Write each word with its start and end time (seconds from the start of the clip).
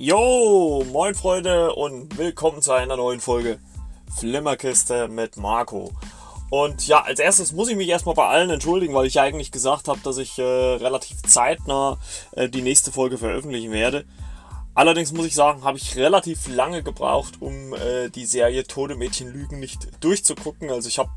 Jo, 0.00 0.84
moin 0.92 1.12
Freunde 1.16 1.74
und 1.74 2.18
willkommen 2.18 2.62
zu 2.62 2.70
einer 2.70 2.96
neuen 2.96 3.18
Folge 3.18 3.58
Flimmerkiste 4.16 5.08
mit 5.08 5.36
Marco. 5.36 5.90
Und 6.50 6.86
ja, 6.86 7.02
als 7.02 7.18
erstes 7.18 7.50
muss 7.50 7.68
ich 7.68 7.76
mich 7.76 7.88
erstmal 7.88 8.14
bei 8.14 8.28
allen 8.28 8.48
entschuldigen, 8.48 8.94
weil 8.94 9.06
ich 9.06 9.14
ja 9.14 9.24
eigentlich 9.24 9.50
gesagt 9.50 9.88
habe, 9.88 9.98
dass 10.04 10.18
ich 10.18 10.38
äh, 10.38 10.42
relativ 10.44 11.20
zeitnah 11.24 11.98
äh, 12.30 12.48
die 12.48 12.62
nächste 12.62 12.92
Folge 12.92 13.18
veröffentlichen 13.18 13.72
werde. 13.72 14.04
Allerdings 14.72 15.10
muss 15.10 15.26
ich 15.26 15.34
sagen, 15.34 15.64
habe 15.64 15.78
ich 15.78 15.96
relativ 15.96 16.46
lange 16.46 16.84
gebraucht, 16.84 17.34
um 17.40 17.74
äh, 17.74 18.08
die 18.08 18.24
Serie 18.24 18.62
Tode 18.62 18.94
Mädchen 18.94 19.26
Lügen 19.26 19.58
nicht 19.58 19.88
durchzugucken. 19.98 20.70
Also 20.70 20.88
ich 20.88 21.00
habe 21.00 21.10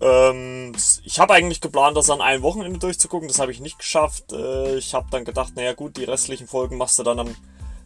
ähm, 0.00 0.76
ich 1.02 1.18
habe 1.18 1.34
eigentlich 1.34 1.60
geplant, 1.60 1.96
das 1.96 2.08
an 2.08 2.20
einem 2.20 2.44
Wochenende 2.44 2.78
durchzugucken. 2.78 3.26
Das 3.26 3.40
habe 3.40 3.50
ich 3.50 3.58
nicht 3.58 3.80
geschafft. 3.80 4.32
Äh, 4.32 4.76
ich 4.76 4.94
habe 4.94 5.08
dann 5.10 5.24
gedacht, 5.24 5.56
naja 5.56 5.72
gut, 5.72 5.96
die 5.96 6.04
restlichen 6.04 6.46
Folgen 6.46 6.76
machst 6.76 7.00
du 7.00 7.02
dann 7.02 7.18
am 7.18 7.34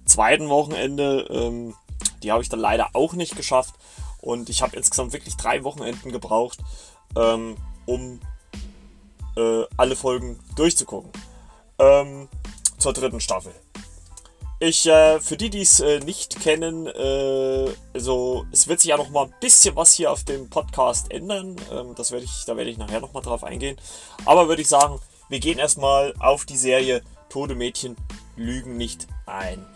zweiten 0.08 0.48
Wochenende. 0.48 1.26
Ähm, 1.30 1.74
die 2.22 2.32
habe 2.32 2.42
ich 2.42 2.48
dann 2.48 2.60
leider 2.60 2.90
auch 2.94 3.12
nicht 3.14 3.36
geschafft. 3.36 3.74
Und 4.20 4.48
ich 4.48 4.62
habe 4.62 4.76
insgesamt 4.76 5.12
wirklich 5.12 5.36
drei 5.36 5.62
Wochenenden 5.64 6.10
gebraucht, 6.10 6.58
ähm, 7.16 7.56
um 7.86 8.20
äh, 9.36 9.64
alle 9.76 9.94
Folgen 9.94 10.38
durchzugucken. 10.56 11.10
Ähm, 11.78 12.28
zur 12.78 12.92
dritten 12.92 13.20
Staffel. 13.20 13.52
Ich, 14.60 14.86
äh, 14.86 15.20
für 15.20 15.36
die, 15.36 15.50
die 15.50 15.60
es 15.60 15.78
äh, 15.78 16.00
nicht 16.00 16.40
kennen, 16.40 16.88
äh, 16.88 17.72
also 17.94 18.44
es 18.50 18.66
wird 18.66 18.80
sich 18.80 18.88
ja 18.88 18.96
noch 18.96 19.08
mal 19.10 19.27
ein 19.27 19.34
bisschen 19.40 19.77
was 19.77 19.92
hier 19.92 20.10
auf 20.10 20.24
dem 20.24 20.50
Podcast 20.50 21.12
ändern. 21.12 21.54
Ähm, 21.70 21.94
das 21.94 22.10
werde 22.10 22.24
ich, 22.24 22.44
da 22.44 22.56
werde 22.56 22.68
ich 22.68 22.77
nachher 22.77 23.00
noch 23.00 23.12
mal 23.12 23.20
drauf 23.20 23.44
eingehen. 23.44 23.77
Aber 24.24 24.48
würde 24.48 24.62
ich 24.62 24.68
sagen, 24.68 24.98
wir 25.28 25.38
gehen 25.38 25.58
erstmal 25.58 26.12
auf 26.18 26.44
die 26.44 26.56
Serie 26.56 27.02
Tode 27.28 27.55
Mädchen 27.55 27.94
lügen 28.39 28.77
nicht 28.77 29.06
ein. 29.27 29.67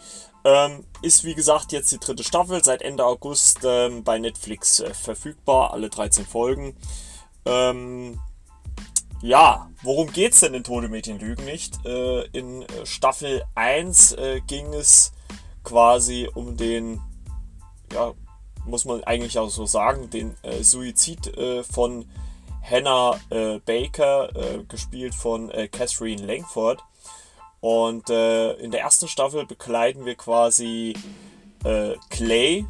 Ähm, 0.44 0.84
ist 1.02 1.24
wie 1.24 1.34
gesagt 1.34 1.72
jetzt 1.72 1.92
die 1.92 1.98
dritte 1.98 2.24
Staffel, 2.24 2.64
seit 2.64 2.82
Ende 2.82 3.04
August 3.04 3.60
ähm, 3.64 4.02
bei 4.02 4.18
Netflix 4.18 4.80
äh, 4.80 4.92
verfügbar, 4.92 5.72
alle 5.72 5.88
13 5.88 6.26
Folgen. 6.26 6.76
Ähm, 7.44 8.18
ja, 9.20 9.70
worum 9.82 10.12
geht's 10.12 10.40
denn 10.40 10.54
in 10.54 10.64
Tode 10.64 10.88
Mädchen 10.88 11.20
Lügen 11.20 11.44
nicht? 11.44 11.84
Äh, 11.86 12.26
in 12.28 12.64
Staffel 12.84 13.44
1 13.54 14.12
äh, 14.12 14.40
ging 14.40 14.74
es 14.74 15.12
quasi 15.62 16.28
um 16.34 16.56
den, 16.56 17.00
ja, 17.92 18.12
muss 18.66 18.84
man 18.84 19.04
eigentlich 19.04 19.38
auch 19.38 19.48
so 19.48 19.64
sagen, 19.64 20.10
den 20.10 20.34
äh, 20.42 20.64
Suizid 20.64 21.36
äh, 21.36 21.62
von 21.62 22.06
Hannah 22.68 23.18
äh, 23.30 23.58
Baker, 23.58 24.62
gespielt 24.68 25.14
von 25.16 25.50
Catherine 25.72 26.24
Langford. 26.24 26.80
Und 27.62 28.10
äh, 28.10 28.54
in 28.54 28.72
der 28.72 28.80
ersten 28.80 29.06
Staffel 29.06 29.46
bekleiden 29.46 30.04
wir 30.04 30.16
quasi 30.16 30.96
äh, 31.62 31.94
Clay, 32.10 32.66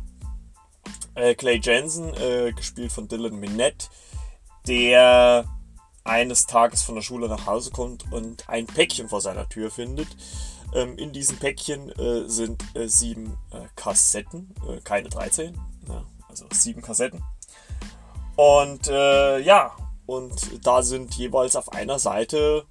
äh, 1.15 1.35
Clay 1.35 1.59
Jensen, 1.63 2.13
äh, 2.13 2.53
gespielt 2.55 2.93
von 2.93 3.09
Dylan 3.09 3.41
Minette, 3.41 3.89
der 4.69 5.47
eines 6.05 6.47
Tages 6.47 6.83
von 6.83 6.97
der 6.97 7.01
Schule 7.01 7.27
nach 7.27 7.47
Hause 7.47 7.71
kommt 7.71 8.13
und 8.13 8.47
ein 8.51 8.67
Päckchen 8.67 9.09
vor 9.09 9.23
seiner 9.23 9.49
Tür 9.49 9.71
findet. 9.71 10.09
Ähm, 10.75 10.99
in 10.99 11.15
diesem 11.15 11.39
Päckchen 11.39 11.91
äh, 11.93 12.29
sind 12.29 12.63
äh, 12.77 12.87
sieben 12.87 13.39
Kassetten, 13.77 14.55
keine 14.85 15.09
13, 15.09 15.59
ja, 15.89 16.05
also 16.29 16.45
sieben 16.53 16.83
Kassetten. 16.83 17.25
Und 18.37 18.89
ja, 18.89 19.75
und 20.05 20.67
da 20.67 20.83
sind 20.83 21.15
jeweils 21.15 21.57
auf 21.57 21.73
einer 21.73 21.99
Seite 21.99 22.67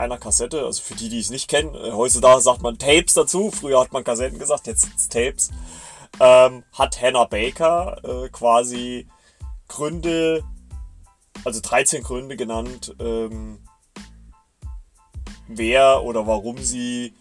einer 0.00 0.18
Kassette, 0.18 0.64
also 0.64 0.82
für 0.82 0.94
die, 0.94 1.08
die 1.08 1.20
es 1.20 1.30
nicht 1.30 1.48
kennen, 1.48 1.74
äh, 1.74 1.92
heutzutage 1.92 2.40
sagt 2.40 2.62
man 2.62 2.78
Tapes 2.78 3.14
dazu, 3.14 3.50
früher 3.50 3.80
hat 3.80 3.92
man 3.92 4.04
Kassetten 4.04 4.38
gesagt, 4.38 4.66
jetzt 4.66 4.82
sind 4.82 4.96
es 4.96 5.08
Tapes, 5.08 5.50
ähm, 6.18 6.64
hat 6.72 7.00
Hannah 7.00 7.26
Baker 7.26 8.00
äh, 8.04 8.28
quasi 8.30 9.06
Gründe, 9.68 10.42
also 11.44 11.60
13 11.60 12.02
Gründe 12.02 12.36
genannt, 12.36 12.94
ähm, 12.98 13.60
wer 15.46 16.02
oder 16.02 16.26
warum 16.26 16.58
sie 16.58 17.14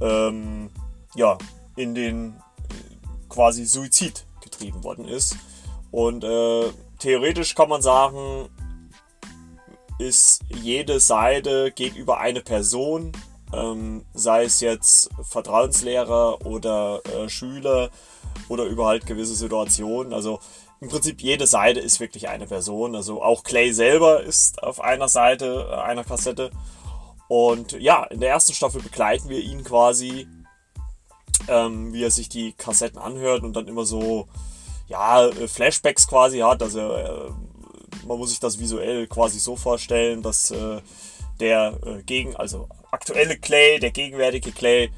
ähm, 0.00 0.70
ja, 1.14 1.38
in 1.76 1.94
den 1.94 2.34
quasi 3.28 3.64
Suizid 3.64 4.24
getrieben 4.42 4.84
worden 4.84 5.06
ist. 5.06 5.36
Und 5.90 6.24
äh, 6.24 6.70
theoretisch 6.98 7.54
kann 7.54 7.68
man 7.68 7.82
sagen, 7.82 8.48
ist 10.02 10.40
jede 10.48 10.98
Seite 10.98 11.70
geht 11.70 11.96
über 11.96 12.18
eine 12.18 12.40
Person, 12.40 13.12
ähm, 13.54 14.04
sei 14.14 14.44
es 14.44 14.60
jetzt 14.60 15.10
Vertrauenslehrer 15.22 16.44
oder 16.44 17.00
äh, 17.06 17.28
Schüler 17.28 17.90
oder 18.48 18.64
über 18.64 18.86
halt 18.86 19.06
gewisse 19.06 19.34
Situationen. 19.34 20.12
Also 20.12 20.40
im 20.80 20.88
Prinzip 20.88 21.22
jede 21.22 21.46
Seite 21.46 21.78
ist 21.78 22.00
wirklich 22.00 22.28
eine 22.28 22.46
Person. 22.46 22.96
Also 22.96 23.22
auch 23.22 23.44
Clay 23.44 23.72
selber 23.72 24.22
ist 24.22 24.62
auf 24.62 24.80
einer 24.80 25.08
Seite 25.08 25.68
äh, 25.70 25.74
einer 25.76 26.04
Kassette. 26.04 26.50
Und 27.28 27.72
ja, 27.80 28.04
in 28.04 28.20
der 28.20 28.30
ersten 28.30 28.52
Staffel 28.52 28.82
begleiten 28.82 29.28
wir 29.28 29.38
ihn 29.38 29.62
quasi, 29.62 30.26
ähm, 31.48 31.92
wie 31.92 32.02
er 32.02 32.10
sich 32.10 32.28
die 32.28 32.52
Kassetten 32.52 32.98
anhört 32.98 33.44
und 33.44 33.54
dann 33.54 33.68
immer 33.68 33.84
so, 33.84 34.28
ja, 34.88 35.28
äh, 35.28 35.48
Flashbacks 35.48 36.08
quasi 36.08 36.40
hat. 36.40 36.62
Also 36.62 36.80
man 38.06 38.18
muss 38.18 38.30
sich 38.30 38.40
das 38.40 38.58
visuell 38.58 39.06
quasi 39.06 39.38
so 39.38 39.56
vorstellen, 39.56 40.22
dass 40.22 40.50
äh, 40.50 40.80
der 41.40 41.78
äh, 41.84 42.02
gegen, 42.02 42.36
also 42.36 42.68
aktuelle 42.90 43.38
Clay, 43.38 43.78
der 43.78 43.90
gegenwärtige 43.90 44.52
Clay 44.52 44.90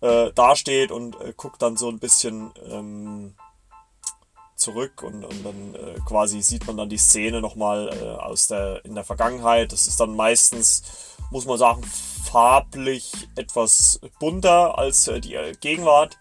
äh, 0.00 0.32
dasteht 0.32 0.90
und 0.90 1.20
äh, 1.20 1.32
guckt 1.36 1.62
dann 1.62 1.76
so 1.76 1.88
ein 1.88 1.98
bisschen 1.98 2.52
ähm, 2.70 3.34
zurück 4.56 5.02
und, 5.02 5.24
und 5.24 5.44
dann 5.44 5.74
äh, 5.74 5.98
quasi 6.06 6.42
sieht 6.42 6.66
man 6.66 6.76
dann 6.76 6.88
die 6.88 6.98
Szene 6.98 7.40
nochmal 7.40 7.90
äh, 7.92 8.22
aus 8.22 8.48
der, 8.48 8.84
in 8.84 8.94
der 8.94 9.04
Vergangenheit. 9.04 9.72
Das 9.72 9.86
ist 9.86 10.00
dann 10.00 10.16
meistens, 10.16 10.82
muss 11.30 11.46
man 11.46 11.58
sagen, 11.58 11.82
farblich 12.30 13.12
etwas 13.36 14.00
bunter 14.18 14.78
als 14.78 15.08
äh, 15.08 15.20
die 15.20 15.38
Gegenwart. 15.60 16.18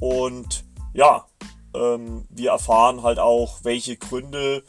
Und 0.00 0.64
ja, 0.92 1.26
ähm, 1.74 2.26
wir 2.30 2.50
erfahren 2.50 3.02
halt 3.02 3.18
auch, 3.18 3.60
welche 3.62 3.96
Gründe 3.96 4.64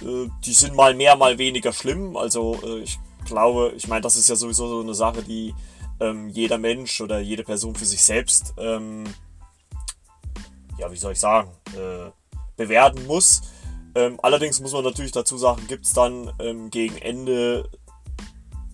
die 0.00 0.52
sind 0.52 0.74
mal 0.74 0.94
mehr, 0.94 1.16
mal 1.16 1.38
weniger 1.38 1.72
schlimm. 1.72 2.16
Also 2.16 2.58
äh, 2.64 2.80
ich 2.80 2.98
glaube, 3.24 3.72
ich 3.76 3.88
meine, 3.88 4.00
das 4.00 4.16
ist 4.16 4.28
ja 4.28 4.36
sowieso 4.36 4.68
so 4.68 4.80
eine 4.80 4.94
Sache, 4.94 5.22
die 5.22 5.54
ähm, 6.00 6.28
jeder 6.28 6.58
Mensch 6.58 7.00
oder 7.00 7.20
jede 7.20 7.44
Person 7.44 7.74
für 7.74 7.84
sich 7.84 8.02
selbst, 8.02 8.54
ähm, 8.58 9.04
ja, 10.78 10.90
wie 10.90 10.96
soll 10.96 11.12
ich 11.12 11.20
sagen, 11.20 11.50
äh, 11.76 12.10
bewerten 12.56 13.06
muss. 13.06 13.42
Ähm, 13.94 14.18
allerdings 14.22 14.60
muss 14.60 14.72
man 14.72 14.84
natürlich 14.84 15.12
dazu 15.12 15.36
sagen, 15.36 15.66
gibt 15.68 15.84
es 15.84 15.92
dann 15.92 16.32
ähm, 16.40 16.70
gegen 16.70 16.96
Ende 16.98 17.68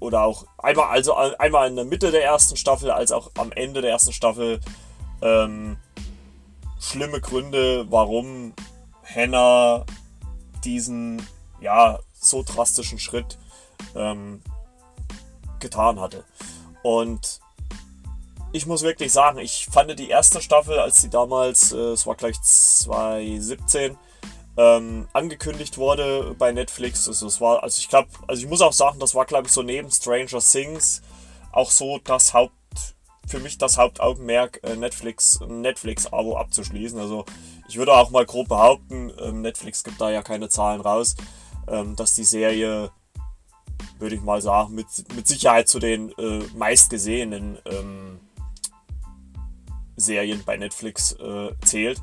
oder 0.01 0.23
auch 0.23 0.47
einmal, 0.59 0.89
also 0.89 1.15
einmal 1.15 1.69
in 1.69 1.77
der 1.77 1.85
Mitte 1.85 2.11
der 2.11 2.25
ersten 2.25 2.57
Staffel, 2.57 2.91
als 2.91 3.11
auch 3.11 3.33
am 3.37 3.51
Ende 3.53 3.83
der 3.83 3.91
ersten 3.91 4.13
Staffel 4.13 4.61
ähm, 5.23 5.77
schlimme 6.81 7.21
Gründe, 7.21 7.87
warum 7.91 8.55
Hannah 9.03 9.85
diesen 10.65 11.27
ja 11.61 11.99
so 12.13 12.43
drastischen 12.43 12.99
Schritt 12.99 13.39
ähm, 13.95 14.43
getan 15.61 16.01
hatte. 16.01 16.25
Und 16.83 17.41
ich 18.53 18.67
muss 18.67 18.83
wirklich 18.83 19.13
sagen, 19.13 19.39
ich 19.39 19.67
fand 19.71 19.99
die 19.99 20.09
erste 20.09 20.41
Staffel, 20.41 20.79
als 20.79 21.03
sie 21.03 21.11
damals, 21.11 21.73
äh, 21.73 21.77
es 21.77 22.07
war 22.07 22.15
gleich 22.15 22.41
2017, 22.41 23.97
ähm, 24.57 25.07
angekündigt 25.13 25.79
wurde 25.79 26.35
bei 26.37 26.53
Netflix. 26.53 27.07
Also 27.07 27.27
es 27.27 27.41
war, 27.41 27.63
also 27.63 27.79
ich 27.79 27.89
glaube, 27.89 28.09
also 28.27 28.43
ich 28.43 28.49
muss 28.49 28.61
auch 28.61 28.73
sagen, 28.73 28.99
das 28.99 29.15
war 29.15 29.25
glaube 29.25 29.47
ich 29.47 29.53
so 29.53 29.63
neben 29.63 29.91
Stranger 29.91 30.41
Things 30.41 31.03
auch 31.53 31.71
so 31.71 31.99
das 32.03 32.35
Haupt, 32.35 32.55
für 33.29 33.39
mich 33.39 33.59
das 33.59 33.79
Hauptaugenmerk, 33.79 34.61
äh, 34.63 34.77
Netflix, 34.77 35.41
Netflix-Abo 35.47 36.37
abzuschließen. 36.37 36.99
Also 36.99 37.25
ich 37.69 37.77
würde 37.77 37.95
auch 37.95 38.11
mal 38.11 38.27
grob 38.27 38.49
behaupten, 38.49 39.13
ähm, 39.21 39.43
Netflix 39.43 39.85
gibt 39.85 40.01
da 40.01 40.11
ja 40.11 40.23
keine 40.23 40.49
Zahlen 40.49 40.81
raus, 40.81 41.15
ähm, 41.69 41.95
dass 41.97 42.15
die 42.15 42.25
Serie, 42.25 42.91
würde 43.99 44.15
ich 44.17 44.23
mal 44.23 44.41
sagen, 44.41 44.75
mit, 44.75 44.87
mit 45.15 45.27
Sicherheit 45.27 45.69
zu 45.69 45.79
den 45.79 46.11
äh, 46.19 46.43
meistgesehenen 46.57 47.59
ähm, 47.67 48.21
Serien 49.97 50.43
bei 50.45 50.57
Netflix 50.57 51.13
äh, 51.13 51.51
zählt. 51.65 52.01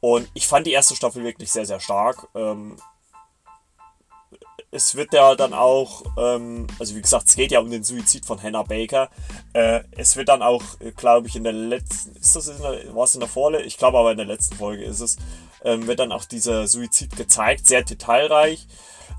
Und 0.00 0.28
ich 0.34 0.48
fand 0.48 0.66
die 0.66 0.72
erste 0.72 0.96
Staffel 0.96 1.24
wirklich 1.24 1.50
sehr, 1.50 1.64
sehr 1.64 1.80
stark. 1.80 2.28
Ähm, 2.34 2.76
es 4.74 4.94
wird 4.96 5.12
ja 5.12 5.34
dann 5.34 5.52
auch, 5.52 6.02
ähm, 6.16 6.66
also 6.78 6.96
wie 6.96 7.02
gesagt, 7.02 7.28
es 7.28 7.36
geht 7.36 7.52
ja 7.52 7.60
um 7.60 7.70
den 7.70 7.84
Suizid 7.84 8.24
von 8.24 8.42
Hannah 8.42 8.62
Baker. 8.62 9.10
Äh, 9.52 9.82
es 9.92 10.16
wird 10.16 10.30
dann 10.30 10.40
auch, 10.40 10.62
äh, 10.80 10.92
glaube 10.92 11.28
ich, 11.28 11.36
in 11.36 11.44
der 11.44 11.52
letzten, 11.52 12.16
ist 12.16 12.34
das 12.34 12.48
in 12.48 12.60
der, 12.62 12.94
war 12.94 13.04
es 13.04 13.14
in 13.14 13.20
der 13.20 13.28
Vorle? 13.28 13.62
Ich 13.62 13.76
glaube 13.76 13.98
aber 13.98 14.12
in 14.12 14.16
der 14.16 14.26
letzten 14.26 14.56
Folge 14.56 14.82
ist 14.82 15.00
es, 15.00 15.18
ähm, 15.62 15.86
wird 15.86 16.00
dann 16.00 16.10
auch 16.10 16.24
dieser 16.24 16.66
Suizid 16.66 17.14
gezeigt, 17.16 17.66
sehr 17.66 17.82
detailreich. 17.82 18.66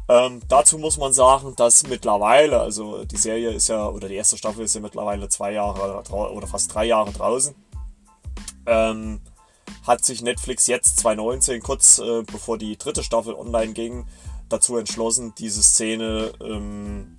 Ähm, 0.09 0.41
dazu 0.49 0.79
muss 0.79 0.97
man 0.97 1.13
sagen, 1.13 1.53
dass 1.55 1.87
mittlerweile, 1.87 2.59
also 2.59 3.05
die 3.05 3.17
Serie 3.17 3.51
ist 3.51 3.67
ja, 3.67 3.87
oder 3.87 4.07
die 4.07 4.15
erste 4.15 4.37
Staffel 4.37 4.65
ist 4.65 4.73
ja 4.73 4.81
mittlerweile 4.81 5.29
zwei 5.29 5.53
Jahre 5.53 6.03
oder 6.11 6.47
fast 6.47 6.73
drei 6.73 6.85
Jahre 6.85 7.11
draußen. 7.11 7.53
Ähm, 8.65 9.21
hat 9.85 10.03
sich 10.03 10.23
Netflix 10.23 10.65
jetzt 10.65 10.97
2019, 10.99 11.61
kurz 11.61 11.99
äh, 11.99 12.23
bevor 12.23 12.57
die 12.57 12.75
dritte 12.75 13.03
Staffel 13.03 13.35
online 13.35 13.73
ging, 13.73 14.05
dazu 14.53 14.77
entschlossen, 14.77 15.33
diese 15.37 15.63
Szene 15.63 16.31
ähm, 16.41 17.17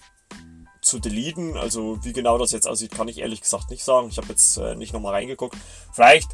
zu 0.81 0.99
deleten. 0.99 1.57
Also 1.57 1.99
wie 2.05 2.13
genau 2.13 2.39
das 2.39 2.53
jetzt 2.53 2.69
aussieht, 2.69 2.93
kann 2.93 3.09
ich 3.09 3.19
ehrlich 3.19 3.41
gesagt 3.41 3.71
nicht 3.71 3.85
sagen. 3.85 4.09
Ich 4.09 4.19
habe 4.19 4.29
jetzt 4.29 4.57
äh, 4.57 4.75
nicht 4.77 4.93
nochmal 4.93 5.15
reingeguckt. 5.15 5.57
Vielleicht 5.93 6.31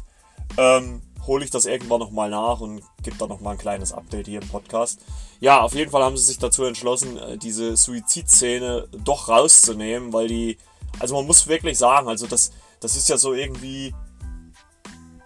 ähm, 0.57 1.01
hole 1.25 1.43
ich 1.43 1.51
das 1.51 1.65
irgendwann 1.65 1.99
nochmal 1.99 2.29
nach 2.29 2.59
und 2.59 2.83
gebe 3.03 3.17
da 3.17 3.27
nochmal 3.27 3.53
ein 3.53 3.59
kleines 3.59 3.93
Update 3.93 4.27
hier 4.27 4.41
im 4.41 4.47
Podcast. 4.47 4.99
Ja, 5.39 5.61
auf 5.61 5.73
jeden 5.73 5.91
Fall 5.91 6.03
haben 6.03 6.17
sie 6.17 6.25
sich 6.25 6.39
dazu 6.39 6.63
entschlossen, 6.63 7.17
äh, 7.17 7.37
diese 7.37 7.75
Suizidszene 7.75 8.87
doch 9.03 9.27
rauszunehmen, 9.27 10.13
weil 10.13 10.27
die, 10.27 10.57
also 10.99 11.15
man 11.15 11.25
muss 11.25 11.47
wirklich 11.47 11.77
sagen, 11.77 12.07
also 12.07 12.27
das, 12.27 12.51
das 12.79 12.95
ist 12.95 13.09
ja 13.09 13.17
so 13.17 13.33
irgendwie, 13.33 13.93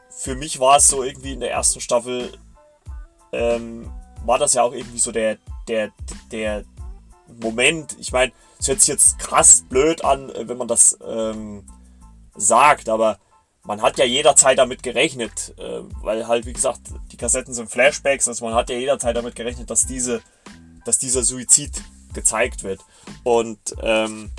für 0.10 0.36
mich 0.36 0.60
war 0.60 0.78
es 0.78 0.88
so 0.88 1.04
irgendwie 1.04 1.33
in 1.33 1.39
der 1.39 1.51
ersten 1.51 1.81
Staffel, 1.81 2.31
ähm, 3.31 3.92
war 4.25 4.39
das 4.39 4.54
ja 4.54 4.63
auch 4.63 4.74
irgendwie 4.74 5.00
so 5.00 5.12
der, 5.12 5.38
der, 5.68 5.92
der 6.32 6.64
Moment, 7.28 7.96
ich 8.00 8.12
meine, 8.12 8.32
es 8.60 8.68
hört 8.68 8.80
sich 8.80 8.90
jetzt 8.90 9.20
krass 9.20 9.66
blöd 9.68 10.04
an, 10.04 10.30
äh, 10.30 10.48
wenn 10.48 10.58
man 10.58 10.68
das 10.68 10.98
ähm, 11.06 11.66
sagt, 12.36 12.90
aber 12.90 13.20
man 13.64 13.82
hat 13.82 13.98
ja 13.98 14.06
jederzeit 14.06 14.58
damit 14.58 14.84
gerechnet, 14.84 15.54
äh, 15.58 15.82
weil 16.02 16.28
halt, 16.28 16.46
wie 16.46 16.54
gesagt, 16.54 16.82
die 17.12 17.18
Kassetten 17.18 17.54
sind 17.54 17.70
Flashbacks, 17.70 18.28
also 18.28 18.46
man 18.46 18.54
hat 18.54 18.70
ja 18.70 18.78
jederzeit 18.78 19.16
damit 19.16 19.36
gerechnet, 19.36 19.70
dass, 19.70 19.88
diese, 19.88 20.22
dass 20.86 21.00
dieser 21.00 21.24
Suizid 21.24 21.82
gezeigt 22.14 22.64
wird. 22.64 22.82
Und 23.24 23.60
ähm, 23.82 24.32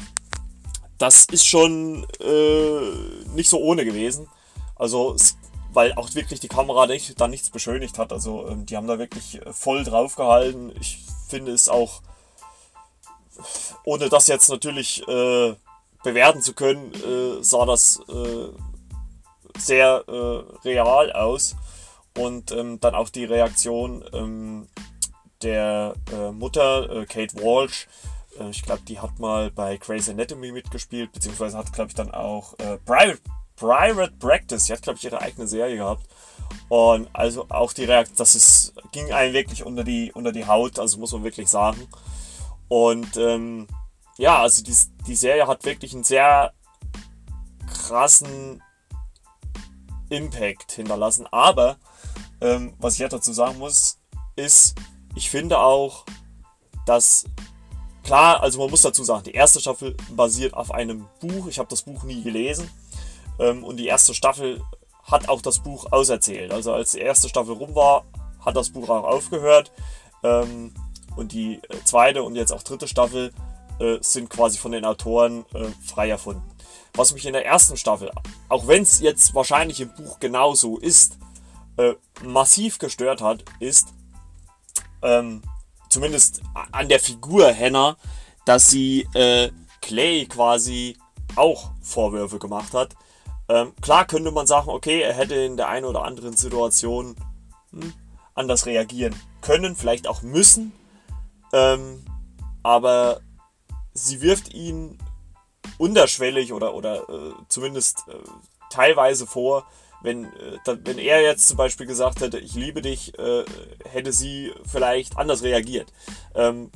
das 0.99 1.27
ist 1.27 1.47
schon 1.47 2.07
äh, 2.21 3.29
nicht 3.35 3.51
so 3.51 3.61
ohne 3.61 3.85
gewesen. 3.85 4.29
Also, 4.75 5.17
weil 5.73 5.93
auch 5.95 6.15
wirklich 6.15 6.41
die 6.41 6.49
Kamera 6.49 6.87
nicht, 6.87 7.21
da 7.21 7.29
nichts 7.29 7.51
beschönigt 7.51 7.99
hat. 7.99 8.13
Also, 8.13 8.49
ähm, 8.49 8.67
die 8.67 8.77
haben 8.77 8.87
da 8.87 8.99
wirklich 8.99 9.41
voll 9.53 9.85
drauf 9.85 10.17
gehalten. 10.17 10.73
Ich 10.81 11.06
finde 11.29 11.53
es 11.53 11.69
auch, 11.69 12.03
ohne 13.85 14.09
das 14.09 14.27
jetzt 14.27 14.49
natürlich 14.49 15.07
äh, 15.07 15.55
bewerten 16.03 16.41
zu 16.41 16.55
können, 16.55 16.93
äh, 16.95 17.43
sah 17.43 17.67
das 17.67 18.01
äh, 18.09 18.49
sehr 19.59 20.05
äh, 20.07 20.69
real 20.69 21.13
aus. 21.13 21.57
Und 22.17 22.51
ähm, 22.53 22.81
dann 22.81 22.95
auch 22.95 23.11
die 23.11 23.27
Reaktion 23.27 24.03
ähm, 24.15 24.69
der 25.43 25.95
äh, 26.13 26.31
Mutter, 26.31 26.91
äh, 26.91 27.07
Kate 27.07 27.37
Walsh. 27.37 27.89
Ich 28.51 28.63
glaube, 28.65 28.83
die 28.87 29.01
hat 29.01 29.19
mal 29.19 29.51
bei 29.51 29.79
Grey's 29.79 30.11
Anatomy 30.11 30.53
mitgespielt, 30.53 31.11
beziehungsweise 31.11 31.57
hat, 31.57 31.73
glaube 31.73 31.89
ich, 31.89 31.95
dann 31.95 32.11
auch 32.11 32.55
Private, 32.85 33.19
Private 33.57 34.13
Practice. 34.19 34.65
Die 34.67 34.73
hat, 34.73 34.83
glaube 34.83 34.99
ich, 34.99 35.05
ihre 35.05 35.21
eigene 35.21 35.47
Serie 35.47 35.77
gehabt. 35.77 36.07
Und 36.69 37.09
also 37.13 37.47
auch 37.49 37.73
die 37.73 37.85
Reaktion, 37.85 38.17
das 38.17 38.35
ist, 38.35 38.75
ging 38.93 39.13
einem 39.13 39.33
wirklich 39.33 39.65
unter 39.65 39.85
die, 39.85 40.13
unter 40.13 40.33
die 40.33 40.47
Haut, 40.47 40.79
also 40.79 40.99
muss 40.99 41.13
man 41.13 41.25
wirklich 41.25 41.49
sagen. 41.49 41.89
Und 42.69 43.17
ähm, 43.17 43.67
ja, 44.19 44.41
also 44.43 44.63
die, 44.63 44.75
die 45.07 45.15
Serie 45.15 45.47
hat 45.47 45.65
wirklich 45.65 45.95
einen 45.95 46.05
sehr 46.05 46.53
krassen 47.73 48.63
Impact 50.09 50.73
hinterlassen. 50.73 51.27
Aber 51.31 51.77
ähm, 52.41 52.75
was 52.79 52.95
ich 52.95 53.01
ja 53.01 53.09
dazu 53.09 53.33
sagen 53.33 53.59
muss, 53.59 53.99
ist, 54.35 54.75
ich 55.15 55.31
finde 55.31 55.59
auch, 55.59 56.05
dass 56.85 57.25
klar, 58.03 58.43
also 58.43 58.59
man 58.59 58.71
muss 58.71 58.83
dazu 58.83 59.05
sagen, 59.05 59.25
die 59.25 59.33
erste 59.33 59.61
Staffel 59.61 59.97
basiert 60.11 60.55
auf 60.55 60.71
einem 60.73 61.07
Buch. 61.21 61.47
Ich 61.49 61.59
habe 61.59 61.69
das 61.69 61.83
Buch 61.83 62.05
nie 62.05 62.23
gelesen. 62.23 62.71
Ähm, 63.39 63.65
und 63.65 63.77
die 63.77 63.87
erste 63.87 64.15
Staffel 64.15 64.63
hat 65.03 65.29
auch 65.29 65.43
das 65.43 65.61
Buch 65.61 65.93
auserzählt. 65.93 66.53
Also 66.53 66.73
als 66.73 66.93
die 66.93 67.01
erste 67.01 67.29
Staffel 67.29 67.55
rum 67.55 67.75
war, 67.75 68.05
hat 68.45 68.57
das 68.57 68.71
Buch 68.71 68.89
auch 68.89 69.05
aufgehört. 69.05 69.73
Ähm, 70.23 70.75
und 71.17 71.33
die 71.33 71.55
äh, 71.55 71.85
zweite 71.85 72.23
und 72.23 72.37
jetzt 72.37 72.53
auch 72.53 72.63
dritte 72.63 72.89
Staffel 72.89 73.33
äh, 73.79 73.99
sind 74.01 74.31
quasi 74.31 74.59
von 74.59 74.73
den 74.73 74.85
Autoren 74.85 75.45
äh, 75.55 75.69
frei 75.85 76.11
erfunden 76.11 76.43
was 76.97 77.13
mich 77.13 77.27
in 77.27 77.33
der 77.33 77.45
ersten 77.45 77.77
Staffel, 77.77 78.11
auch 78.49 78.67
wenn 78.67 78.83
es 78.83 79.01
jetzt 79.01 79.35
wahrscheinlich 79.35 79.81
im 79.81 79.95
Buch 79.95 80.19
genauso 80.19 80.79
ist, 80.79 81.19
äh, 81.77 81.95
massiv 82.23 82.79
gestört 82.79 83.21
hat, 83.21 83.45
ist 83.61 83.89
ähm, 85.03 85.43
zumindest 85.91 86.41
an 86.73 86.89
der 86.89 87.01
Figur 87.01 87.55
Hannah, 87.55 87.97
dass 88.45 88.69
sie 88.69 89.07
äh, 89.15 89.51
Clay 89.83 90.27
quasi 90.27 90.97
auch 91.37 91.71
Vorwürfe 91.83 92.39
gemacht 92.39 92.73
hat. 92.73 92.95
Ähm, 93.49 93.73
klar 93.81 94.07
könnte 94.07 94.31
man 94.31 94.47
sagen, 94.47 94.69
okay, 94.69 95.01
er 95.01 95.15
hätte 95.15 95.35
in 95.35 95.57
der 95.57 95.69
einen 95.69 95.87
oder 95.87 96.05
anderen 96.05 96.37
Situation 96.37 97.17
hm, 97.71 97.93
anders 98.35 98.67
reagieren 98.67 99.15
können, 99.41 99.77
vielleicht 99.77 100.09
auch 100.09 100.23
müssen. 100.23 100.73
Ähm, 101.53 102.05
aber 102.63 103.21
sie 103.95 104.21
wirft 104.21 104.53
ihn 104.53 104.99
unterschwellig 105.79 106.53
oder, 106.53 106.75
oder 106.75 107.09
äh, 107.09 107.33
zumindest 107.49 108.05
äh, 108.09 108.15
teilweise 108.71 109.27
vor, 109.27 109.67
wenn, 110.03 110.25
äh, 110.25 110.59
wenn 110.85 110.99
er 110.99 111.23
jetzt 111.23 111.49
zum 111.49 111.57
Beispiel 111.57 111.87
gesagt 111.87 112.21
hätte, 112.21 112.39
ich 112.39 112.55
liebe 112.55 112.83
dich, 112.83 113.19
äh, 113.19 113.45
hätte 113.85 114.13
sie 114.13 114.53
vielleicht 114.65 115.17
anders 115.17 115.43
reagiert. 115.43 115.93
Ähm, 116.35 116.71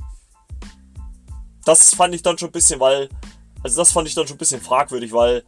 das 1.64 1.94
fand 1.94 2.14
ich 2.14 2.22
dann 2.22 2.38
schon 2.38 2.48
ein 2.48 2.52
bisschen, 2.52 2.80
weil, 2.80 3.08
also 3.62 3.80
das 3.80 3.92
fand 3.92 4.08
ich 4.08 4.14
dann 4.14 4.26
schon 4.26 4.36
ein 4.36 4.38
bisschen 4.38 4.60
fragwürdig, 4.60 5.12
weil 5.12 5.44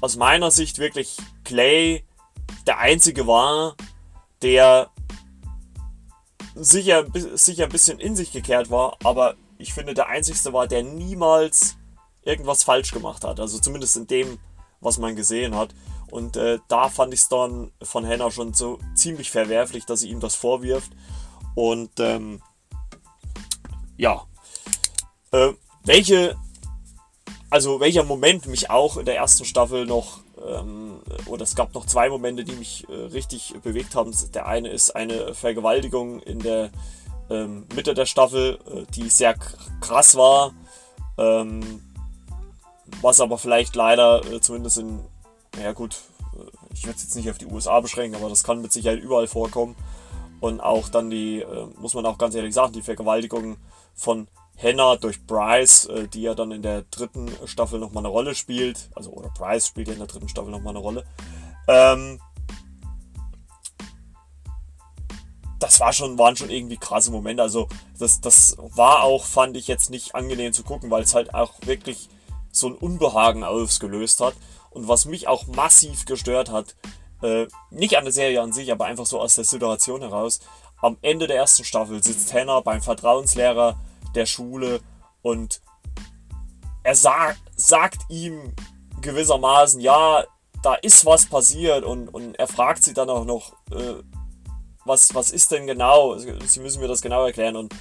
aus 0.00 0.16
meiner 0.16 0.50
Sicht 0.50 0.78
wirklich 0.78 1.16
Clay 1.44 2.04
der 2.66 2.78
einzige 2.78 3.26
war, 3.26 3.76
der 4.42 4.90
sicher, 6.54 7.06
sicher 7.34 7.64
ein 7.64 7.70
bisschen 7.70 7.98
in 7.98 8.16
sich 8.16 8.32
gekehrt 8.32 8.70
war, 8.70 8.96
aber 9.02 9.36
ich 9.58 9.72
finde 9.72 9.94
der 9.94 10.08
einzigste 10.08 10.52
war, 10.52 10.66
der 10.66 10.82
niemals 10.82 11.76
irgendwas 12.22 12.64
falsch 12.64 12.92
gemacht 12.92 13.24
hat. 13.24 13.40
Also 13.40 13.58
zumindest 13.58 13.96
in 13.96 14.06
dem, 14.06 14.38
was 14.80 14.98
man 14.98 15.16
gesehen 15.16 15.54
hat. 15.54 15.74
Und 16.10 16.36
äh, 16.36 16.58
da 16.68 16.88
fand 16.88 17.12
ich 17.14 17.20
es 17.20 17.28
dann 17.28 17.72
von 17.82 18.06
Hannah 18.06 18.30
schon 18.30 18.54
so 18.54 18.78
ziemlich 18.94 19.30
verwerflich, 19.30 19.84
dass 19.86 20.00
sie 20.00 20.10
ihm 20.10 20.20
das 20.20 20.34
vorwirft. 20.34 20.92
Und 21.54 21.98
ähm, 21.98 22.42
ja, 23.96 24.24
äh, 25.32 25.52
welche, 25.84 26.36
also 27.54 27.78
welcher 27.78 28.02
Moment 28.02 28.48
mich 28.48 28.68
auch 28.68 28.96
in 28.96 29.06
der 29.06 29.16
ersten 29.16 29.44
Staffel 29.44 29.86
noch, 29.86 30.18
ähm, 30.44 30.98
oder 31.26 31.44
es 31.44 31.54
gab 31.54 31.72
noch 31.72 31.86
zwei 31.86 32.08
Momente, 32.08 32.42
die 32.42 32.56
mich 32.56 32.84
äh, 32.88 32.92
richtig 32.92 33.54
bewegt 33.62 33.94
haben. 33.94 34.12
Der 34.34 34.48
eine 34.48 34.70
ist 34.70 34.96
eine 34.96 35.34
Vergewaltigung 35.34 36.18
in 36.18 36.40
der 36.40 36.72
ähm, 37.30 37.64
Mitte 37.72 37.94
der 37.94 38.06
Staffel, 38.06 38.58
äh, 38.66 38.92
die 38.92 39.08
sehr 39.08 39.36
krass 39.80 40.16
war. 40.16 40.52
Ähm, 41.16 41.80
was 43.00 43.20
aber 43.20 43.38
vielleicht 43.38 43.76
leider 43.76 44.24
äh, 44.32 44.40
zumindest 44.40 44.78
in, 44.78 44.98
ja 45.62 45.70
gut, 45.70 45.94
äh, 46.34 46.50
ich 46.74 46.82
würde 46.86 46.96
es 46.96 47.04
jetzt 47.04 47.14
nicht 47.14 47.30
auf 47.30 47.38
die 47.38 47.46
USA 47.46 47.78
beschränken, 47.78 48.16
aber 48.16 48.30
das 48.30 48.42
kann 48.42 48.62
mit 48.62 48.72
Sicherheit 48.72 48.98
überall 48.98 49.28
vorkommen. 49.28 49.76
Und 50.40 50.60
auch 50.60 50.88
dann 50.88 51.08
die, 51.08 51.42
äh, 51.42 51.66
muss 51.78 51.94
man 51.94 52.04
auch 52.04 52.18
ganz 52.18 52.34
ehrlich 52.34 52.52
sagen, 52.52 52.72
die 52.72 52.82
Vergewaltigung 52.82 53.58
von 53.94 54.26
Hannah 54.56 54.96
durch 54.96 55.26
Bryce, 55.26 55.86
äh, 55.86 56.08
die 56.08 56.22
ja 56.22 56.34
dann 56.34 56.52
in 56.52 56.62
der 56.62 56.82
dritten 56.82 57.30
Staffel 57.46 57.78
nochmal 57.78 58.02
eine 58.02 58.08
Rolle 58.08 58.34
spielt. 58.34 58.90
Also, 58.94 59.10
oder 59.10 59.30
Bryce 59.30 59.66
spielt 59.66 59.88
ja 59.88 59.94
in 59.94 59.98
der 59.98 60.08
dritten 60.08 60.28
Staffel 60.28 60.50
nochmal 60.50 60.72
eine 60.72 60.78
Rolle. 60.78 61.04
Ähm, 61.68 62.20
das 65.58 65.80
war 65.80 65.92
schon, 65.92 66.18
waren 66.18 66.36
schon 66.36 66.50
irgendwie 66.50 66.76
krasse 66.76 67.10
Momente. 67.10 67.42
Also, 67.42 67.68
das, 67.98 68.20
das 68.20 68.56
war 68.58 69.02
auch, 69.02 69.24
fand 69.24 69.56
ich 69.56 69.66
jetzt 69.66 69.90
nicht 69.90 70.14
angenehm 70.14 70.52
zu 70.52 70.62
gucken, 70.62 70.90
weil 70.90 71.02
es 71.02 71.14
halt 71.14 71.34
auch 71.34 71.52
wirklich 71.62 72.08
so 72.52 72.68
ein 72.68 72.74
Unbehagen 72.74 73.44
ausgelöst 73.44 74.20
hat. 74.20 74.34
Und 74.70 74.88
was 74.88 75.04
mich 75.04 75.28
auch 75.28 75.46
massiv 75.46 76.04
gestört 76.04 76.50
hat, 76.50 76.76
äh, 77.22 77.46
nicht 77.70 77.96
an 77.96 78.04
der 78.04 78.12
Serie 78.12 78.40
an 78.40 78.52
sich, 78.52 78.70
aber 78.70 78.84
einfach 78.84 79.06
so 79.06 79.20
aus 79.20 79.34
der 79.34 79.44
Situation 79.44 80.02
heraus, 80.02 80.40
am 80.80 80.98
Ende 81.00 81.26
der 81.26 81.36
ersten 81.36 81.64
Staffel 81.64 82.02
sitzt 82.02 82.32
Hannah 82.34 82.60
beim 82.60 82.82
Vertrauenslehrer 82.82 83.78
der 84.14 84.26
Schule 84.26 84.80
und 85.22 85.60
er 86.82 86.94
sagt, 86.94 87.40
sagt 87.56 88.02
ihm 88.08 88.54
gewissermaßen, 89.00 89.80
ja, 89.80 90.24
da 90.62 90.74
ist 90.74 91.04
was 91.04 91.26
passiert 91.26 91.84
und, 91.84 92.08
und 92.08 92.38
er 92.38 92.46
fragt 92.46 92.84
sie 92.84 92.94
dann 92.94 93.10
auch 93.10 93.24
noch, 93.24 93.52
äh, 93.70 94.02
was, 94.84 95.14
was 95.14 95.30
ist 95.30 95.50
denn 95.50 95.66
genau? 95.66 96.16
Sie 96.16 96.60
müssen 96.60 96.80
mir 96.80 96.88
das 96.88 97.02
genau 97.02 97.24
erklären 97.24 97.56
und 97.56 97.74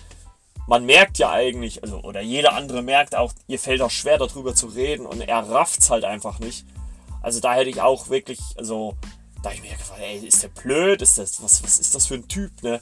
man 0.68 0.86
merkt 0.86 1.18
ja 1.18 1.32
eigentlich, 1.32 1.84
also, 1.84 2.00
oder 2.02 2.22
jeder 2.22 2.54
andere 2.54 2.82
merkt 2.82 3.16
auch, 3.16 3.34
ihr 3.48 3.60
fällt 3.60 3.82
auch 3.82 3.92
schwer 3.92 4.18
darüber 4.18 4.56
zu 4.56 4.68
reden 4.68 5.06
und 5.06 5.22
er 5.22 5.50
rafft's 5.50 5.90
halt 5.90 6.06
einfach 6.06 6.40
nicht. 6.40 6.66
Also 7.22 7.40
da 7.40 7.54
hätte 7.54 7.70
ich 7.70 7.82
auch 7.82 8.10
wirklich, 8.10 8.40
also, 8.58 8.96
da 9.42 9.52
ich 9.52 9.62
mir 9.62 9.72
gefragt, 9.72 10.02
ey, 10.02 10.26
ist 10.26 10.44
der 10.44 10.50
blöd? 10.50 11.02
Ist 11.02 11.18
das, 11.18 11.44
was, 11.44 11.64
was 11.64 11.80
ist 11.80 11.96
das 11.96 12.08
für 12.08 12.16
ein 12.16 12.28
Typ, 12.28 12.64
ne? 12.64 12.82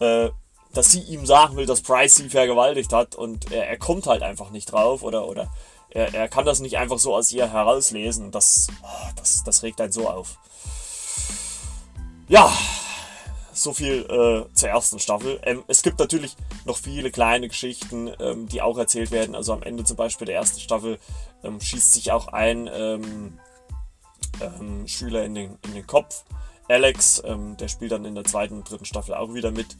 Äh, 0.00 0.30
dass 0.74 0.90
sie 0.90 1.00
ihm 1.00 1.24
sagen 1.24 1.56
will, 1.56 1.66
dass 1.66 1.80
Price 1.80 2.16
sie 2.16 2.28
vergewaltigt 2.28 2.92
hat 2.92 3.14
und 3.14 3.50
er, 3.52 3.68
er 3.68 3.78
kommt 3.78 4.06
halt 4.06 4.22
einfach 4.22 4.50
nicht 4.50 4.72
drauf 4.72 5.02
oder, 5.02 5.26
oder 5.28 5.50
er, 5.90 6.12
er 6.12 6.28
kann 6.28 6.44
das 6.44 6.60
nicht 6.60 6.76
einfach 6.76 6.98
so 6.98 7.14
aus 7.14 7.32
ihr 7.32 7.50
herauslesen. 7.50 8.30
Das, 8.30 8.66
oh, 8.82 9.08
das, 9.16 9.44
das 9.44 9.62
regt 9.62 9.80
einen 9.80 9.92
so 9.92 10.08
auf. 10.10 10.38
Ja, 12.28 12.52
so 13.52 13.72
viel 13.72 14.02
äh, 14.02 14.52
zur 14.54 14.68
ersten 14.68 14.98
Staffel. 14.98 15.40
Ähm, 15.44 15.62
es 15.68 15.82
gibt 15.82 16.00
natürlich 16.00 16.36
noch 16.64 16.76
viele 16.76 17.10
kleine 17.10 17.48
Geschichten, 17.48 18.10
ähm, 18.18 18.48
die 18.48 18.60
auch 18.60 18.76
erzählt 18.76 19.12
werden. 19.12 19.34
Also 19.34 19.52
am 19.52 19.62
Ende 19.62 19.84
zum 19.84 19.96
Beispiel 19.96 20.26
der 20.26 20.36
ersten 20.36 20.58
Staffel 20.58 20.98
ähm, 21.44 21.60
schießt 21.60 21.92
sich 21.92 22.10
auch 22.10 22.28
ein 22.28 22.68
ähm, 22.72 23.38
ähm, 24.40 24.88
Schüler 24.88 25.24
in 25.24 25.34
den, 25.34 25.58
in 25.64 25.74
den 25.74 25.86
Kopf. 25.86 26.24
Alex, 26.68 27.22
ähm, 27.24 27.56
der 27.56 27.68
spielt 27.68 27.92
dann 27.92 28.04
in 28.04 28.14
der 28.14 28.24
zweiten 28.24 28.54
und 28.54 28.68
dritten 28.68 28.86
Staffel 28.86 29.14
auch 29.14 29.34
wieder 29.34 29.50
mit. 29.50 29.76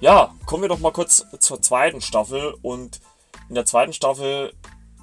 Ja, 0.00 0.34
kommen 0.46 0.62
wir 0.62 0.68
doch 0.68 0.78
mal 0.78 0.92
kurz 0.92 1.24
zur 1.38 1.60
zweiten 1.60 2.00
Staffel. 2.00 2.54
Und 2.62 3.00
in 3.48 3.54
der 3.54 3.66
zweiten 3.66 3.92
Staffel 3.92 4.52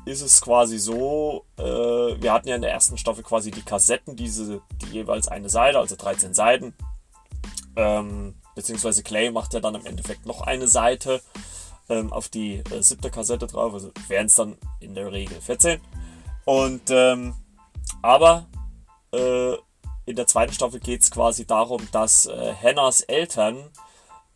ist 0.05 0.21
es 0.21 0.41
quasi 0.41 0.79
so, 0.79 1.45
äh, 1.57 1.63
wir 1.63 2.31
hatten 2.31 2.47
ja 2.47 2.55
in 2.55 2.61
der 2.61 2.71
ersten 2.71 2.97
Staffel 2.97 3.23
quasi 3.23 3.51
die 3.51 3.61
Kassetten, 3.61 4.15
diese, 4.15 4.61
die 4.81 4.87
jeweils 4.87 5.27
eine 5.27 5.49
Seite, 5.49 5.79
also 5.79 5.95
13 5.95 6.33
Seiten. 6.33 6.73
Ähm, 7.75 8.35
beziehungsweise 8.55 9.03
Clay 9.03 9.29
macht 9.31 9.53
ja 9.53 9.59
dann 9.59 9.75
im 9.75 9.85
Endeffekt 9.85 10.25
noch 10.25 10.41
eine 10.41 10.67
Seite 10.67 11.21
ähm, 11.89 12.11
auf 12.11 12.29
die 12.29 12.63
äh, 12.71 12.81
siebte 12.81 13.11
Kassette 13.11 13.47
drauf, 13.47 13.73
also 13.73 13.91
wären 14.07 14.27
es 14.27 14.35
dann 14.35 14.57
in 14.79 14.95
der 14.95 15.11
Regel 15.11 15.39
14. 15.39 15.79
Und 16.45 16.89
ähm, 16.89 17.35
aber 18.01 18.45
äh, 19.11 19.53
in 20.07 20.15
der 20.15 20.25
zweiten 20.25 20.53
Staffel 20.53 20.79
geht 20.79 21.03
es 21.03 21.11
quasi 21.11 21.45
darum, 21.45 21.87
dass 21.91 22.25
äh, 22.25 22.53
Hannahs 22.55 23.01
Eltern 23.01 23.69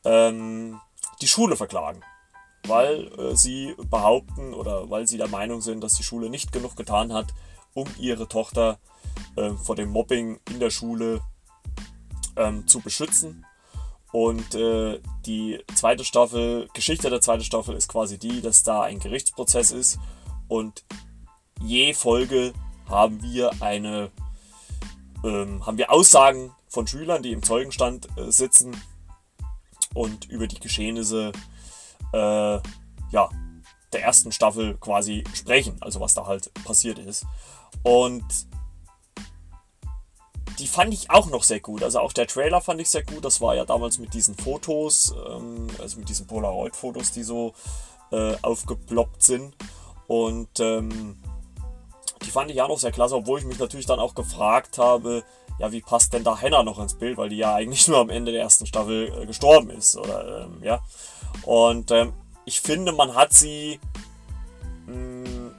ähm, 0.06 0.80
die 1.22 1.28
Schule 1.28 1.56
verklagen 1.56 2.04
weil 2.68 3.12
äh, 3.18 3.36
sie 3.36 3.75
behaupten 3.90 4.54
oder 4.54 4.90
weil 4.90 5.08
sie 5.08 5.18
der 5.18 5.28
Meinung 5.28 5.62
sind, 5.62 5.84
dass 5.84 5.96
die 5.96 6.04
Schule 6.04 6.30
nicht 6.30 6.51
genug 6.51 6.75
getan 6.75 7.13
hat, 7.13 7.34
um 7.74 7.88
ihre 7.98 8.28
Tochter 8.28 8.80
äh, 9.36 9.51
vor 9.51 9.75
dem 9.75 9.90
Mobbing 9.90 10.40
in 10.50 10.60
der 10.60 10.70
Schule 10.70 11.22
ähm, 12.36 12.68
zu 12.68 12.80
beschützen. 12.80 13.46
Und 14.12 14.56
äh, 14.56 15.00
die 15.25 15.63
zweite 15.74 16.04
Staffel, 16.04 16.68
Geschichte 16.74 17.10
der 17.10 17.22
zweiten 17.22 17.44
Staffel 17.44 17.75
ist 17.75 17.88
quasi 17.88 18.18
die, 18.18 18.42
dass 18.42 18.63
da 18.63 18.82
ein 18.82 19.00
Gerichtsprozess 19.00 19.72
ist 19.72 20.00
und 20.50 20.84
je 21.62 21.94
Folge 21.94 22.54
haben 22.90 23.24
wir 23.24 23.62
eine, 23.62 24.12
ähm, 25.24 25.66
haben 25.66 25.78
wir 25.78 25.92
Aussagen 25.92 26.54
von 26.68 26.88
Schülern, 26.88 27.24
die 27.24 27.32
im 27.32 27.44
Zeugenstand 27.44 28.08
äh, 28.18 28.32
sitzen 28.32 28.75
und 29.94 30.30
über 30.30 30.48
die 30.48 30.60
Geschehnisse 30.60 31.32
äh, 32.13 32.60
ja, 33.12 33.30
der 33.94 34.04
ersten 34.04 34.32
Staffel 34.32 34.78
quasi 34.78 35.24
sprechen, 35.34 35.78
also 35.82 36.00
was 36.00 36.13
da 36.13 36.25
halt 36.25 36.51
passiert 36.63 36.98
ist. 37.00 37.25
Und 37.84 38.24
die 40.60 40.68
fand 40.68 40.94
ich 40.94 41.10
auch 41.10 41.28
noch 41.28 41.44
sehr 41.44 41.60
gut. 41.60 41.84
Also 41.84 42.00
auch 42.00 42.13
der 42.13 42.28
Trailer 42.28 42.62
fand 42.62 42.80
ich 42.82 42.90
sehr 42.90 43.04
gut. 43.04 43.25
Das 43.25 43.42
war 43.42 43.56
ja 43.56 43.66
damals 43.66 43.98
mit 43.98 44.13
diesen 44.13 44.36
Fotos, 44.36 45.13
ähm, 45.28 45.68
also 45.80 46.00
mit 46.00 46.10
diesen 46.10 46.28
Polaroid-Fotos, 46.28 47.12
die 47.12 47.24
so 47.24 47.54
äh, 48.12 48.36
aufgeploppt 48.42 49.24
sind. 49.24 49.56
Und 50.08 50.60
ähm, 50.60 51.18
die 52.25 52.32
fand 52.32 52.51
ich 52.51 52.62
auch 52.62 52.68
noch 52.68 52.80
sehr 52.80 52.92
klasse, 52.92 53.16
obwohl 53.16 53.40
ich 53.40 53.46
mich 53.46 53.60
natürlich 53.60 53.86
dann 53.86 54.00
auch 54.00 54.16
gefragt 54.16 54.78
habe, 54.78 55.24
ja, 55.60 55.72
wie 55.72 55.82
passt 55.82 56.13
denn 56.13 56.24
da 56.24 56.40
Hannah 56.40 56.63
noch 56.63 56.80
ins 56.80 56.96
Bild, 56.96 57.18
weil 57.18 57.30
die 57.30 57.38
ja 57.38 57.56
eigentlich 57.56 57.88
nur 57.88 58.00
am 58.00 58.10
Ende 58.10 58.32
der 58.32 58.42
ersten 58.42 58.66
Staffel 58.66 59.12
äh, 59.22 59.25
gestorben 59.25 59.70
ist, 59.70 59.98
oder 59.98 60.46
ähm, 60.46 60.63
ja. 60.63 60.82
Und 61.44 61.92
ähm, 61.92 62.13
ich 62.46 62.62
finde, 62.62 62.92
man 62.92 63.16
hat 63.16 63.34
sie 63.34 63.80
mh, 64.88 64.96
mm, 64.96 65.51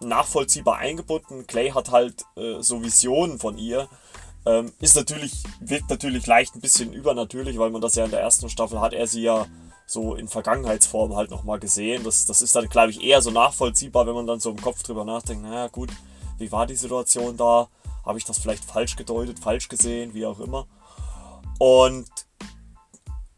nachvollziehbar 0.00 0.78
eingebunden. 0.78 1.46
Clay 1.46 1.70
hat 1.70 1.90
halt 1.90 2.24
äh, 2.36 2.60
so 2.60 2.82
Visionen 2.82 3.38
von 3.38 3.58
ihr. 3.58 3.88
Ähm, 4.46 4.72
ist 4.80 4.96
natürlich, 4.96 5.42
wirkt 5.60 5.90
natürlich 5.90 6.26
leicht 6.26 6.54
ein 6.54 6.60
bisschen 6.60 6.92
übernatürlich, 6.92 7.58
weil 7.58 7.70
man 7.70 7.80
das 7.80 7.96
ja 7.96 8.04
in 8.04 8.10
der 8.10 8.20
ersten 8.20 8.48
Staffel 8.48 8.80
hat 8.80 8.92
er 8.92 9.06
sie 9.06 9.22
ja 9.22 9.46
so 9.88 10.14
in 10.14 10.28
Vergangenheitsform 10.28 11.16
halt 11.16 11.30
nochmal 11.30 11.58
gesehen. 11.58 12.04
Das, 12.04 12.26
das 12.26 12.42
ist 12.42 12.54
dann, 12.54 12.68
glaube 12.68 12.90
ich, 12.90 13.02
eher 13.02 13.22
so 13.22 13.30
nachvollziehbar, 13.30 14.06
wenn 14.06 14.14
man 14.14 14.26
dann 14.26 14.38
so 14.38 14.50
im 14.50 14.60
Kopf 14.60 14.82
drüber 14.82 15.04
nachdenkt, 15.04 15.42
naja 15.42 15.68
gut, 15.68 15.90
wie 16.36 16.52
war 16.52 16.66
die 16.66 16.76
Situation 16.76 17.36
da? 17.36 17.68
Habe 18.04 18.18
ich 18.18 18.24
das 18.24 18.38
vielleicht 18.38 18.64
falsch 18.64 18.96
gedeutet, 18.96 19.38
falsch 19.38 19.68
gesehen, 19.68 20.12
wie 20.12 20.26
auch 20.26 20.40
immer. 20.40 20.66
Und 21.58 22.08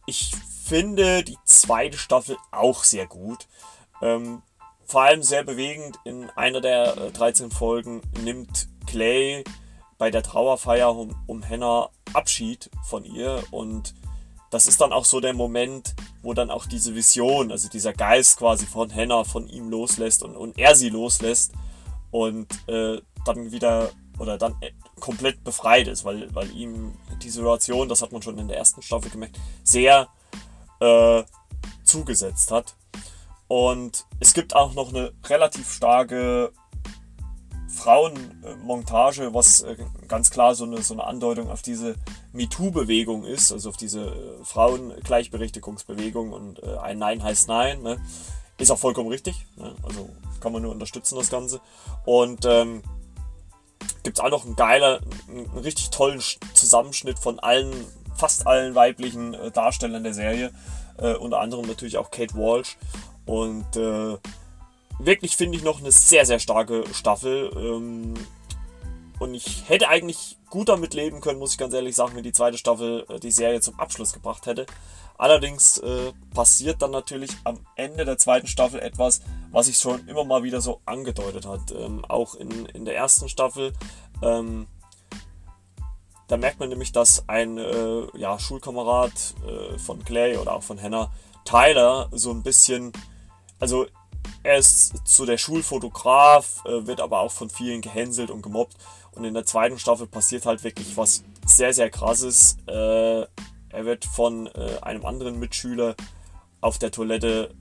ich 0.07 0.35
finde 0.65 1.23
die 1.23 1.39
zweite 1.45 1.97
Staffel 1.97 2.37
auch 2.51 2.83
sehr 2.83 3.07
gut. 3.07 3.47
Ähm, 4.03 4.43
vor 4.85 5.03
allem 5.03 5.23
sehr 5.23 5.45
bewegend. 5.45 5.99
In 6.05 6.31
einer 6.31 6.61
der 6.61 6.97
äh, 6.97 7.11
13 7.13 7.53
Folgen 7.53 8.03
nimmt 8.25 8.69
Clay 8.87 9.45
bei 9.99 10.11
der 10.11 10.25
Trauerfeier 10.25 10.95
um, 10.97 11.15
um 11.27 11.49
Hannah 11.49 11.91
Abschied 12.13 12.71
von 12.89 13.05
ihr 13.05 13.45
und 13.53 13.95
das 14.51 14.67
ist 14.67 14.81
dann 14.81 14.93
auch 14.93 15.05
so 15.05 15.21
der 15.21 15.33
Moment, 15.33 15.95
wo 16.23 16.35
dann 16.35 16.51
auch 16.51 16.67
diese 16.67 16.95
Vision, 16.95 17.53
also 17.53 17.69
dieser 17.69 17.93
Geist 17.93 18.37
quasi 18.37 18.67
von 18.67 18.95
Hannah 18.95 19.25
von 19.25 19.49
ihm 19.49 19.71
loslässt 19.71 20.23
und, 20.23 20.37
und 20.37 20.59
er 20.59 20.75
sie 20.75 20.89
loslässt 20.89 21.53
und 22.11 22.47
äh, 22.69 23.01
dann 23.25 23.53
wieder 23.53 23.91
oder 24.19 24.37
dann 24.37 24.57
äh, 24.61 24.73
komplett 24.99 25.43
befreit 25.45 25.89
ist, 25.89 26.05
weil, 26.05 26.35
weil 26.35 26.51
ihm 26.55 26.93
die 27.23 27.31
Situation, 27.31 27.89
das 27.89 28.03
hat 28.03 28.13
man 28.13 28.23
schon 28.23 28.39
in 28.39 28.49
der 28.49 28.59
ersten 28.59 28.83
Staffel 28.83 29.11
gemerkt, 29.11 29.39
sehr 29.63 30.09
äh, 30.81 31.23
zugesetzt 31.85 32.51
hat. 32.51 32.77
Und 33.49 34.05
es 34.21 34.35
gibt 34.35 34.55
auch 34.55 34.75
noch 34.75 34.91
eine 34.91 35.13
relativ 35.29 35.73
starke 35.73 36.53
Frauenmontage, 37.81 39.33
was 39.33 39.63
äh, 39.63 39.77
ganz 40.07 40.31
klar 40.31 40.55
so 40.55 40.65
eine, 40.65 40.83
so 40.83 40.95
eine 40.95 41.05
Andeutung 41.05 41.51
auf 41.51 41.63
diese 41.63 41.95
MeToo-Bewegung 42.33 43.25
ist, 43.25 43.53
also 43.53 43.71
auf 43.71 43.79
diese 43.79 44.03
äh, 44.03 44.45
Frauengleichberechtigungsbewegung 44.45 46.33
und 46.33 46.63
äh, 46.63 46.77
ein 46.77 46.99
Nein 46.99 47.23
heißt 47.23 47.49
Nein. 47.49 47.83
Ne? 47.83 47.99
Ist 48.59 48.71
auch 48.71 48.79
vollkommen 48.79 49.09
richtig. 49.09 49.47
Ne? 49.57 49.75
Also 49.83 50.11
kann 50.41 50.53
man 50.53 50.61
nur 50.61 50.73
unterstützen, 50.73 51.17
das 51.17 51.31
Ganze. 51.31 51.61
Und 52.05 52.45
ähm, 52.45 52.83
gibt 54.03 54.19
es 54.19 54.25
auch 54.25 54.31
noch 54.31 54.45
einen 54.45 54.57
geiler, 54.57 55.01
einen 55.29 55.47
richtig 55.59 55.89
tollen 55.89 56.21
Zusammenschnitt 56.55 57.19
von 57.19 57.39
allen 57.39 57.73
fast 58.15 58.47
allen 58.47 58.75
weiblichen 58.75 59.35
Darstellern 59.55 60.05
der 60.05 60.13
Serie. 60.13 60.53
Äh, 60.99 61.15
unter 61.15 61.41
anderem 61.41 61.67
natürlich 61.67 61.97
auch 61.97 62.11
Kate 62.11 62.35
Walsh. 62.35 62.77
Und 63.25 63.77
äh, 63.77 64.19
wirklich 65.05 65.37
finde 65.37 65.59
ich 65.59 65.65
noch 65.65 65.81
eine 65.81 65.93
sehr, 65.93 66.27
sehr 66.27 66.39
starke 66.39 66.85
Staffel. 66.93 67.51
Ähm, 67.57 68.15
und 69.19 69.35
ich 69.35 69.69
hätte 69.69 69.89
eigentlich 69.89 70.39
gut 70.49 70.69
damit 70.69 70.95
leben 70.95 71.21
können, 71.21 71.39
muss 71.39 71.53
ich 71.53 71.59
ganz 71.59 71.75
ehrlich 71.75 71.95
sagen, 71.95 72.17
wenn 72.17 72.23
die 72.23 72.33
zweite 72.33 72.59
Staffel 72.59 73.05
äh, 73.09 73.21
die 73.21 73.31
Serie 73.31 73.61
zum 73.61 73.79
Abschluss 73.79 74.13
gebracht 74.13 74.47
hätte. 74.47 74.67
Allerdings 75.19 75.77
äh, 75.79 76.13
passiert 76.35 76.81
dann 76.81 76.93
natürlich 76.93 77.31
am 77.45 77.61
Ende 77.77 78.07
der 78.07 78.17
zweiten 78.17 78.47
Staffel 78.47 78.81
etwas, 78.81 79.21
was 79.51 79.67
sich 79.67 79.77
schon 79.77 80.09
immer 80.09 80.25
mal 80.25 80.43
wieder 80.43 80.63
so 80.63 80.81
angedeutet 80.87 81.47
hat. 81.47 81.73
Ähm, 81.73 82.05
auch 82.07 82.35
in, 82.35 82.67
in 82.67 82.87
der 82.87 82.97
ersten 82.97 83.29
Staffel 83.29 83.75
ähm, 84.23 84.67
da 86.31 86.37
merkt 86.37 86.61
man 86.61 86.69
nämlich, 86.69 86.93
dass 86.93 87.29
ein 87.29 87.59
äh, 87.59 88.07
ja, 88.17 88.39
Schulkamerad 88.39 89.13
äh, 89.49 89.77
von 89.79 90.05
Clay 90.05 90.37
oder 90.37 90.55
auch 90.55 90.63
von 90.63 90.81
Hannah, 90.81 91.11
Tyler, 91.45 92.09
so 92.13 92.31
ein 92.31 92.45
bisschen, 92.45 92.93
also 93.59 93.87
er 94.43 94.57
ist 94.57 94.95
so 95.05 95.27
der 95.27 95.39
Schulfotograf, 95.39 96.65
äh, 96.65 96.87
wird 96.87 97.01
aber 97.01 97.21
auch 97.21 97.33
von 97.33 97.51
vielen 97.51 97.81
gehänselt 97.81 98.31
und 98.31 98.43
gemobbt. 98.43 98.77
Und 99.13 99.25
in 99.25 99.35
der 99.35 99.45
zweiten 99.45 99.79
Staffel 99.79 100.07
passiert 100.07 100.47
halt 100.47 100.65
wirklich 100.65 100.97
was 100.97 101.25
sehr, 101.45 101.75
sehr 101.75 101.91
krasses. 101.91 102.57
Äh, 102.67 103.21
er 103.23 103.85
wird 103.85 104.05
von 104.05 104.47
äh, 104.47 104.79
einem 104.83 105.05
anderen 105.05 105.39
Mitschüler 105.39 105.95
auf 106.61 106.79
der 106.79 106.91
Toilette 106.91 107.55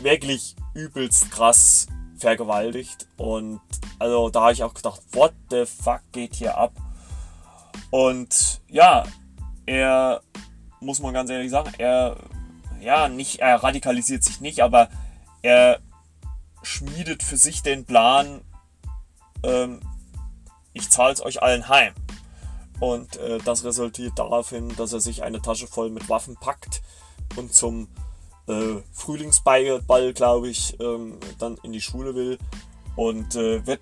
wirklich 0.00 0.56
übelst 0.74 1.30
krass 1.30 1.86
vergewaltigt. 2.16 3.06
Und 3.16 3.60
also 3.98 4.30
da 4.30 4.42
habe 4.42 4.52
ich 4.52 4.62
auch 4.62 4.74
gedacht, 4.74 5.00
what 5.12 5.32
the 5.50 5.64
fuck 5.66 6.00
geht 6.12 6.34
hier 6.34 6.56
ab? 6.56 6.72
Und 7.90 8.62
ja, 8.68 9.04
er, 9.66 10.22
muss 10.80 11.00
man 11.00 11.14
ganz 11.14 11.30
ehrlich 11.30 11.50
sagen, 11.50 11.72
er, 11.78 12.16
ja, 12.80 13.08
nicht, 13.08 13.40
er 13.40 13.62
radikalisiert 13.62 14.24
sich 14.24 14.40
nicht, 14.40 14.62
aber 14.62 14.88
er 15.42 15.80
schmiedet 16.62 17.22
für 17.22 17.36
sich 17.36 17.62
den 17.62 17.84
Plan, 17.84 18.42
ähm, 19.42 19.80
ich 20.72 20.88
zahle 20.88 21.12
es 21.12 21.22
euch 21.22 21.42
allen 21.42 21.68
heim. 21.68 21.94
Und 22.80 23.16
äh, 23.16 23.38
das 23.44 23.64
resultiert 23.64 24.14
daraufhin, 24.16 24.74
dass 24.76 24.92
er 24.92 25.00
sich 25.00 25.22
eine 25.22 25.40
Tasche 25.40 25.66
voll 25.66 25.90
mit 25.90 26.08
Waffen 26.08 26.36
packt 26.36 26.82
und 27.36 27.54
zum 27.54 27.88
äh, 28.48 28.80
Frühlingsball, 28.92 30.12
glaube 30.14 30.48
ich, 30.48 30.78
ähm, 30.80 31.18
dann 31.38 31.58
in 31.62 31.72
die 31.72 31.80
Schule 31.80 32.14
will. 32.14 32.38
Und 32.96 33.36
äh, 33.36 33.64
wird 33.66 33.80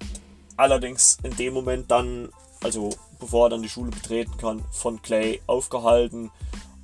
allerdings 0.57 1.19
in 1.23 1.35
dem 1.37 1.55
Moment 1.55 1.91
dann, 1.91 2.31
also 2.63 2.91
bevor 3.19 3.47
er 3.47 3.51
dann 3.51 3.63
die 3.63 3.69
Schule 3.69 3.91
betreten 3.91 4.37
kann, 4.37 4.65
von 4.71 5.01
Clay 5.03 5.41
aufgehalten. 5.47 6.31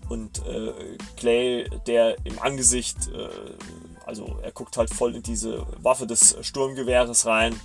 Und 0.08 0.44
äh, 0.46 0.72
Clay, 1.16 1.68
der 1.86 2.16
im 2.24 2.40
Angesicht, 2.40 3.08
äh, 3.08 3.28
also 4.06 4.38
er 4.42 4.52
guckt 4.52 4.76
halt 4.76 4.88
voll 4.88 5.14
in 5.14 5.22
diese 5.22 5.66
Waffe 5.82 6.06
des 6.06 6.36
Sturmgewehres 6.40 7.26
rein 7.26 7.58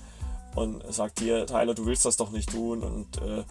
und 0.56 0.84
sagt 0.92 1.20
hier, 1.20 1.46
Tyler, 1.46 1.74
du 1.74 1.86
willst 1.86 2.04
das 2.04 2.18
doch 2.18 2.32
nicht 2.32 2.52
tun 2.52 2.84
und 2.84 3.22
äh, 3.22 3.44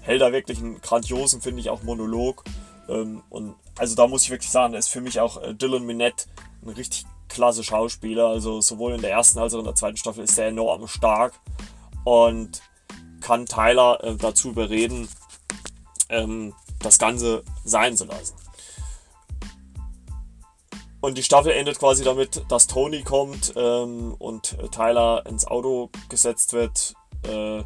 hält 0.00 0.22
da 0.22 0.32
wirklich 0.32 0.58
einen 0.58 0.80
grandiosen, 0.80 1.40
finde 1.40 1.60
ich, 1.60 1.70
auch 1.70 1.82
Monolog. 1.82 2.42
Ähm, 2.88 3.22
und 3.28 3.54
also 3.78 3.94
da 3.94 4.08
muss 4.08 4.24
ich 4.24 4.30
wirklich 4.30 4.50
sagen, 4.50 4.72
da 4.72 4.78
ist 4.78 4.88
für 4.88 5.00
mich 5.00 5.20
auch 5.20 5.40
äh, 5.42 5.54
Dylan 5.54 5.86
Minette 5.86 6.26
ein 6.62 6.70
richtig 6.70 7.04
klasse 7.28 7.62
Schauspieler. 7.62 8.26
Also 8.26 8.60
sowohl 8.60 8.94
in 8.94 9.02
der 9.02 9.10
ersten 9.10 9.38
als 9.38 9.54
auch 9.54 9.60
in 9.60 9.66
der 9.66 9.76
zweiten 9.76 9.96
Staffel 9.96 10.24
ist 10.24 10.38
er 10.38 10.48
enorm 10.48 10.88
stark 10.88 11.34
und 12.04 12.62
kann 13.20 13.46
Tyler 13.46 14.02
äh, 14.02 14.16
dazu 14.16 14.50
überreden, 14.50 15.08
ähm, 16.08 16.54
das 16.80 16.98
Ganze 16.98 17.44
sein 17.64 17.96
zu 17.96 18.06
lassen. 18.06 18.34
Und 21.00 21.16
die 21.16 21.22
Staffel 21.22 21.52
endet 21.52 21.78
quasi 21.78 22.02
damit, 22.02 22.42
dass 22.48 22.66
Tony 22.66 23.02
kommt 23.02 23.52
ähm, 23.56 24.14
und 24.18 24.56
Tyler 24.72 25.24
ins 25.26 25.46
Auto 25.46 25.90
gesetzt 26.08 26.52
wird 26.52 26.94
äh, 27.22 27.62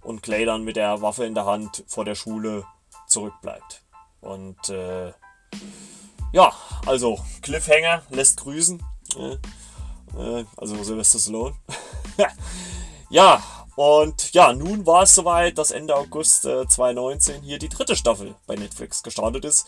und 0.00 0.22
Clay 0.22 0.44
dann 0.44 0.64
mit 0.64 0.76
der 0.76 1.00
Waffe 1.00 1.24
in 1.24 1.34
der 1.34 1.46
Hand 1.46 1.84
vor 1.86 2.04
der 2.04 2.16
Schule 2.16 2.64
zurückbleibt. 3.06 3.82
Und 4.20 4.68
äh, 4.70 5.12
ja, 6.32 6.52
also 6.86 7.20
Cliffhanger 7.42 8.02
lässt 8.10 8.40
grüßen. 8.40 8.82
Äh, 9.16 10.44
also 10.56 10.82
Sylvester 10.82 11.18
Stallone. 11.18 11.54
ja, 13.10 13.40
und 13.76 14.32
ja, 14.32 14.52
nun 14.52 14.86
war 14.86 15.02
es 15.02 15.14
soweit, 15.14 15.58
dass 15.58 15.72
Ende 15.72 15.96
August 15.96 16.44
äh, 16.44 16.66
2019 16.66 17.42
hier 17.42 17.58
die 17.58 17.68
dritte 17.68 17.96
Staffel 17.96 18.34
bei 18.46 18.54
Netflix 18.54 19.02
gestartet 19.02 19.44
ist. 19.44 19.66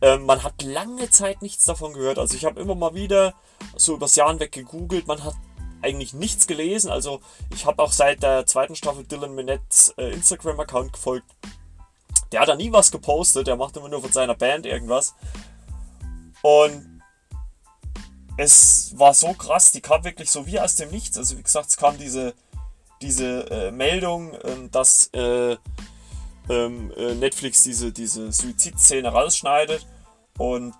Ähm, 0.00 0.26
man 0.26 0.42
hat 0.42 0.62
lange 0.62 1.10
Zeit 1.10 1.42
nichts 1.42 1.64
davon 1.64 1.94
gehört. 1.94 2.18
Also 2.18 2.34
ich 2.34 2.44
habe 2.44 2.60
immer 2.60 2.74
mal 2.74 2.94
wieder 2.94 3.34
so 3.76 3.94
übers 3.94 4.16
Jahr 4.16 4.30
hinweg 4.30 4.52
gegoogelt. 4.52 5.06
Man 5.06 5.24
hat 5.24 5.34
eigentlich 5.82 6.14
nichts 6.14 6.46
gelesen. 6.46 6.90
Also 6.90 7.20
ich 7.54 7.66
habe 7.66 7.82
auch 7.82 7.92
seit 7.92 8.22
der 8.22 8.46
zweiten 8.46 8.76
Staffel 8.76 9.04
Dylan 9.04 9.34
Minettes 9.34 9.94
äh, 9.96 10.10
Instagram-Account 10.12 10.92
gefolgt. 10.92 11.26
Der 12.32 12.40
hat 12.40 12.48
da 12.48 12.56
nie 12.56 12.72
was 12.72 12.90
gepostet. 12.90 13.46
Der 13.46 13.56
macht 13.56 13.76
immer 13.76 13.88
nur 13.88 14.02
von 14.02 14.12
seiner 14.12 14.34
Band 14.34 14.66
irgendwas. 14.66 15.14
Und 16.42 17.02
es 18.36 18.92
war 18.96 19.14
so 19.14 19.32
krass. 19.32 19.72
Die 19.72 19.80
kam 19.80 20.04
wirklich 20.04 20.30
so 20.30 20.46
wie 20.46 20.60
aus 20.60 20.74
dem 20.74 20.90
Nichts. 20.90 21.16
Also 21.16 21.38
wie 21.38 21.42
gesagt, 21.42 21.70
es 21.70 21.76
kam 21.76 21.96
diese 21.96 22.34
diese 23.02 23.50
äh, 23.50 23.70
Meldung, 23.70 24.36
ähm, 24.44 24.70
dass 24.70 25.08
äh, 25.08 25.56
ähm, 26.48 26.92
äh, 26.96 27.14
Netflix 27.14 27.62
diese, 27.62 27.92
diese 27.92 28.32
Suizidszene 28.32 29.08
rausschneidet 29.08 29.86
und 30.38 30.74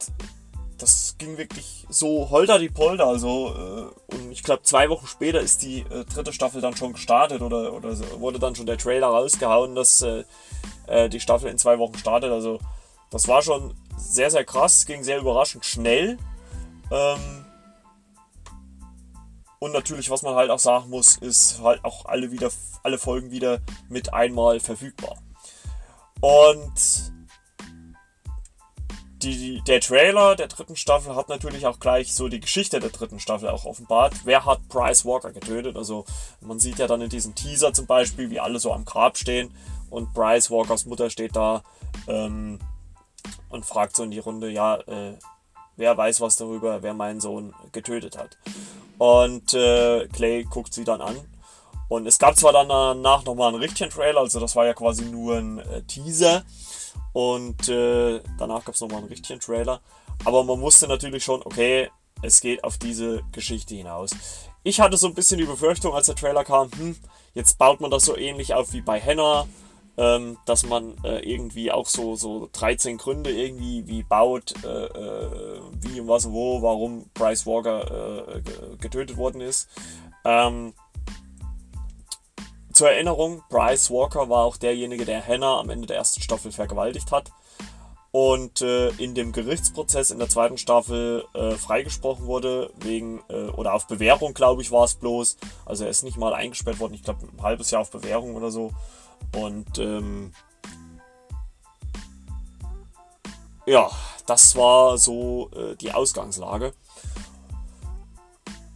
das 0.79 1.17
ging 1.19 1.39
wirklich 1.39 1.87
so 1.89 2.29
holter 2.31 2.59
die 2.59 2.69
Polter. 2.69 3.07
Also, 3.07 3.55
äh, 3.55 4.15
und 4.15 4.33
ich 4.33 4.43
glaube, 4.43 4.63
zwei 4.63 4.89
Wochen 4.91 5.07
später 5.07 5.41
ist 5.41 5.63
die 5.63 5.81
äh, 5.81 6.05
dritte 6.05 6.33
Staffel 6.33 6.61
dann 6.61 6.77
schon 6.77 6.93
gestartet 6.93 7.41
oder, 7.41 7.73
oder 7.73 7.97
wurde 8.21 8.39
dann 8.39 8.55
schon 8.55 8.67
der 8.67 8.79
Trailer 8.79 9.09
rausgehauen, 9.09 9.75
dass 9.75 10.03
äh, 10.03 10.25
die 11.09 11.19
Staffel 11.21 11.51
in 11.51 11.59
zwei 11.59 11.79
Wochen 11.79 11.97
startet. 11.99 12.31
Also, 12.31 12.61
das 13.11 13.27
war 13.27 13.43
schon 13.43 13.75
sehr, 13.97 14.31
sehr 14.31 14.45
krass, 14.45 14.87
ging 14.87 15.03
sehr 15.03 15.19
überraschend 15.19 15.65
schnell. 15.65 16.19
Ähm, 16.91 17.45
und 19.59 19.73
natürlich, 19.73 20.11
was 20.11 20.23
man 20.23 20.35
halt 20.35 20.51
auch 20.51 20.59
sagen 20.59 20.91
muss, 20.91 21.17
ist 21.17 21.61
halt 21.63 21.85
auch 21.85 22.05
alle, 22.05 22.31
wieder, 22.31 22.51
alle 22.83 22.99
Folgen 22.99 23.31
wieder 23.31 23.61
mit 23.89 24.13
einmal 24.13 24.61
verfügbar. 24.61 25.17
Und 26.21 27.13
die, 29.23 29.63
der 29.67 29.81
Trailer 29.81 30.37
der 30.37 30.49
dritten 30.49 30.77
Staffel 30.77 31.17
hat 31.17 31.29
natürlich 31.29 31.67
auch 31.67 31.81
gleich 31.81 32.15
so 32.15 32.29
die 32.29 32.41
Geschichte 32.41 32.81
der 32.81 32.91
dritten 32.91 33.19
Staffel 33.19 33.49
auch 33.49 33.65
offenbart. 33.65 34.15
Wer 34.25 34.45
hat 34.45 34.69
Bryce 34.69 35.05
Walker 35.05 35.33
getötet? 35.33 35.77
Also 35.77 36.05
man 36.41 36.59
sieht 36.59 36.79
ja 36.79 36.87
dann 36.87 37.01
in 37.01 37.09
diesem 37.09 37.35
Teaser 37.35 37.73
zum 37.73 37.87
Beispiel, 37.87 38.31
wie 38.31 38.41
alle 38.41 38.59
so 38.59 38.73
am 38.73 38.85
Grab 38.85 39.17
stehen 39.17 39.53
und 39.91 40.13
Bryce 40.13 40.51
Walkers 40.51 40.87
Mutter 40.87 41.11
steht 41.11 41.35
da 41.35 41.63
ähm, 42.07 42.59
und 43.49 43.65
fragt 43.65 43.97
so 43.97 44.05
in 44.05 44.11
die 44.11 44.19
Runde, 44.19 44.51
ja, 44.51 44.77
äh, 44.77 45.17
wer 45.77 45.97
weiß 45.97 46.21
was 46.21 46.37
darüber, 46.37 46.83
wer 46.83 46.95
meinen 46.95 47.21
Sohn 47.21 47.55
getötet 47.73 48.19
hat. 48.19 48.37
Und 48.99 49.55
äh, 49.55 50.07
Clay 50.09 50.45
guckt 50.45 50.73
sie 50.73 50.85
dann 50.85 51.01
an. 51.01 51.17
Und 51.89 52.07
es 52.07 52.19
gab 52.19 52.37
zwar 52.37 52.53
dann 52.53 52.69
danach 52.69 53.25
nochmal 53.25 53.49
einen 53.49 53.63
richtigen 53.63 53.91
Trailer, 53.91 54.21
also 54.21 54.41
das 54.41 54.57
war 54.57 54.67
ja 54.67 54.75
quasi 54.75 55.05
nur 55.05 55.37
ein 55.37 55.59
äh, 55.59 55.83
Teaser. 55.83 56.45
Und 57.13 57.69
äh, 57.69 58.21
danach 58.39 58.65
gab 58.65 58.75
es 58.75 58.81
nochmal 58.81 58.99
einen 58.99 59.09
richtigen 59.09 59.41
Trailer. 59.41 59.81
Aber 60.25 60.45
man 60.45 60.61
wusste 60.61 60.89
natürlich 60.89 61.25
schon, 61.25 61.43
okay, 61.45 61.91
es 62.23 62.41
geht 62.41 62.65
auf 62.65 62.79
diese 62.79 63.23
Geschichte 63.33 63.75
hinaus. 63.75 64.11
Ich 64.63 64.81
hatte 64.81 64.97
so 64.97 65.07
ein 65.07 65.15
bisschen 65.15 65.39
die 65.39 65.45
Befürchtung, 65.45 65.95
als 65.95 66.07
der 66.07 66.17
Trailer 66.17 66.45
kam, 66.45 66.71
hm, 66.73 66.97
jetzt 67.35 67.59
baut 67.59 67.81
man 67.81 67.91
das 67.91 68.05
so 68.05 68.17
ähnlich 68.17 68.55
auf 68.55 68.73
wie 68.73 68.81
bei 68.81 69.01
Hannah 69.01 69.47
ähm, 69.99 70.37
dass 70.45 70.67
man 70.67 70.95
äh, 71.05 71.21
irgendwie 71.21 71.73
auch 71.73 71.87
so, 71.87 72.17
so 72.17 72.49
13 72.53 72.99
Gründe 72.99 73.31
irgendwie 73.31 73.87
wie 73.87 74.03
baut, 74.03 74.53
äh, 74.65 74.85
äh, 74.85 75.61
wie 75.81 76.01
und 76.01 76.09
was 76.09 76.27
und 76.27 76.33
wo, 76.33 76.61
warum 76.63 77.09
Bryce 77.15 77.47
Walker 77.47 78.37
äh, 78.37 78.43
getötet 78.79 79.17
worden 79.17 79.41
ist. 79.41 79.69
Ähm, 80.25 80.75
zur 82.77 82.91
Erinnerung, 82.91 83.43
Bryce 83.49 83.91
Walker 83.91 84.29
war 84.29 84.45
auch 84.45 84.59
derjenige, 84.59 85.07
der 85.07 85.27
Hannah 85.27 85.61
am 85.61 85.71
Ende 85.71 85.87
der 85.87 85.97
ersten 85.97 86.21
Staffel 86.21 86.53
vergewaltigt 86.53 87.11
hat 87.11 87.33
und 88.13 88.61
äh, 88.61 88.89
in 88.91 89.15
dem 89.15 89.33
Gerichtsprozess 89.33 90.11
in 90.11 90.19
der 90.19 90.29
zweiten 90.29 90.59
Staffel 90.59 91.25
äh, 91.33 91.53
freigesprochen 91.53 92.27
wurde, 92.27 92.71
wegen, 92.77 93.23
äh, 93.29 93.47
oder 93.49 93.73
auf 93.73 93.87
Bewährung, 93.87 94.35
glaube 94.35 94.61
ich, 94.61 94.73
war 94.73 94.85
es 94.85 94.95
bloß. 94.95 95.39
Also 95.65 95.85
er 95.85 95.91
ist 95.91 96.03
nicht 96.03 96.19
mal 96.19 96.35
eingesperrt 96.35 96.79
worden, 96.79 96.93
ich 96.93 97.03
glaube 97.03 97.27
ein 97.27 97.43
halbes 97.43 97.71
Jahr 97.71 97.81
auf 97.81 97.91
Bewährung 97.91 98.37
oder 98.37 98.51
so. 98.51 98.73
Und 99.35 99.79
ähm, 99.79 100.33
ja, 103.65 103.91
das 104.27 104.55
war 104.55 104.99
so 104.99 105.51
äh, 105.57 105.77
die 105.77 105.93
Ausgangslage. 105.93 106.75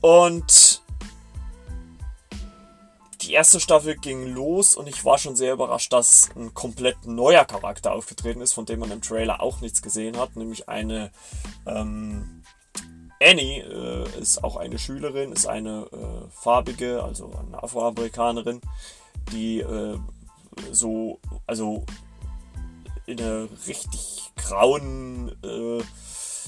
Und 0.01 0.80
die 3.23 3.33
erste 3.33 3.61
Staffel 3.61 3.97
ging 3.97 4.27
los 4.27 4.75
und 4.75 4.87
ich 4.87 5.05
war 5.05 5.19
schon 5.19 5.37
sehr 5.37 5.53
überrascht, 5.53 5.93
dass 5.93 6.31
ein 6.37 6.55
komplett 6.55 7.07
neuer 7.07 7.45
Charakter 7.45 7.93
aufgetreten 7.93 8.41
ist, 8.41 8.53
von 8.53 8.67
dem 8.67 8.81
man 8.81 8.91
im 8.91 9.03
Trailer 9.03 9.41
auch 9.41 9.61
nichts 9.61 9.83
gesehen 9.83 10.17
hat, 10.17 10.37
nämlich 10.37 10.69
eine 10.69 11.11
ähm, 11.67 12.43
Annie 13.23 13.63
äh, 13.63 14.19
ist 14.19 14.43
auch 14.43 14.57
eine 14.57 14.79
Schülerin, 14.79 15.33
ist 15.33 15.47
eine 15.47 15.87
äh, 15.93 16.31
farbige, 16.31 17.03
also 17.03 17.31
eine 17.47 17.63
Afroamerikanerin, 17.63 18.63
die 19.33 19.61
äh, 19.61 19.99
so, 20.73 21.21
also 21.47 21.85
in 23.07 23.21
einer 23.21 23.49
richtig 23.67 24.33
grauen 24.37 25.31
äh, 25.45 25.83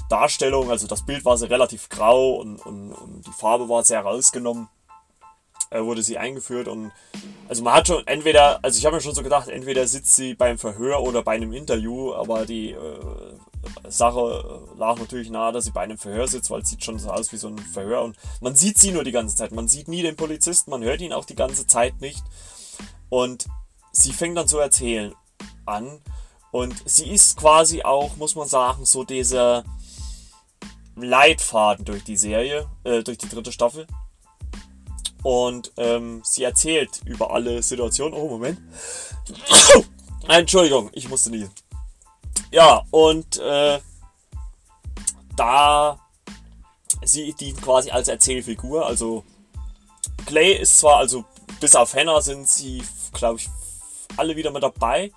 Darstellung. 0.09 0.71
Also 0.71 0.87
das 0.87 1.05
Bild 1.05 1.25
war 1.27 1.37
sehr 1.37 1.51
relativ 1.51 1.91
grau 1.91 2.37
und, 2.37 2.65
und, 2.65 2.93
und 2.93 3.27
die 3.27 3.33
Farbe 3.33 3.69
war 3.69 3.85
sehr 3.85 4.01
rausgenommen. 4.01 4.69
Äh, 5.73 5.85
wurde 5.85 6.03
sie 6.03 6.19
eingeführt 6.19 6.69
und 6.69 6.93
also 7.49 7.63
man 7.63 7.75
hat 7.75 7.89
schon 7.89 8.07
entweder, 8.07 8.63
also 8.63 8.79
ich 8.79 8.85
habe 8.85 8.97
mir 8.97 9.01
schon 9.01 9.15
so 9.15 9.23
gedacht, 9.23 9.49
entweder 9.49 9.87
sitzt 9.87 10.15
sie 10.17 10.35
beim 10.35 10.59
Verhör 10.59 11.03
oder 11.03 11.23
bei 11.23 11.33
einem 11.33 11.55
Interview, 11.55 12.13
aber 12.13 12.45
die 12.45 12.73
äh, 12.73 13.89
Sache 13.89 14.69
lag 14.77 14.99
natürlich 14.99 15.31
nahe, 15.31 15.51
dass 15.53 15.65
sie 15.65 15.71
bei 15.71 15.81
einem 15.81 15.97
Verhör 15.97 16.29
sitzt, 16.29 16.51
weil 16.51 16.61
es 16.61 16.69
sieht 16.69 16.85
schon 16.85 16.99
so 16.99 17.11
aus 17.11 17.33
wie 17.33 17.39
so 17.39 17.49
ein 17.49 17.59
Verhör 17.59 18.03
und 18.03 18.17
man 18.43 18.55
sieht 18.55 18.77
sie 18.77 18.91
nur 18.91 19.03
die 19.03 19.13
ganze 19.13 19.35
Zeit. 19.35 19.53
Man 19.53 19.67
sieht 19.67 19.89
nie 19.89 20.03
den 20.03 20.17
Polizisten, 20.17 20.71
man 20.71 20.83
hört 20.83 21.01
ihn 21.01 21.15
auch 21.15 21.25
die 21.25 21.37
ganze 21.37 21.67
Zeit 21.67 22.01
nicht. 22.03 22.23
Und 23.09 23.47
sie 23.93 24.13
fängt 24.13 24.37
dann 24.37 24.49
zu 24.49 24.59
erzählen 24.59 25.15
an 25.65 26.01
und 26.51 26.75
sie 26.85 27.09
ist 27.09 27.39
quasi 27.39 27.83
auch, 27.83 28.17
muss 28.17 28.35
man 28.35 28.49
sagen, 28.49 28.85
so 28.85 29.05
dieser 29.05 29.65
Leitfaden 30.97 31.87
durch 31.87 32.05
die 32.05 32.19
Serie, 32.19 32.69
äh, 32.85 33.03
durch 33.03 33.17
die 33.17 33.29
dritte 33.29 33.53
Staffel. 33.53 33.87
Und 35.23 35.73
ähm, 35.77 36.21
sie 36.25 36.43
erzählt 36.43 37.01
über 37.05 37.33
alle 37.33 37.63
Situationen. 37.63 38.15
Oh, 38.15 38.29
Moment. 38.29 38.59
Entschuldigung, 40.29 40.91
ich 40.93 41.09
musste 41.09 41.31
nie. 41.31 41.49
Ja, 42.51 42.83
und 42.91 43.39
äh, 43.39 43.79
da 45.37 45.99
sie 47.05 47.33
dient 47.33 47.61
quasi 47.63 47.91
als 47.91 48.09
Erzählfigur. 48.09 48.87
Also 48.87 49.25
Clay 50.27 50.53
ist 50.55 50.79
zwar, 50.79 50.99
also 50.99 51.25
bis 51.61 51.75
auf 51.75 51.95
Hannah 51.95 52.21
sind 52.21 52.49
sie, 52.49 52.83
glaube 53.13 53.41
ich, 53.41 53.49
alle 54.17 54.37
wieder 54.37 54.51
mit 54.51 54.63
dabei. 54.63 55.13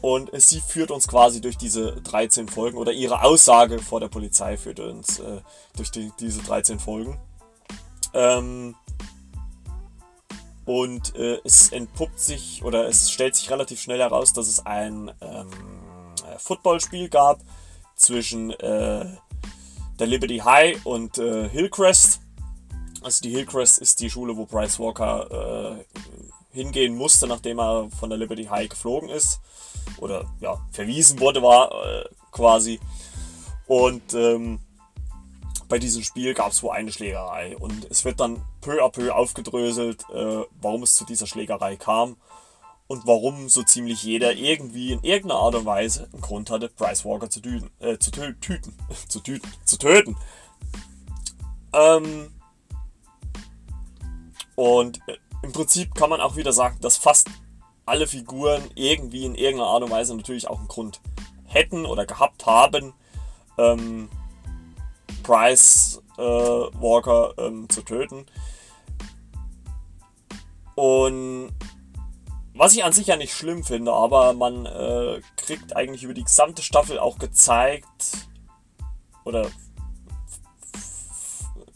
Und 0.00 0.30
sie 0.40 0.60
führt 0.60 0.92
uns 0.92 1.08
quasi 1.08 1.40
durch 1.40 1.56
diese 1.56 2.00
13 2.02 2.48
Folgen 2.48 2.78
oder 2.78 2.92
ihre 2.92 3.22
Aussage 3.24 3.80
vor 3.80 3.98
der 3.98 4.08
Polizei 4.08 4.56
führt 4.56 4.78
uns 4.78 5.18
äh, 5.18 5.40
durch 5.76 5.90
die, 5.90 6.12
diese 6.20 6.40
13 6.42 6.78
Folgen. 6.78 7.18
Ähm, 8.14 8.74
Und 10.64 11.14
äh, 11.16 11.38
es 11.44 11.72
entpuppt 11.72 12.20
sich 12.20 12.62
oder 12.62 12.86
es 12.88 13.10
stellt 13.10 13.34
sich 13.34 13.50
relativ 13.50 13.80
schnell 13.80 14.00
heraus, 14.00 14.34
dass 14.34 14.48
es 14.48 14.66
ein 14.66 15.10
ähm, 15.22 15.48
Footballspiel 16.36 17.08
gab 17.08 17.40
zwischen 17.96 18.50
äh, 18.50 19.06
der 19.98 20.06
Liberty 20.06 20.38
High 20.38 20.84
und 20.84 21.16
äh, 21.16 21.48
Hillcrest. 21.48 22.20
Also 23.00 23.22
die 23.22 23.30
Hillcrest 23.30 23.78
ist 23.78 24.00
die 24.00 24.10
Schule, 24.10 24.36
wo 24.36 24.44
Bryce 24.44 24.78
Walker 24.78 25.78
äh, 25.80 25.84
hingehen 26.52 26.96
musste, 26.96 27.26
nachdem 27.26 27.60
er 27.60 27.88
von 27.98 28.10
der 28.10 28.18
Liberty 28.18 28.44
High 28.44 28.68
geflogen 28.68 29.08
ist. 29.08 29.40
Oder 29.96 30.26
ja, 30.40 30.60
verwiesen 30.70 31.18
wurde, 31.18 31.42
war 31.42 31.70
äh, 31.72 32.04
quasi. 32.30 32.78
Und 33.66 34.12
ähm, 34.12 34.60
bei 35.68 35.78
diesem 35.78 36.02
Spiel 36.02 36.34
gab 36.34 36.52
es 36.52 36.62
wohl 36.62 36.72
eine 36.72 36.92
Schlägerei. 36.92 37.56
Und 37.56 37.86
es 37.90 38.04
wird 38.04 38.20
dann 38.20 38.42
peu 38.60 38.82
à 38.82 38.90
peu 38.90 39.14
aufgedröselt, 39.14 40.04
äh, 40.10 40.44
warum 40.60 40.82
es 40.82 40.94
zu 40.94 41.04
dieser 41.04 41.26
Schlägerei 41.26 41.76
kam. 41.76 42.16
Und 42.86 43.06
warum 43.06 43.50
so 43.50 43.62
ziemlich 43.62 44.02
jeder 44.02 44.32
irgendwie 44.32 44.92
in 44.92 45.02
irgendeiner 45.02 45.40
Art 45.40 45.54
und 45.54 45.66
Weise 45.66 46.08
einen 46.10 46.22
Grund 46.22 46.50
hatte, 46.50 46.70
Bryce 46.70 47.04
Walker 47.04 47.28
zu, 47.28 47.40
tüten, 47.40 47.70
äh, 47.80 47.98
zu 47.98 48.10
tü 48.10 48.34
tüten, 48.40 48.74
zu 49.08 49.20
tüten, 49.20 49.50
zu 49.64 49.76
töten. 49.76 50.16
Ähm, 51.74 52.32
und 54.56 55.00
äh, 55.06 55.18
im 55.42 55.52
Prinzip 55.52 55.94
kann 55.94 56.08
man 56.08 56.22
auch 56.22 56.36
wieder 56.36 56.54
sagen, 56.54 56.78
dass 56.80 56.96
fast 56.96 57.28
alle 57.84 58.06
Figuren 58.06 58.62
irgendwie 58.74 59.24
in 59.24 59.34
irgendeiner 59.34 59.70
Art 59.70 59.82
und 59.82 59.90
Weise 59.90 60.16
natürlich 60.16 60.48
auch 60.48 60.58
einen 60.58 60.68
Grund 60.68 61.00
hätten 61.44 61.84
oder 61.84 62.06
gehabt 62.06 62.46
haben, 62.46 62.94
ähm, 63.58 64.08
Bryce 65.28 66.02
äh, 66.16 66.22
Walker 66.22 67.34
ähm, 67.36 67.68
zu 67.68 67.82
töten. 67.82 68.24
Und 70.74 71.52
was 72.54 72.74
ich 72.74 72.82
an 72.82 72.92
sich 72.92 73.08
ja 73.08 73.16
nicht 73.16 73.34
schlimm 73.34 73.62
finde, 73.62 73.92
aber 73.92 74.32
man 74.32 74.64
äh, 74.64 75.20
kriegt 75.36 75.76
eigentlich 75.76 76.02
über 76.02 76.14
die 76.14 76.24
gesamte 76.24 76.62
Staffel 76.62 76.98
auch 76.98 77.18
gezeigt, 77.18 78.26
oder 79.24 79.46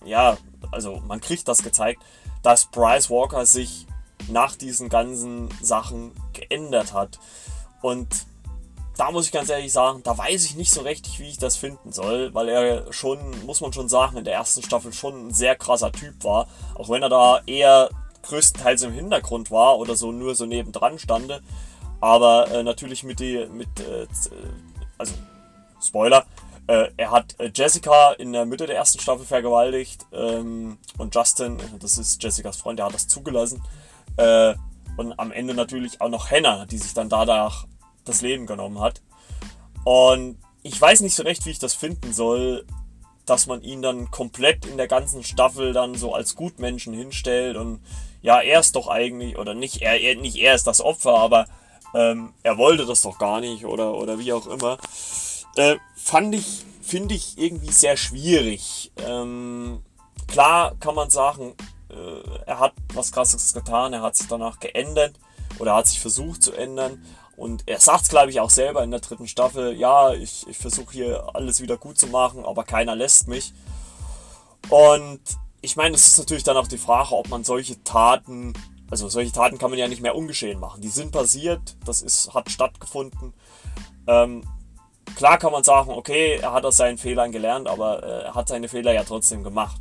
ja, 0.02 0.38
also 0.70 1.02
man 1.06 1.20
kriegt 1.20 1.46
das 1.46 1.62
gezeigt, 1.62 2.02
dass 2.42 2.70
Bryce 2.70 3.10
Walker 3.10 3.44
sich 3.44 3.86
nach 4.28 4.56
diesen 4.56 4.88
ganzen 4.88 5.50
Sachen 5.60 6.12
geändert 6.32 6.94
hat. 6.94 7.20
Und 7.82 8.08
da 8.96 9.10
muss 9.10 9.26
ich 9.26 9.32
ganz 9.32 9.48
ehrlich 9.48 9.72
sagen, 9.72 10.02
da 10.02 10.16
weiß 10.16 10.44
ich 10.44 10.56
nicht 10.56 10.70
so 10.70 10.82
richtig, 10.82 11.18
wie 11.18 11.28
ich 11.28 11.38
das 11.38 11.56
finden 11.56 11.92
soll, 11.92 12.34
weil 12.34 12.48
er 12.48 12.92
schon, 12.92 13.18
muss 13.46 13.60
man 13.60 13.72
schon 13.72 13.88
sagen, 13.88 14.18
in 14.18 14.24
der 14.24 14.34
ersten 14.34 14.62
Staffel 14.62 14.92
schon 14.92 15.28
ein 15.28 15.34
sehr 15.34 15.56
krasser 15.56 15.92
Typ 15.92 16.22
war. 16.24 16.46
Auch 16.74 16.88
wenn 16.90 17.02
er 17.02 17.08
da 17.08 17.40
eher 17.46 17.88
größtenteils 18.22 18.82
im 18.82 18.92
Hintergrund 18.92 19.50
war 19.50 19.78
oder 19.78 19.96
so 19.96 20.12
nur 20.12 20.34
so 20.34 20.46
nebendran 20.46 20.98
stande. 20.98 21.42
Aber 22.00 22.50
äh, 22.50 22.62
natürlich 22.62 23.02
mit 23.02 23.20
die, 23.20 23.46
mit, 23.50 23.68
äh, 23.80 24.06
also 24.98 25.14
Spoiler, 25.80 26.26
äh, 26.66 26.90
er 26.96 27.10
hat 27.10 27.38
äh, 27.40 27.50
Jessica 27.54 28.12
in 28.12 28.32
der 28.32 28.44
Mitte 28.44 28.66
der 28.66 28.76
ersten 28.76 29.00
Staffel 29.00 29.24
vergewaltigt 29.24 30.06
ähm, 30.12 30.78
und 30.98 31.14
Justin, 31.14 31.58
das 31.80 31.98
ist 31.98 32.22
Jessicas 32.22 32.56
Freund, 32.56 32.78
der 32.78 32.86
hat 32.86 32.94
das 32.94 33.08
zugelassen. 33.08 33.62
Äh, 34.16 34.54
und 34.96 35.18
am 35.18 35.32
Ende 35.32 35.54
natürlich 35.54 36.00
auch 36.00 36.10
noch 36.10 36.30
Hannah, 36.30 36.66
die 36.66 36.78
sich 36.78 36.92
dann 36.92 37.08
dadurch 37.08 37.64
das 38.04 38.22
Leben 38.22 38.46
genommen 38.46 38.80
hat. 38.80 39.02
Und 39.84 40.38
ich 40.62 40.80
weiß 40.80 41.00
nicht 41.00 41.14
so 41.14 41.22
recht, 41.22 41.44
wie 41.46 41.50
ich 41.50 41.58
das 41.58 41.74
finden 41.74 42.12
soll, 42.12 42.64
dass 43.26 43.46
man 43.46 43.62
ihn 43.62 43.82
dann 43.82 44.10
komplett 44.10 44.66
in 44.66 44.76
der 44.76 44.88
ganzen 44.88 45.22
Staffel 45.22 45.72
dann 45.72 45.94
so 45.94 46.14
als 46.14 46.34
Gutmenschen 46.34 46.92
hinstellt 46.92 47.56
und 47.56 47.80
ja, 48.20 48.40
er 48.40 48.60
ist 48.60 48.76
doch 48.76 48.88
eigentlich, 48.88 49.36
oder 49.36 49.54
nicht 49.54 49.82
er, 49.82 50.00
er 50.00 50.16
nicht 50.16 50.36
er 50.36 50.54
ist 50.54 50.66
das 50.66 50.80
Opfer, 50.80 51.18
aber 51.18 51.46
ähm, 51.94 52.32
er 52.42 52.56
wollte 52.56 52.86
das 52.86 53.02
doch 53.02 53.18
gar 53.18 53.40
nicht 53.40 53.64
oder, 53.64 53.94
oder 53.94 54.18
wie 54.18 54.32
auch 54.32 54.46
immer. 54.46 54.78
Äh, 55.56 55.76
fand 55.96 56.34
ich, 56.34 56.64
finde 56.80 57.14
ich 57.14 57.36
irgendwie 57.38 57.72
sehr 57.72 57.96
schwierig. 57.96 58.92
Ähm, 58.96 59.82
klar 60.28 60.74
kann 60.80 60.94
man 60.94 61.10
sagen, 61.10 61.54
äh, 61.90 62.46
er 62.46 62.58
hat 62.58 62.72
was 62.94 63.12
krasses 63.12 63.52
getan, 63.52 63.92
er 63.92 64.02
hat 64.02 64.16
sich 64.16 64.28
danach 64.28 64.60
geändert 64.60 65.14
oder 65.58 65.74
hat 65.74 65.86
sich 65.86 66.00
versucht 66.00 66.42
zu 66.42 66.52
ändern. 66.52 67.04
Und 67.36 67.64
er 67.66 67.80
sagt 67.80 68.02
es, 68.02 68.08
glaube 68.08 68.30
ich, 68.30 68.40
auch 68.40 68.50
selber 68.50 68.82
in 68.84 68.90
der 68.90 69.00
dritten 69.00 69.26
Staffel, 69.26 69.74
ja, 69.74 70.12
ich, 70.12 70.46
ich 70.48 70.58
versuche 70.58 70.92
hier 70.92 71.34
alles 71.34 71.60
wieder 71.60 71.76
gut 71.76 71.98
zu 71.98 72.08
machen, 72.08 72.44
aber 72.44 72.64
keiner 72.64 72.94
lässt 72.94 73.26
mich. 73.26 73.52
Und 74.68 75.20
ich 75.60 75.76
meine, 75.76 75.94
es 75.94 76.06
ist 76.08 76.18
natürlich 76.18 76.44
dann 76.44 76.56
auch 76.56 76.68
die 76.68 76.78
Frage, 76.78 77.12
ob 77.12 77.28
man 77.28 77.44
solche 77.44 77.82
Taten, 77.84 78.52
also 78.90 79.08
solche 79.08 79.32
Taten 79.32 79.58
kann 79.58 79.70
man 79.70 79.78
ja 79.78 79.88
nicht 79.88 80.02
mehr 80.02 80.14
ungeschehen 80.14 80.60
machen. 80.60 80.82
Die 80.82 80.88
sind 80.88 81.12
passiert, 81.12 81.76
das 81.84 82.02
ist, 82.02 82.34
hat 82.34 82.50
stattgefunden. 82.50 83.32
Ähm, 84.06 84.44
klar 85.16 85.38
kann 85.38 85.52
man 85.52 85.64
sagen, 85.64 85.90
okay, 85.90 86.36
er 86.36 86.52
hat 86.52 86.64
aus 86.64 86.76
seinen 86.76 86.98
Fehlern 86.98 87.32
gelernt, 87.32 87.68
aber 87.68 88.02
äh, 88.02 88.24
er 88.24 88.34
hat 88.34 88.48
seine 88.48 88.68
Fehler 88.68 88.92
ja 88.92 89.04
trotzdem 89.04 89.42
gemacht. 89.42 89.80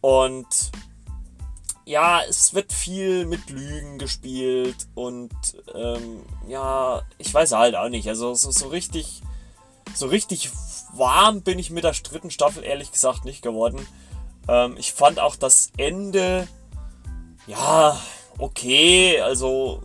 Und 0.00 0.46
ja, 1.86 2.20
es 2.28 2.52
wird 2.52 2.72
viel 2.72 3.26
mit 3.26 3.48
Lügen 3.48 3.98
gespielt 3.98 4.88
und 4.96 5.30
ähm, 5.72 6.24
ja, 6.48 7.02
ich 7.16 7.32
weiß 7.32 7.52
halt 7.52 7.76
auch 7.76 7.88
nicht. 7.88 8.08
Also 8.08 8.34
so, 8.34 8.50
so 8.50 8.66
richtig, 8.66 9.22
so 9.94 10.08
richtig 10.08 10.50
warm 10.92 11.42
bin 11.42 11.60
ich 11.60 11.70
mit 11.70 11.84
der 11.84 11.92
dritten 11.92 12.32
Staffel 12.32 12.64
ehrlich 12.64 12.90
gesagt 12.90 13.24
nicht 13.24 13.40
geworden. 13.40 13.86
Ähm, 14.48 14.74
ich 14.76 14.92
fand 14.92 15.20
auch 15.20 15.36
das 15.36 15.70
Ende, 15.76 16.48
ja, 17.46 18.00
okay. 18.36 19.20
Also 19.20 19.84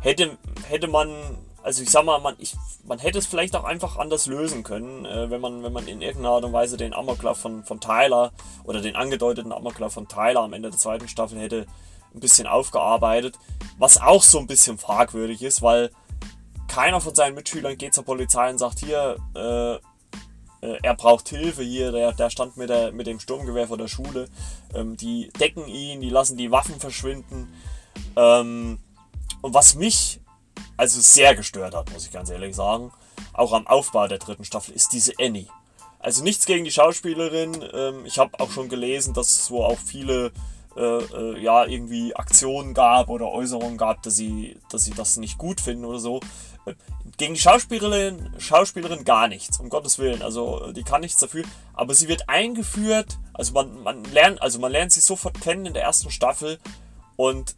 hätte, 0.00 0.36
hätte 0.66 0.88
man 0.88 1.38
also 1.62 1.82
ich 1.82 1.90
sag 1.90 2.04
mal, 2.04 2.18
man, 2.20 2.34
ich, 2.38 2.54
man 2.84 2.98
hätte 2.98 3.18
es 3.18 3.26
vielleicht 3.26 3.54
auch 3.54 3.64
einfach 3.64 3.96
anders 3.96 4.26
lösen 4.26 4.62
können, 4.62 5.04
äh, 5.04 5.30
wenn, 5.30 5.40
man, 5.40 5.62
wenn 5.62 5.72
man 5.72 5.86
in 5.86 6.02
irgendeiner 6.02 6.34
Art 6.34 6.44
und 6.44 6.52
Weise 6.52 6.76
den 6.76 6.94
Amoklauf 6.94 7.38
von, 7.38 7.64
von 7.64 7.80
Tyler 7.80 8.32
oder 8.64 8.80
den 8.80 8.96
angedeuteten 8.96 9.52
Amoklauf 9.52 9.92
von 9.92 10.08
Tyler 10.08 10.40
am 10.40 10.52
Ende 10.52 10.70
der 10.70 10.78
zweiten 10.78 11.08
Staffel 11.08 11.38
hätte 11.38 11.66
ein 12.14 12.20
bisschen 12.20 12.46
aufgearbeitet. 12.46 13.38
Was 13.78 14.00
auch 14.00 14.22
so 14.22 14.38
ein 14.38 14.46
bisschen 14.46 14.78
fragwürdig 14.78 15.42
ist, 15.42 15.62
weil 15.62 15.90
keiner 16.68 17.00
von 17.00 17.14
seinen 17.14 17.34
Mitschülern 17.34 17.76
geht 17.76 17.94
zur 17.94 18.04
Polizei 18.04 18.50
und 18.50 18.58
sagt, 18.58 18.80
hier, 18.80 19.16
äh, 19.34 19.74
äh, 20.66 20.78
er 20.82 20.94
braucht 20.94 21.28
Hilfe 21.28 21.62
hier, 21.62 21.92
der, 21.92 22.12
der 22.12 22.30
stand 22.30 22.56
mit, 22.56 22.70
der, 22.70 22.92
mit 22.92 23.06
dem 23.06 23.20
Sturmgewehr 23.20 23.68
vor 23.68 23.78
der 23.78 23.88
Schule. 23.88 24.28
Ähm, 24.74 24.96
die 24.96 25.30
decken 25.38 25.68
ihn, 25.68 26.00
die 26.00 26.10
lassen 26.10 26.36
die 26.36 26.50
Waffen 26.50 26.80
verschwinden. 26.80 27.52
Ähm, 28.16 28.78
und 29.42 29.54
was 29.54 29.74
mich 29.74 30.21
also 30.76 31.00
sehr 31.00 31.34
gestört 31.34 31.74
hat, 31.74 31.92
muss 31.92 32.06
ich 32.06 32.12
ganz 32.12 32.30
ehrlich 32.30 32.56
sagen. 32.56 32.92
Auch 33.32 33.52
am 33.52 33.66
Aufbau 33.66 34.08
der 34.08 34.18
dritten 34.18 34.44
Staffel 34.44 34.74
ist 34.74 34.92
diese 34.92 35.12
Annie. 35.18 35.48
Also 35.98 36.24
nichts 36.24 36.46
gegen 36.46 36.64
die 36.64 36.72
Schauspielerin. 36.72 37.64
Ähm, 37.72 38.04
ich 38.04 38.18
habe 38.18 38.38
auch 38.40 38.50
schon 38.50 38.68
gelesen, 38.68 39.14
dass 39.14 39.38
es 39.38 39.50
wo 39.50 39.62
auch 39.62 39.78
viele 39.78 40.32
äh, 40.76 40.80
äh, 40.80 41.38
ja 41.40 41.64
irgendwie 41.64 42.16
Aktionen 42.16 42.74
gab 42.74 43.08
oder 43.08 43.28
Äußerungen 43.28 43.76
gab, 43.76 44.02
dass 44.02 44.16
sie, 44.16 44.58
dass 44.70 44.84
sie 44.84 44.92
das 44.92 45.16
nicht 45.18 45.38
gut 45.38 45.60
finden 45.60 45.84
oder 45.84 46.00
so. 46.00 46.20
Äh, 46.64 46.74
gegen 47.18 47.34
die 47.34 47.40
Schauspielerin, 47.40 48.34
Schauspielerin 48.38 49.04
gar 49.04 49.28
nichts, 49.28 49.60
um 49.60 49.68
Gottes 49.68 49.98
Willen. 49.98 50.22
Also 50.22 50.72
die 50.72 50.82
kann 50.82 51.02
nichts 51.02 51.18
dafür. 51.18 51.44
Aber 51.74 51.94
sie 51.94 52.08
wird 52.08 52.28
eingeführt. 52.28 53.18
Also 53.34 53.52
man, 53.52 53.82
man 53.82 54.02
lernt, 54.04 54.40
also 54.42 54.58
man 54.58 54.72
lernt 54.72 54.92
sie 54.92 55.00
sofort 55.00 55.40
kennen 55.40 55.66
in 55.66 55.74
der 55.74 55.82
ersten 55.82 56.10
Staffel. 56.10 56.58
Und 57.16 57.54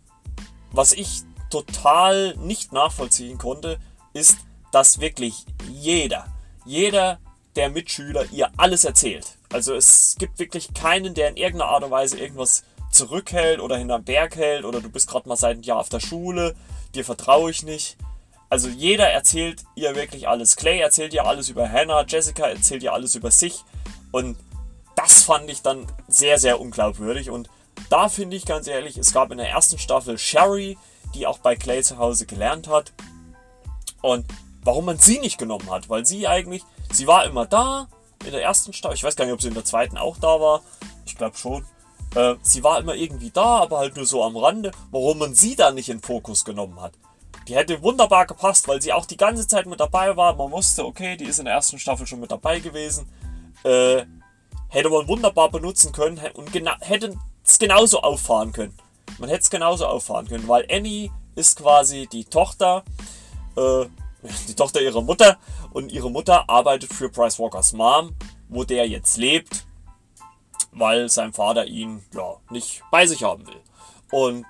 was 0.73 0.93
ich 0.93 1.23
total 1.51 2.37
nicht 2.37 2.73
nachvollziehen 2.73 3.39
konnte, 3.39 3.79
ist, 4.13 4.39
dass 4.73 5.01
wirklich 5.01 5.45
jeder, 5.71 6.27
jeder 6.65 7.19
der 7.57 7.71
Mitschüler 7.71 8.25
ihr 8.33 8.51
alles 8.57 8.85
erzählt. 8.85 9.37
Also 9.53 9.75
es 9.75 10.17
gibt 10.19 10.39
wirklich 10.39 10.75
keinen, 10.75 11.15
der 11.15 11.29
in 11.29 11.37
irgendeiner 11.37 11.71
Art 11.71 11.85
und 11.85 11.91
Weise 11.91 12.19
irgendwas 12.19 12.65
zurückhält 12.91 13.61
oder 13.61 13.77
hinterm 13.77 14.05
Berg 14.05 14.37
hält 14.37 14.65
oder 14.65 14.81
du 14.81 14.89
bist 14.89 15.09
gerade 15.09 15.29
mal 15.29 15.37
seit 15.37 15.55
einem 15.55 15.63
Jahr 15.63 15.79
auf 15.79 15.89
der 15.89 16.01
Schule, 16.01 16.55
dir 16.95 17.05
vertraue 17.05 17.51
ich 17.51 17.63
nicht. 17.63 17.97
Also 18.51 18.69
jeder 18.69 19.09
erzählt 19.11 19.65
ihr 19.75 19.97
wirklich 19.97 20.29
alles. 20.29 20.57
Clay 20.57 20.79
erzählt 20.79 21.15
ihr 21.15 21.27
alles 21.27 21.49
über 21.49 21.69
Hannah, 21.69 22.05
Jessica 22.07 22.47
erzählt 22.47 22.83
ihr 22.83 22.93
alles 22.93 23.15
über 23.15 23.31
sich 23.31 23.65
und 24.13 24.37
das 24.97 25.23
fand 25.23 25.51
ich 25.51 25.63
dann 25.63 25.87
sehr, 26.09 26.39
sehr 26.39 26.61
unglaubwürdig 26.61 27.31
und 27.31 27.49
da 27.91 28.09
finde 28.09 28.37
ich 28.37 28.47
ganz 28.47 28.69
ehrlich, 28.69 28.97
es 28.97 29.13
gab 29.13 29.31
in 29.33 29.39
der 29.39 29.51
ersten 29.51 29.79
Staffel 29.79 30.19
Sherry, 30.19 30.79
die 31.15 31.27
auch 31.27 31.39
bei 31.39 31.57
Clay 31.57 31.83
zu 31.83 31.99
Hause 31.99 32.27
gelernt 32.27 32.69
hat. 32.69 32.93
Und 34.03 34.27
warum 34.63 34.85
man 34.87 34.99
sie 34.99 35.19
nicht 35.19 35.39
genommen 35.39 35.71
hat, 35.71 35.89
weil 35.89 36.05
sie 36.05 36.27
eigentlich, 36.27 36.63
sie 36.93 37.07
war 37.07 37.25
immer 37.25 37.47
da 37.47 37.89
in 38.25 38.33
der 38.33 38.43
ersten 38.43 38.73
Staffel. 38.73 38.97
Ich 38.97 39.05
weiß 39.05 39.17
gar 39.17 39.25
nicht, 39.25 39.35
ob 39.35 39.43
sie 39.43 39.49
in 39.49 39.55
der 39.55 39.65
zweiten 39.65 39.97
auch 39.97 40.17
da 40.19 40.41
war. 40.41 40.63
Ich 41.07 41.17
glaube 41.17 41.37
schon. 41.37 41.65
Äh, 42.15 42.37
sie 42.43 42.63
war 42.63 42.79
immer 42.79 42.95
irgendwie 42.95 43.31
da, 43.31 43.61
aber 43.61 43.79
halt 43.79 43.97
nur 43.97 44.07
so 44.07 44.23
am 44.23 44.37
Rande. 44.37 44.71
Warum 44.91 45.19
man 45.19 45.35
sie 45.35 45.57
da 45.57 45.71
nicht 45.71 45.89
in 45.89 46.01
Fokus 46.01 46.45
genommen 46.45 46.81
hat. 46.81 46.93
Die 47.49 47.57
hätte 47.57 47.83
wunderbar 47.83 48.27
gepasst, 48.27 48.69
weil 48.69 48.81
sie 48.81 48.93
auch 48.93 49.05
die 49.05 49.19
ganze 49.19 49.47
Zeit 49.47 49.67
mit 49.67 49.81
dabei 49.81 50.17
war. 50.17 50.35
Man 50.35 50.51
wusste, 50.51 50.85
okay, 50.85 51.17
die 51.17 51.27
ist 51.27 51.39
in 51.39 51.45
der 51.45 51.55
ersten 51.55 51.79
Staffel 51.79 52.07
schon 52.07 52.21
mit 52.21 52.31
dabei 52.31 52.61
gewesen. 52.61 53.07
Äh, 53.65 54.05
hätte 54.69 54.89
man 54.89 55.07
wunderbar 55.09 55.51
benutzen 55.51 55.93
können 55.93 56.21
und 56.35 56.55
hätte 56.81 57.17
es 57.45 57.59
genauso 57.59 58.01
auffahren 58.01 58.53
können. 58.53 58.77
Man 59.19 59.29
hätte 59.29 59.43
es 59.43 59.51
genauso 59.51 59.87
auffahren 59.87 60.27
können, 60.29 60.49
weil 60.49 60.67
Annie 60.71 61.11
ist 61.35 61.59
quasi 61.59 62.09
die 62.11 62.25
Tochter, 62.25 62.85
äh, 63.57 63.87
die 64.49 64.55
Tochter 64.55 64.81
ihrer 64.81 65.03
Mutter 65.03 65.39
und 65.73 65.93
ihre 65.93 66.11
Mutter 66.11 66.49
arbeitet 66.49 66.93
für 66.93 67.09
Price 67.09 67.39
Walkers 67.39 67.73
Mom, 67.73 68.15
wo 68.49 68.65
der 68.65 68.89
jetzt 68.89 69.17
lebt, 69.17 69.67
weil 70.73 71.09
sein 71.09 71.33
Vater 71.33 71.67
ihn 71.67 72.03
ja 72.15 72.37
nicht 72.51 72.83
bei 72.91 73.07
sich 73.07 73.23
haben 73.23 73.47
will. 73.47 73.61
Und 74.11 74.47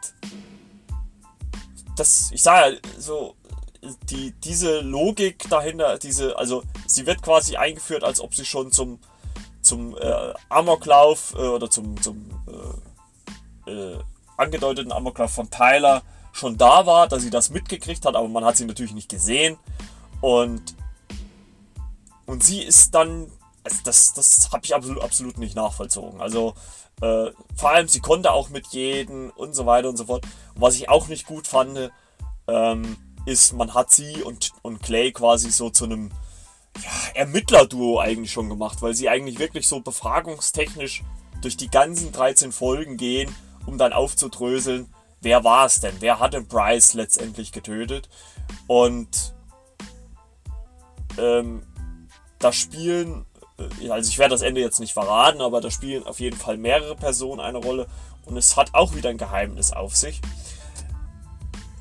das, 1.97 2.31
ich 2.33 2.43
sage 2.43 2.75
ja, 2.75 2.81
so, 2.99 3.35
die, 4.11 4.33
diese 4.33 4.81
Logik 4.81 5.49
dahinter, 5.49 5.99
diese, 5.99 6.39
also 6.39 6.63
sie 6.87 7.07
wird 7.07 7.23
quasi 7.23 7.57
eingeführt, 7.57 8.05
als 8.05 8.21
ob 8.21 8.35
sie 8.35 8.45
schon 8.45 8.73
zum, 8.73 8.99
zum 9.63 9.97
äh, 9.97 10.33
Amoklauf 10.49 11.35
äh, 11.35 11.47
oder 11.47 11.71
zum, 11.71 12.01
zum 12.01 12.31
äh, 13.67 13.71
äh 13.71 13.99
angedeuteten 14.37 14.93
Amoklauf 14.93 15.33
von 15.33 15.51
Tyler 15.51 16.03
schon 16.33 16.57
da 16.59 16.87
war, 16.87 17.09
dass 17.09 17.23
sie 17.23 17.31
das 17.31 17.51
mitgekriegt 17.51 18.05
hat, 18.05 18.17
aber 18.17 18.29
man 18.29 18.45
hat 18.45 18.57
sie 18.57 18.65
natürlich 18.65 18.95
nicht 18.95 19.09
gesehen. 19.09 19.57
Und, 20.21 20.75
und 22.27 22.43
sie 22.43 22.63
ist 22.63 22.95
dann, 22.95 23.31
also 23.63 23.79
das, 23.85 24.15
das 24.15 24.51
habe 24.53 24.65
ich 24.65 24.75
absolut, 24.75 25.03
absolut 25.03 25.39
nicht 25.39 25.55
nachvollzogen. 25.55 26.21
Also 26.21 26.55
äh, 27.01 27.31
vor 27.57 27.71
allem, 27.71 27.89
sie 27.89 28.01
konnte 28.01 28.33
auch 28.33 28.49
mit 28.49 28.67
jedem 28.69 29.31
und 29.31 29.55
so 29.55 29.67
weiter 29.67 29.89
und 29.89 29.97
so 29.97 30.07
fort. 30.07 30.25
Und 30.55 30.63
was 30.63 30.77
ich 30.77 30.89
auch 30.89 31.09
nicht 31.09 31.27
gut 31.27 31.47
fand, 31.47 31.91
ähm, 32.49 32.97
ist, 33.27 33.53
man 33.53 33.75
hat 33.75 33.91
sie 33.91 34.23
und, 34.23 34.53
und 34.63 34.83
Clay 34.83 35.13
quasi 35.13 35.51
so 35.51 35.71
zu 35.71 35.85
einem 35.85 36.11
ja, 36.83 36.91
Ermittlerduo 37.15 38.01
eigentlich 38.01 38.33
schon 38.33 38.49
gemacht, 38.49 38.83
weil 38.83 38.95
sie 38.95 39.09
eigentlich 39.09 39.39
wirklich 39.39 39.69
so 39.69 39.81
befragungstechnisch 39.81 41.03
durch 41.41 41.57
die 41.57 41.71
ganzen 41.71 42.13
13 42.13 42.53
Folgen 42.53 42.97
gehen, 42.97 43.35
um 43.67 43.79
dann 43.79 43.93
aufzudröseln, 43.93 44.93
wer 45.21 45.45
war 45.45 45.67
es 45.67 45.81
denn? 45.81 45.95
Wer 46.01 46.21
hat 46.21 46.35
den 46.35 46.47
Bryce 46.47 46.95
letztendlich 46.95 47.53
getötet? 47.53 48.09
Und 48.67 49.35
ähm, 51.19 51.63
da 52.39 52.53
spielen, 52.53 53.27
äh, 53.81 53.91
also 53.91 54.09
ich 54.09 54.19
werde 54.19 54.35
das 54.35 54.43
Ende 54.43 54.61
jetzt 54.61 54.81
nicht 54.81 54.93
verraten, 54.93 55.41
aber 55.41 55.61
da 55.61 55.71
spielen 55.71 56.07
auf 56.07 56.21
jeden 56.21 56.37
Fall 56.37 56.57
mehrere 56.57 56.97
Personen 56.97 57.41
eine 57.41 57.59
Rolle 57.59 57.87
und 58.27 58.37
es 58.37 58.57
hat 58.57 58.75
auch 58.75 58.95
wieder 58.95 59.11
ein 59.11 59.19
Geheimnis 59.19 59.73
auf 59.73 59.97
sich. 59.97 60.21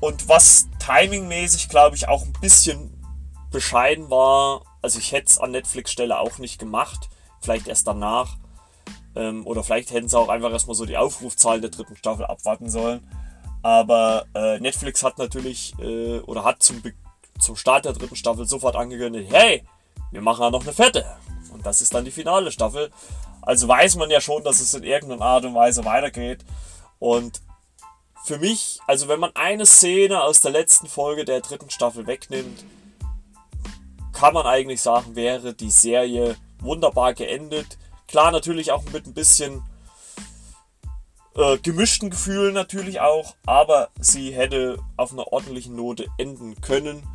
Und 0.00 0.28
was 0.28 0.68
timingmäßig, 0.80 1.68
glaube 1.68 1.96
ich, 1.96 2.08
auch 2.08 2.22
ein 2.22 2.32
bisschen 2.40 2.90
bescheiden 3.50 4.10
war, 4.10 4.62
also 4.82 4.98
ich 4.98 5.12
hätte 5.12 5.28
es 5.28 5.38
an 5.38 5.52
Netflix 5.52 5.92
Stelle 5.92 6.18
auch 6.18 6.38
nicht 6.38 6.58
gemacht, 6.58 7.08
vielleicht 7.40 7.68
erst 7.68 7.86
danach. 7.86 8.36
Ähm, 9.16 9.46
oder 9.46 9.62
vielleicht 9.62 9.92
hätten 9.92 10.08
sie 10.08 10.18
auch 10.18 10.28
einfach 10.28 10.50
erstmal 10.52 10.74
so 10.74 10.86
die 10.86 10.96
Aufrufzahlen 10.96 11.62
der 11.62 11.70
dritten 11.70 11.96
Staffel 11.96 12.24
abwarten 12.24 12.68
sollen. 12.68 13.00
Aber 13.62 14.26
äh, 14.34 14.58
Netflix 14.60 15.02
hat 15.02 15.18
natürlich 15.18 15.74
äh, 15.78 16.18
oder 16.20 16.44
hat 16.44 16.62
zum, 16.62 16.82
zum 17.38 17.56
Start 17.56 17.84
der 17.84 17.92
dritten 17.92 18.16
Staffel 18.16 18.46
sofort 18.46 18.76
angekündigt, 18.76 19.32
hey, 19.32 19.64
wir 20.10 20.20
machen 20.20 20.42
ja 20.42 20.50
noch 20.50 20.62
eine 20.62 20.72
fette. 20.72 21.04
Und 21.52 21.64
das 21.64 21.80
ist 21.80 21.94
dann 21.94 22.04
die 22.04 22.10
finale 22.10 22.52
Staffel. 22.52 22.90
Also 23.42 23.68
weiß 23.68 23.96
man 23.96 24.10
ja 24.10 24.20
schon, 24.20 24.42
dass 24.44 24.60
es 24.60 24.74
in 24.74 24.82
irgendeiner 24.82 25.24
Art 25.24 25.44
und 25.44 25.54
Weise 25.54 25.84
weitergeht. 25.84 26.44
Und 26.98 27.40
für 28.24 28.38
mich, 28.38 28.80
also 28.86 29.08
wenn 29.08 29.20
man 29.20 29.34
eine 29.34 29.66
Szene 29.66 30.22
aus 30.22 30.40
der 30.40 30.50
letzten 30.50 30.86
Folge 30.86 31.24
der 31.24 31.40
dritten 31.42 31.70
Staffel 31.70 32.06
wegnimmt, 32.06 32.64
kann 34.12 34.32
man 34.32 34.46
eigentlich 34.46 34.80
sagen, 34.80 35.14
wäre 35.14 35.52
die 35.52 35.70
Serie 35.70 36.36
wunderbar 36.60 37.12
geendet. 37.12 37.76
Klar, 38.08 38.30
natürlich 38.30 38.72
auch 38.72 38.84
mit 38.92 39.06
ein 39.06 39.14
bisschen 39.14 39.62
äh, 41.36 41.58
gemischten 41.58 42.10
Gefühlen 42.10 42.54
natürlich 42.54 43.00
auch, 43.00 43.34
aber 43.44 43.88
sie 43.98 44.32
hätte 44.32 44.78
auf 44.96 45.12
einer 45.12 45.32
ordentlichen 45.32 45.74
Note 45.74 46.06
enden 46.18 46.60
können 46.60 47.06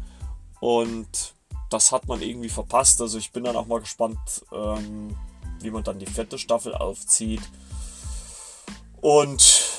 und 0.59 1.33
das 1.69 1.91
hat 1.91 2.07
man 2.07 2.21
irgendwie 2.21 2.49
verpasst. 2.49 3.01
Also 3.01 3.17
ich 3.17 3.31
bin 3.31 3.43
dann 3.43 3.55
auch 3.55 3.67
mal 3.67 3.79
gespannt, 3.79 4.19
ähm, 4.51 5.15
wie 5.61 5.71
man 5.71 5.83
dann 5.83 5.99
die 5.99 6.05
vierte 6.05 6.37
Staffel 6.37 6.73
aufzieht. 6.73 7.41
Und 9.01 9.69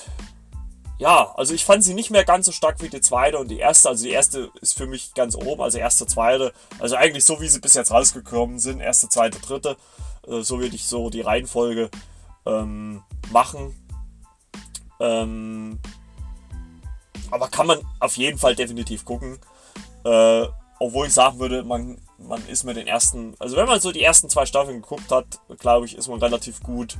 ja, 0.99 1.33
also 1.37 1.55
ich 1.55 1.64
fand 1.64 1.83
sie 1.83 1.94
nicht 1.94 2.11
mehr 2.11 2.25
ganz 2.25 2.46
so 2.46 2.53
stark 2.53 2.81
wie 2.83 2.88
die 2.88 3.01
zweite 3.01 3.38
und 3.38 3.49
die 3.49 3.59
erste. 3.59 3.88
Also 3.88 4.05
die 4.05 4.11
erste 4.11 4.51
ist 4.61 4.77
für 4.77 4.87
mich 4.87 5.14
ganz 5.14 5.35
oben, 5.35 5.62
also 5.62 5.79
erste, 5.79 6.07
zweite. 6.07 6.53
Also 6.79 6.96
eigentlich 6.96 7.25
so, 7.25 7.40
wie 7.40 7.49
sie 7.49 7.61
bis 7.61 7.75
jetzt 7.75 7.90
rausgekommen 7.90 8.59
sind. 8.59 8.81
Erste, 8.81 9.09
zweite, 9.09 9.38
dritte. 9.40 9.77
Äh, 10.26 10.42
so 10.42 10.61
würde 10.61 10.76
ich 10.76 10.87
so 10.87 11.11
die 11.11 11.20
Reihenfolge 11.20 11.90
ähm, 12.46 13.02
machen. 13.33 13.74
Ähm, 15.00 15.78
aber 17.30 17.48
kann 17.48 17.66
man 17.66 17.80
auf 18.00 18.16
jeden 18.16 18.38
Fall 18.38 18.54
definitiv 18.54 19.04
gucken. 19.04 19.38
Äh, 20.04 20.46
obwohl 20.78 21.06
ich 21.06 21.12
sagen 21.12 21.38
würde, 21.38 21.62
man, 21.62 22.00
man 22.18 22.46
ist 22.48 22.64
mit 22.64 22.76
den 22.76 22.87
ersten, 22.87 23.35
also 23.38 23.56
wenn 23.56 23.66
man 23.66 23.80
so 23.80 23.92
die 23.92 24.02
ersten 24.02 24.30
zwei 24.30 24.46
Staffeln 24.46 24.80
geguckt 24.80 25.11
hat, 25.12 25.26
glaube 25.59 25.87
ich, 25.87 25.96
ist 25.96 26.09
man 26.09 26.20
relativ 26.20 26.62
gut 26.62 26.96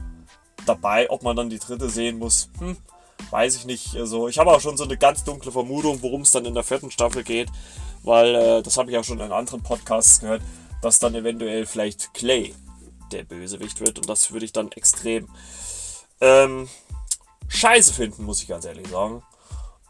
dabei. 0.67 1.11
Ob 1.11 1.23
man 1.23 1.37
dann 1.37 1.51
die 1.51 1.59
dritte 1.59 1.89
sehen 1.89 2.19
muss, 2.19 2.51
hm, 2.59 2.77
weiß 3.31 3.57
ich 3.57 3.65
nicht. 3.65 3.97
Also 3.97 4.29
ich 4.29 4.39
habe 4.39 4.53
auch 4.53 4.61
schon 4.61 4.77
so 4.77 4.85
eine 4.85 4.99
ganz 4.99 5.25
dunkle 5.25 5.51
Vermutung, 5.51 6.03
worum 6.03 6.23
es 6.23 6.31
dann 6.31 6.45
in 6.45 6.55
der 6.55 6.63
vierten 6.63 6.91
Staffel 6.91 7.25
geht, 7.25 7.49
weil 8.03 8.35
äh, 8.35 8.63
das 8.63 8.77
habe 8.77 8.91
ich 8.91 8.99
auch 8.99 9.05
schon 9.05 9.21
in 9.21 9.33
anderen 9.33 9.63
Podcasts 9.63 10.21
gehört, 10.21 10.43
dass 10.83 10.99
dann 10.99 11.15
eventuell 11.15 11.67
vielleicht 11.67 12.13
Clay 12.15 12.55
der 13.13 13.25
Bösewicht 13.25 13.81
wird 13.81 13.99
und 13.99 14.09
das 14.09 14.33
würde 14.33 14.45
ich 14.45 14.53
dann 14.53 14.73
extrem 14.73 15.29
ähm, 16.21 16.69
scheiße 17.49 17.93
finden, 17.93 18.25
muss 18.25 18.43
ich 18.43 18.49
ganz 18.49 18.65
ehrlich 18.65 18.89
sagen. 18.89 19.23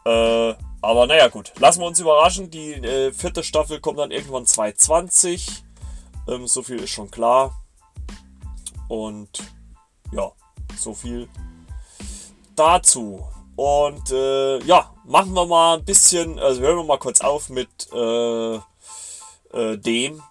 Äh, 0.05 0.53
aber 0.81 1.05
naja, 1.07 1.27
gut. 1.27 1.53
Lassen 1.59 1.81
wir 1.81 1.87
uns 1.87 1.99
überraschen. 1.99 2.49
Die 2.49 2.73
äh, 2.73 3.13
vierte 3.13 3.43
Staffel 3.43 3.79
kommt 3.79 3.99
dann 3.99 4.11
irgendwann 4.11 4.45
2020. 4.45 5.63
Ähm, 6.27 6.47
so 6.47 6.63
viel 6.63 6.77
ist 6.77 6.89
schon 6.89 7.11
klar. 7.11 7.61
Und 8.87 9.43
ja, 10.11 10.31
so 10.75 10.93
viel 10.93 11.29
dazu. 12.55 13.25
Und 13.55 14.11
äh, 14.11 14.59
ja, 14.63 14.91
machen 15.05 15.33
wir 15.33 15.45
mal 15.45 15.77
ein 15.77 15.85
bisschen, 15.85 16.39
also 16.39 16.61
hören 16.61 16.77
wir 16.77 16.83
mal 16.83 16.97
kurz 16.97 17.21
auf 17.21 17.49
mit 17.49 17.69
äh, 17.93 18.55
äh, 18.55 19.77
dem 19.77 20.23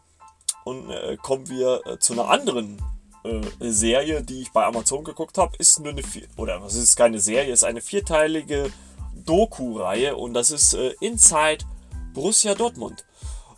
und 0.64 0.90
äh, 0.90 1.16
kommen 1.20 1.48
wir 1.48 1.82
zu 2.00 2.12
einer 2.12 2.28
anderen 2.28 2.80
äh, 3.22 3.40
Serie, 3.70 4.22
die 4.22 4.42
ich 4.42 4.52
bei 4.52 4.64
Amazon 4.64 5.04
geguckt 5.04 5.38
habe, 5.38 5.56
ist 5.58 5.80
nur 5.80 5.92
eine 5.92 6.02
vier 6.02 6.26
oder 6.36 6.62
was 6.62 6.74
ist 6.74 6.96
keine 6.96 7.20
Serie, 7.20 7.52
ist 7.52 7.64
eine 7.64 7.80
vierteilige 7.80 8.72
Doku-Reihe 9.14 10.16
und 10.16 10.34
das 10.34 10.50
ist 10.50 10.74
äh, 10.74 10.94
Inside 11.00 11.64
Borussia 12.14 12.54
Dortmund. 12.54 13.04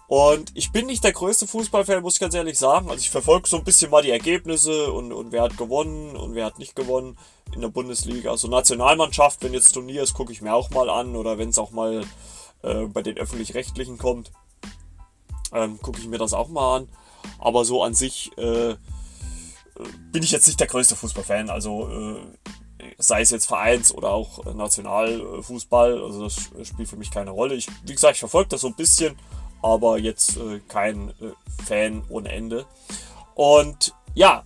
Und 0.09 0.51
ich 0.55 0.73
bin 0.73 0.87
nicht 0.87 1.05
der 1.05 1.13
größte 1.13 1.47
Fußballfan, 1.47 2.03
muss 2.03 2.15
ich 2.15 2.21
ganz 2.21 2.35
ehrlich 2.35 2.59
sagen. 2.59 2.91
Also 2.91 3.01
ich 3.01 3.09
verfolge 3.09 3.49
so 3.49 3.57
ein 3.57 3.65
bisschen 3.65 3.91
mal 3.91 4.03
die 4.03 4.11
Ergebnisse 4.11 4.93
und, 4.93 5.11
und 5.11 5.33
wer 5.33 5.43
hat 5.43 5.57
gewonnen 5.57 6.17
und 6.17 6.35
wer 6.35 6.45
hat 6.45 6.59
nicht 6.59 6.77
gewonnen 6.77 7.17
in 7.55 7.63
der 7.63 7.69
Bundesliga. 7.69 8.31
Also 8.31 8.47
Nationalmannschaft, 8.49 9.43
wenn 9.43 9.55
jetzt 9.55 9.73
Turnier 9.73 10.03
ist, 10.03 10.13
gucke 10.13 10.33
ich 10.33 10.43
mir 10.43 10.53
auch 10.53 10.69
mal 10.69 10.91
an. 10.91 11.17
Oder 11.17 11.39
wenn 11.39 11.49
es 11.49 11.59
auch 11.59 11.71
mal 11.71 12.05
äh, 12.63 12.85
bei 12.87 13.01
den 13.01 13.17
öffentlich-rechtlichen 13.17 13.97
kommt, 13.97 14.33
ähm, 15.53 15.79
gucke 15.81 16.01
ich 16.01 16.09
mir 16.09 16.19
das 16.19 16.33
auch 16.33 16.49
mal 16.49 16.79
an. 16.79 16.89
Aber 17.39 17.65
so 17.65 17.83
an 17.83 17.95
sich 17.95 18.37
äh, 18.39 18.75
bin 20.11 20.23
ich 20.23 20.31
jetzt 20.31 20.47
nicht 20.47 20.61
der 20.61 20.67
größte 20.67 20.97
Fußballfan. 20.97 21.51
Also 21.51 21.89
äh, 21.89 22.93
sei 22.99 23.21
es 23.23 23.31
jetzt 23.31 23.47
Vereins- 23.47 23.95
oder 23.95 24.11
auch 24.11 24.45
Nationalfußball. 24.45 26.03
Also 26.03 26.25
das 26.25 26.51
spielt 26.67 26.89
für 26.89 26.97
mich 26.97 27.11
keine 27.11 27.31
Rolle. 27.31 27.55
Ich, 27.55 27.69
wie 27.85 27.93
gesagt, 27.93 28.15
ich 28.15 28.21
verfolge 28.21 28.51
das 28.51 28.63
so 28.63 28.69
ein 28.69 28.75
bisschen, 28.75 29.17
aber 29.63 29.99
jetzt 29.99 30.37
äh, 30.37 30.61
kein 30.69 31.11
äh, 31.11 31.33
Fan 31.65 32.03
ohne 32.09 32.31
Ende. 32.31 32.67
Und 33.35 33.95
ja, 34.15 34.45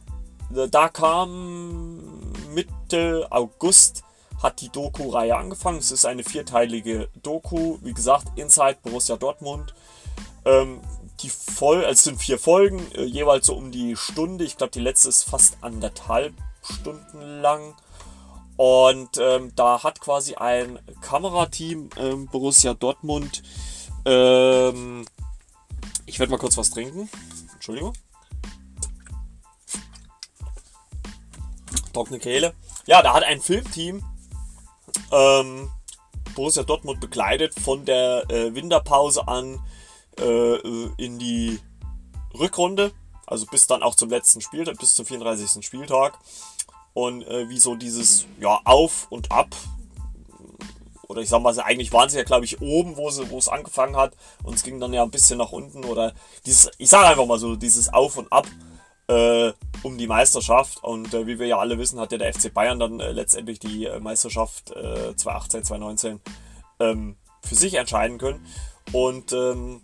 da 0.50 0.88
kam 0.88 2.32
Mitte 2.54 3.26
August 3.30 4.04
hat 4.42 4.60
die 4.60 4.68
Doku-Reihe 4.68 5.36
angefangen. 5.36 5.78
Es 5.78 5.90
ist 5.90 6.04
eine 6.06 6.22
vierteilige 6.22 7.08
Doku, 7.22 7.78
wie 7.82 7.94
gesagt, 7.94 8.26
Inside 8.36 8.78
Borussia 8.82 9.16
Dortmund. 9.16 9.74
Ähm, 10.46 10.80
die 11.20 11.28
voll, 11.28 11.78
also 11.78 11.90
es 11.90 12.04
sind 12.04 12.20
vier 12.20 12.38
Folgen, 12.38 12.80
äh, 12.92 13.04
jeweils 13.04 13.46
so 13.46 13.54
um 13.54 13.70
die 13.72 13.96
Stunde. 13.96 14.44
Ich 14.44 14.56
glaube, 14.56 14.70
die 14.70 14.80
letzte 14.80 15.08
ist 15.08 15.24
fast 15.24 15.58
anderthalb 15.60 16.34
Stunden 16.62 17.40
lang. 17.40 17.74
Und 18.56 19.18
ähm, 19.18 19.52
da 19.54 19.82
hat 19.82 20.00
quasi 20.00 20.36
ein 20.36 20.78
Kamerateam 21.02 21.90
ähm, 21.98 22.26
Borussia 22.26 22.74
Dortmund. 22.74 23.42
Ähm, 24.04 25.04
ich 26.06 26.18
werde 26.18 26.30
mal 26.30 26.38
kurz 26.38 26.56
was 26.56 26.70
trinken. 26.70 27.10
Entschuldigung. 27.54 27.92
Trockene 31.92 32.18
Kehle. 32.18 32.54
Ja, 32.86 33.02
da 33.02 33.14
hat 33.14 33.24
ein 33.24 33.40
Filmteam 33.40 34.02
ähm, 35.10 35.70
Borussia 36.34 36.62
Dortmund 36.62 37.00
begleitet 37.00 37.58
von 37.58 37.84
der 37.84 38.24
äh, 38.30 38.54
Winterpause 38.54 39.26
an 39.26 39.60
äh, 40.20 40.56
in 40.96 41.18
die 41.18 41.58
Rückrunde, 42.38 42.92
also 43.26 43.46
bis 43.46 43.66
dann 43.66 43.82
auch 43.82 43.94
zum 43.94 44.10
letzten 44.10 44.40
Spieltag, 44.40 44.78
bis 44.78 44.94
zum 44.94 45.06
34. 45.06 45.64
Spieltag. 45.64 46.18
Und 46.94 47.26
äh, 47.26 47.48
wie 47.48 47.58
so 47.58 47.74
dieses 47.74 48.26
ja, 48.40 48.60
Auf 48.64 49.06
und 49.10 49.30
Ab, 49.30 49.54
oder 51.08 51.20
ich 51.20 51.28
sag 51.28 51.42
mal, 51.42 51.58
eigentlich 51.60 51.92
waren 51.92 52.08
sie 52.08 52.18
ja, 52.18 52.24
glaube 52.24 52.44
ich, 52.44 52.60
oben, 52.60 52.96
wo, 52.96 53.10
sie, 53.10 53.30
wo 53.30 53.38
es 53.38 53.48
angefangen 53.48 53.96
hat. 53.96 54.14
Und 54.42 54.54
es 54.54 54.62
ging 54.62 54.80
dann 54.80 54.92
ja 54.92 55.02
ein 55.02 55.10
bisschen 55.10 55.38
nach 55.38 55.52
unten. 55.52 55.84
Oder 55.84 56.12
dieses, 56.44 56.70
ich 56.78 56.88
sage 56.88 57.06
einfach 57.06 57.26
mal 57.26 57.38
so, 57.38 57.56
dieses 57.56 57.92
Auf 57.92 58.16
und 58.16 58.32
Ab 58.32 58.46
äh, 59.08 59.52
um 59.82 59.98
die 59.98 60.06
Meisterschaft. 60.06 60.82
Und 60.82 61.14
äh, 61.14 61.26
wie 61.26 61.38
wir 61.38 61.46
ja 61.46 61.58
alle 61.58 61.78
wissen, 61.78 62.00
hat 62.00 62.12
ja 62.12 62.18
der 62.18 62.32
FC 62.32 62.52
Bayern 62.52 62.78
dann 62.78 63.00
äh, 63.00 63.12
letztendlich 63.12 63.58
die 63.58 63.86
äh, 63.86 64.00
Meisterschaft 64.00 64.68
2018, 64.68 65.64
2019 65.64 66.20
ähm, 66.80 67.16
für 67.42 67.54
sich 67.54 67.74
entscheiden 67.74 68.18
können. 68.18 68.44
Und 68.92 69.32
ähm, 69.32 69.82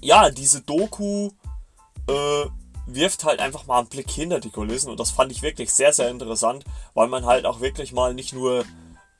ja, 0.00 0.30
diese 0.30 0.60
Doku 0.62 1.30
äh, 2.08 2.46
wirft 2.86 3.24
halt 3.24 3.40
einfach 3.40 3.66
mal 3.66 3.80
einen 3.80 3.88
Blick 3.88 4.10
hinter 4.10 4.40
die 4.40 4.50
Kulissen 4.50 4.90
und 4.90 5.00
das 5.00 5.10
fand 5.10 5.32
ich 5.32 5.42
wirklich 5.42 5.72
sehr, 5.72 5.92
sehr 5.92 6.08
interessant, 6.08 6.64
weil 6.94 7.08
man 7.08 7.26
halt 7.26 7.46
auch 7.46 7.60
wirklich 7.60 7.92
mal 7.92 8.14
nicht 8.14 8.32
nur 8.32 8.64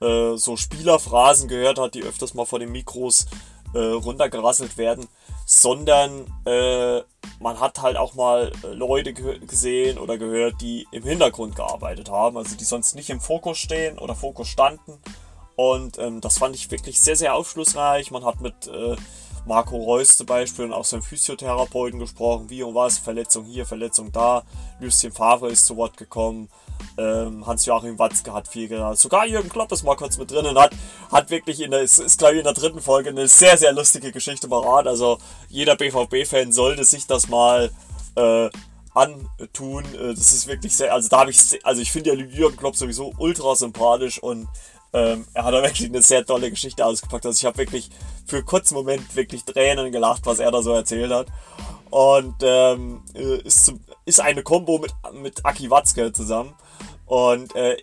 äh, 0.00 0.36
so 0.36 0.56
Spielerphrasen 0.56 1.48
gehört 1.48 1.78
hat, 1.78 1.94
die 1.94 2.02
öfters 2.02 2.34
mal 2.34 2.46
vor 2.46 2.58
den 2.58 2.72
Mikros 2.72 3.26
äh, 3.74 3.78
runtergerasselt 3.78 4.76
werden, 4.78 5.08
sondern 5.44 6.26
äh, 6.44 7.02
man 7.40 7.60
hat 7.60 7.82
halt 7.82 7.96
auch 7.96 8.14
mal 8.14 8.52
äh, 8.62 8.68
Leute 8.68 9.12
gesehen 9.12 9.98
oder 9.98 10.18
gehört, 10.18 10.60
die 10.60 10.86
im 10.92 11.02
Hintergrund 11.02 11.56
gearbeitet 11.56 12.10
haben, 12.10 12.36
also 12.36 12.56
die 12.56 12.64
sonst 12.64 12.94
nicht 12.94 13.10
im 13.10 13.20
Fokus 13.20 13.58
stehen 13.58 13.98
oder 13.98 14.14
Fokus 14.14 14.48
standen. 14.48 14.98
Und 15.56 15.98
ähm, 15.98 16.20
das 16.20 16.38
fand 16.38 16.54
ich 16.54 16.70
wirklich 16.70 17.00
sehr, 17.00 17.16
sehr 17.16 17.34
aufschlussreich. 17.34 18.10
Man 18.10 18.24
hat 18.24 18.40
mit 18.40 18.66
äh, 18.66 18.96
Marco 19.46 19.76
Reus 19.76 20.16
zum 20.16 20.26
Beispiel 20.26 20.66
und 20.66 20.72
auch 20.72 20.84
seinem 20.84 21.02
Physiotherapeuten 21.02 21.98
gesprochen, 21.98 22.50
wie 22.50 22.62
und 22.62 22.74
was, 22.74 22.98
Verletzung 22.98 23.44
hier, 23.44 23.64
Verletzung 23.64 24.12
da. 24.12 24.42
Lucien 24.80 25.12
Favre 25.12 25.48
ist 25.48 25.66
zu 25.66 25.76
Wort 25.76 25.96
gekommen. 25.96 26.48
Ähm, 26.98 27.46
Hans-Joachim 27.46 27.98
Watzke 27.98 28.32
hat 28.32 28.48
viel 28.48 28.68
genannt. 28.68 28.98
Sogar 28.98 29.26
Jürgen 29.26 29.48
Klopp 29.48 29.72
ist 29.72 29.84
mal 29.84 29.96
kurz 29.96 30.18
mit 30.18 30.30
drin 30.30 30.46
und 30.46 30.58
hat, 30.58 30.72
hat 31.10 31.30
wirklich 31.30 31.60
in 31.60 31.70
der, 31.70 31.80
ist, 31.80 31.98
ist 31.98 32.18
glaube 32.18 32.34
ich 32.34 32.38
in 32.40 32.44
der 32.44 32.54
dritten 32.54 32.80
Folge 32.80 33.10
eine 33.10 33.28
sehr, 33.28 33.56
sehr 33.56 33.72
lustige 33.72 34.12
Geschichte 34.12 34.48
parat. 34.48 34.86
Also 34.86 35.18
jeder 35.48 35.76
BVB-Fan 35.76 36.52
sollte 36.52 36.84
sich 36.84 37.06
das 37.06 37.28
mal 37.28 37.70
äh, 38.16 38.50
antun. 38.94 39.84
Äh, 39.94 40.14
das 40.14 40.32
ist 40.32 40.46
wirklich 40.48 40.76
sehr, 40.76 40.92
also 40.92 41.08
da 41.08 41.20
habe 41.20 41.30
ich, 41.30 41.64
also 41.64 41.80
ich 41.80 41.92
finde 41.92 42.10
ja 42.10 42.16
Jürgen 42.16 42.56
Klopp 42.56 42.76
sowieso 42.76 43.12
ultra 43.18 43.54
sympathisch 43.54 44.18
und 44.22 44.48
ähm, 44.96 45.26
er 45.34 45.44
hat 45.44 45.52
da 45.52 45.62
wirklich 45.62 45.88
eine 45.88 46.00
sehr 46.00 46.24
tolle 46.24 46.48
Geschichte 46.48 46.84
ausgepackt. 46.84 47.26
Also 47.26 47.38
ich 47.38 47.44
habe 47.44 47.58
wirklich 47.58 47.90
für 48.24 48.36
einen 48.36 48.46
kurzen 48.46 48.74
Moment 48.74 49.14
wirklich 49.14 49.44
Tränen 49.44 49.92
gelacht, 49.92 50.24
was 50.24 50.38
er 50.38 50.50
da 50.50 50.62
so 50.62 50.72
erzählt 50.72 51.12
hat. 51.12 51.26
Und 51.90 52.36
ähm, 52.40 53.02
äh, 53.14 53.42
ist, 53.42 53.74
ist 54.06 54.20
eine 54.20 54.42
Combo 54.42 54.78
mit, 54.78 54.94
mit 55.12 55.44
Aki 55.44 55.70
Watzke 55.70 56.14
zusammen. 56.14 56.54
Und 57.04 57.54
äh, 57.54 57.76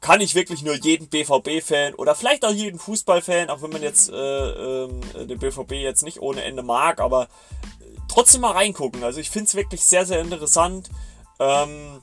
kann 0.00 0.20
ich 0.20 0.34
wirklich 0.34 0.62
nur 0.62 0.74
jeden 0.74 1.08
BVB-Fan 1.08 1.94
oder 1.94 2.16
vielleicht 2.16 2.44
auch 2.44 2.50
jeden 2.50 2.80
Fußball-Fan, 2.80 3.48
auch 3.48 3.62
wenn 3.62 3.70
man 3.70 3.82
jetzt 3.82 4.10
äh, 4.10 4.84
äh, 4.84 4.88
den 5.24 5.38
BVB 5.38 5.72
jetzt 5.72 6.02
nicht 6.02 6.20
ohne 6.20 6.42
Ende 6.42 6.64
mag, 6.64 7.00
aber 7.00 7.24
äh, 7.24 7.96
trotzdem 8.08 8.40
mal 8.40 8.52
reingucken. 8.52 9.04
Also 9.04 9.20
ich 9.20 9.30
finde 9.30 9.46
es 9.46 9.54
wirklich 9.54 9.84
sehr, 9.84 10.04
sehr 10.04 10.20
interessant. 10.20 10.90
Ähm, 11.38 12.02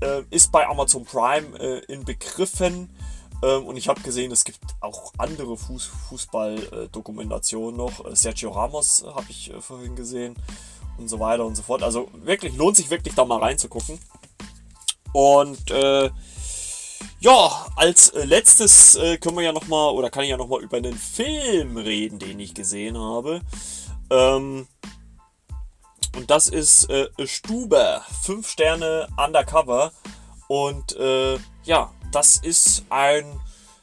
äh, 0.00 0.22
ist 0.30 0.50
bei 0.50 0.66
Amazon 0.66 1.04
Prime 1.04 1.56
in 1.86 2.04
Begriffen. 2.04 2.90
Ähm, 3.42 3.66
und 3.66 3.76
ich 3.76 3.88
habe 3.88 4.00
gesehen, 4.00 4.32
es 4.32 4.44
gibt 4.44 4.60
auch 4.80 5.12
andere 5.18 5.56
Fuß 5.56 5.90
Fußball-Dokumentationen 6.08 7.76
noch. 7.76 8.04
Äh, 8.04 8.16
Sergio 8.16 8.50
Ramos 8.50 9.02
äh, 9.02 9.06
habe 9.08 9.26
ich 9.28 9.52
äh, 9.52 9.60
vorhin 9.60 9.96
gesehen 9.96 10.34
und 10.98 11.08
so 11.08 11.20
weiter 11.20 11.44
und 11.44 11.54
so 11.54 11.62
fort. 11.62 11.82
Also 11.82 12.08
wirklich, 12.14 12.56
lohnt 12.56 12.76
sich 12.76 12.90
wirklich 12.90 13.14
da 13.14 13.24
mal 13.24 13.38
reinzugucken. 13.38 13.98
Und 15.12 15.70
äh, 15.70 16.10
ja, 17.20 17.66
als 17.76 18.12
letztes 18.14 18.96
äh, 18.96 19.18
können 19.18 19.36
wir 19.36 19.44
ja 19.44 19.52
nochmal, 19.52 19.92
oder 19.92 20.10
kann 20.10 20.24
ich 20.24 20.30
ja 20.30 20.36
nochmal 20.36 20.62
über 20.62 20.76
einen 20.76 20.96
Film 20.96 21.76
reden, 21.76 22.18
den 22.18 22.38
ich 22.40 22.54
gesehen 22.54 22.98
habe. 22.98 23.40
Ähm, 24.10 24.66
und 26.16 26.30
das 26.30 26.48
ist 26.48 26.88
äh, 26.88 27.08
Stube, 27.26 28.00
5 28.22 28.48
Sterne 28.48 29.08
Undercover. 29.16 29.92
Und 30.48 30.96
äh, 30.96 31.38
ja, 31.64 31.90
das 32.16 32.38
ist 32.38 32.82
ein 32.88 33.38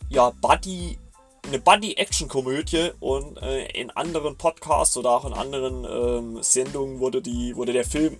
ja, 0.10 0.32
Buddy, 0.32 0.98
eine 1.46 1.60
Buddy-Action-Komödie 1.60 2.90
und 3.00 3.38
äh, 3.44 3.68
in 3.80 3.92
anderen 3.92 4.40
Podcasts 4.40 4.98
oder 4.98 5.12
auch 5.12 5.26
in 5.26 5.34
anderen 5.34 5.86
ähm, 5.86 6.42
Sendungen 6.42 7.00
wurde, 7.00 7.22
die, 7.22 7.56
wurde 7.56 7.74
der 7.74 7.86
Film 7.86 8.20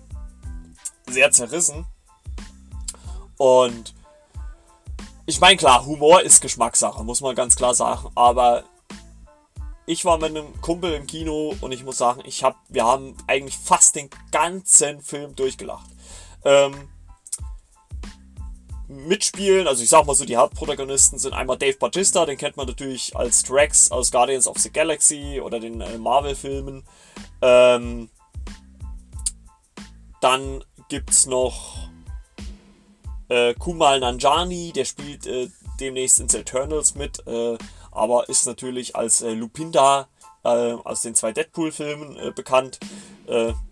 sehr 1.08 1.32
zerrissen. 1.32 1.84
Und 3.38 3.92
ich 5.26 5.40
meine, 5.40 5.56
klar, 5.56 5.84
Humor 5.84 6.22
ist 6.22 6.40
Geschmackssache, 6.40 7.02
muss 7.02 7.20
man 7.20 7.34
ganz 7.34 7.56
klar 7.56 7.74
sagen. 7.74 8.08
Aber 8.14 8.62
ich 9.84 10.04
war 10.04 10.18
mit 10.18 10.30
einem 10.30 10.60
Kumpel 10.60 10.94
im 10.94 11.08
Kino 11.08 11.56
und 11.60 11.72
ich 11.72 11.82
muss 11.82 11.98
sagen, 11.98 12.22
ich 12.24 12.44
hab, 12.44 12.54
wir 12.68 12.84
haben 12.84 13.16
eigentlich 13.26 13.58
fast 13.58 13.96
den 13.96 14.10
ganzen 14.30 15.02
Film 15.02 15.34
durchgelacht. 15.34 15.90
Ähm, 16.44 16.88
mitspielen. 18.88 19.66
Also 19.66 19.82
ich 19.82 19.88
sag 19.88 20.06
mal 20.06 20.14
so, 20.14 20.24
die 20.24 20.36
Hauptprotagonisten 20.36 21.18
sind 21.18 21.32
einmal 21.32 21.56
Dave 21.56 21.76
Bautista, 21.78 22.26
den 22.26 22.36
kennt 22.36 22.56
man 22.56 22.66
natürlich 22.66 23.16
als 23.16 23.42
Drax 23.42 23.90
aus 23.90 24.10
Guardians 24.10 24.46
of 24.46 24.58
the 24.58 24.70
Galaxy 24.70 25.40
oder 25.42 25.60
den 25.60 25.80
äh, 25.80 25.98
Marvel-Filmen. 25.98 26.84
Ähm, 27.40 28.08
dann 30.20 30.64
gibt's 30.88 31.26
noch 31.26 31.76
äh, 33.28 33.54
Kumal 33.54 34.00
Nanjani, 34.00 34.72
der 34.72 34.84
spielt 34.84 35.26
äh, 35.26 35.48
demnächst 35.80 36.20
in 36.20 36.28
The 36.28 36.38
Eternals 36.38 36.94
mit, 36.94 37.26
äh, 37.26 37.58
aber 37.90 38.28
ist 38.28 38.46
natürlich 38.46 38.96
als 38.96 39.22
äh, 39.22 39.32
Lupinda 39.32 40.08
aus 40.46 41.00
den 41.00 41.14
zwei 41.14 41.32
Deadpool-Filmen 41.32 42.34
bekannt. 42.34 42.78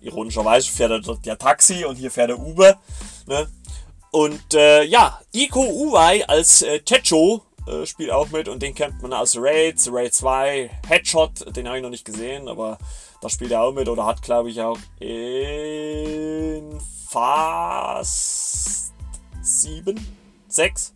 ironischerweise 0.00 0.72
fährt 0.72 0.90
er 0.90 1.00
dort 1.00 1.26
ja 1.26 1.36
Taxi 1.36 1.84
und 1.84 1.96
hier 1.96 2.10
fährt 2.10 2.30
er 2.30 2.38
Uber. 2.38 2.80
Ne? 3.26 3.46
Und 4.12 4.54
äh, 4.54 4.84
ja, 4.84 5.20
Iko 5.32 5.62
Uwai 5.62 6.22
als 6.28 6.60
äh, 6.60 6.80
Techo 6.80 7.42
äh, 7.66 7.86
spielt 7.86 8.10
auch 8.10 8.28
mit 8.28 8.46
und 8.46 8.62
den 8.62 8.74
kennt 8.74 9.00
man 9.00 9.14
aus 9.14 9.36
Raid, 9.38 9.80
Raid 9.90 10.12
2, 10.12 10.70
Headshot, 10.86 11.56
den 11.56 11.66
habe 11.66 11.78
ich 11.78 11.82
noch 11.82 11.88
nicht 11.88 12.04
gesehen, 12.04 12.46
aber 12.46 12.76
da 13.22 13.30
spielt 13.30 13.52
er 13.52 13.62
auch 13.62 13.72
mit 13.72 13.88
oder 13.88 14.04
hat 14.04 14.20
glaube 14.20 14.50
ich 14.50 14.60
auch 14.60 14.76
in 15.00 16.78
Fast 17.08 18.92
7, 19.40 19.98
6, 20.48 20.94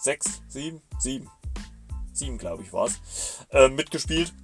6, 0.00 0.42
7, 0.48 0.82
7, 0.98 1.30
7 2.12 2.36
glaube 2.36 2.62
ich 2.62 2.74
war 2.74 2.88
es, 2.88 3.00
äh, 3.52 3.70
mitgespielt. 3.70 4.34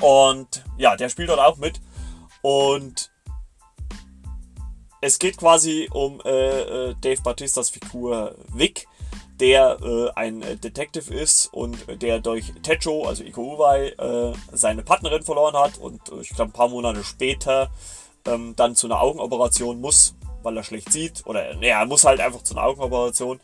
Und 0.00 0.64
ja, 0.78 0.96
der 0.96 1.10
spielt 1.10 1.28
dort 1.28 1.40
auch 1.40 1.58
mit. 1.58 1.80
Und 2.40 3.11
es 5.02 5.18
geht 5.18 5.36
quasi 5.36 5.88
um 5.92 6.20
äh, 6.24 6.90
äh, 6.90 6.94
Dave 7.00 7.20
Batistas 7.22 7.70
Figur 7.70 8.36
Vic, 8.54 8.86
der 9.40 9.76
äh, 9.82 10.10
ein 10.14 10.40
äh, 10.42 10.56
Detective 10.56 11.12
ist 11.12 11.52
und 11.52 11.76
der 12.00 12.20
durch 12.20 12.52
Techo, 12.62 13.04
also 13.04 13.24
Iko 13.24 13.56
Uwei, 13.56 13.88
äh, 13.88 14.32
seine 14.52 14.82
Partnerin 14.82 15.24
verloren 15.24 15.56
hat 15.56 15.76
und 15.78 16.00
ich 16.20 16.28
glaube 16.28 16.50
ein 16.50 16.52
paar 16.52 16.68
Monate 16.68 17.02
später 17.02 17.70
ähm, 18.26 18.54
dann 18.54 18.76
zu 18.76 18.86
einer 18.86 19.02
Augenoperation 19.02 19.80
muss, 19.80 20.14
weil 20.44 20.56
er 20.56 20.62
schlecht 20.62 20.92
sieht. 20.92 21.26
Oder 21.26 21.52
naja, 21.56 21.80
er 21.80 21.86
muss 21.86 22.04
halt 22.04 22.20
einfach 22.20 22.42
zu 22.42 22.54
einer 22.54 22.64
Augenoperation, 22.64 23.40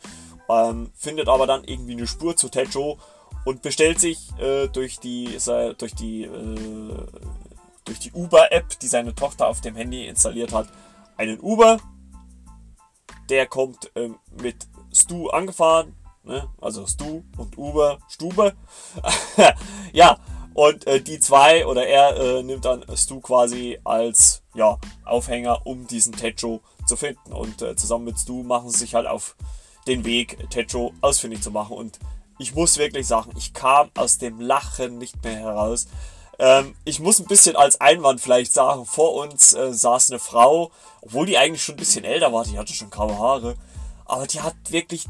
ähm, 0.49 0.91
findet 0.95 1.27
aber 1.27 1.45
dann 1.45 1.65
irgendwie 1.65 1.91
eine 1.91 2.07
Spur 2.07 2.37
zu 2.37 2.47
Techo 2.47 2.97
und 3.43 3.61
bestellt 3.61 3.99
sich 3.99 4.29
äh, 4.39 4.69
durch 4.69 4.99
die, 4.99 5.37
durch 5.77 5.93
die, 5.95 6.29
durch 7.83 7.99
die 7.99 8.11
Uber-App, 8.13 8.79
die 8.79 8.87
seine 8.87 9.13
Tochter 9.13 9.47
auf 9.47 9.59
dem 9.59 9.75
Handy 9.75 10.07
installiert 10.07 10.53
hat, 10.53 10.69
einen 11.19 11.39
Uber. 11.39 11.79
Der 13.29 13.45
kommt 13.45 13.91
ähm, 13.95 14.17
mit 14.41 14.67
Stu 14.93 15.29
angefahren. 15.29 15.95
Ne? 16.23 16.49
Also 16.59 16.87
Stu 16.87 17.23
und 17.37 17.57
Uber, 17.57 17.99
Stube. 18.07 18.55
ja, 19.93 20.17
und 20.53 20.87
äh, 20.87 21.01
die 21.01 21.19
zwei 21.19 21.67
oder 21.67 21.85
er 21.85 22.17
äh, 22.17 22.43
nimmt 22.43 22.65
dann 22.65 22.85
Stu 22.95 23.19
quasi 23.19 23.79
als 23.83 24.43
ja, 24.55 24.79
Aufhänger, 25.05 25.65
um 25.67 25.87
diesen 25.87 26.13
Techo 26.13 26.61
zu 26.87 26.95
finden. 26.95 27.33
Und 27.33 27.61
äh, 27.61 27.75
zusammen 27.75 28.05
mit 28.05 28.17
Stu 28.17 28.43
machen 28.43 28.69
sie 28.69 28.79
sich 28.79 28.95
halt 28.95 29.05
auf 29.05 29.35
den 29.87 30.05
Weg, 30.05 30.49
Techo 30.49 30.93
ausfindig 31.01 31.41
zu 31.41 31.51
machen. 31.51 31.75
Und 31.75 31.99
ich 32.39 32.55
muss 32.55 32.77
wirklich 32.77 33.05
sagen, 33.05 33.31
ich 33.37 33.53
kam 33.53 33.89
aus 33.95 34.17
dem 34.17 34.39
Lachen 34.39 34.97
nicht 34.97 35.21
mehr 35.23 35.35
heraus. 35.35 35.87
Ähm, 36.39 36.75
ich 36.85 36.99
muss 36.99 37.19
ein 37.19 37.27
bisschen 37.27 37.55
als 37.55 37.81
Einwand 37.81 38.21
vielleicht 38.21 38.53
sagen, 38.53 38.85
vor 38.85 39.13
uns 39.15 39.53
äh, 39.53 39.73
saß 39.73 40.09
eine 40.09 40.19
Frau, 40.19 40.71
obwohl 41.01 41.25
die 41.25 41.37
eigentlich 41.37 41.63
schon 41.63 41.75
ein 41.75 41.79
bisschen 41.79 42.05
älter 42.05 42.31
war, 42.31 42.45
die 42.45 42.57
hatte 42.57 42.73
schon 42.73 42.89
graue 42.89 43.17
Haare, 43.19 43.55
aber 44.05 44.25
die 44.25 44.41
hat 44.41 44.55
wirklich 44.69 45.05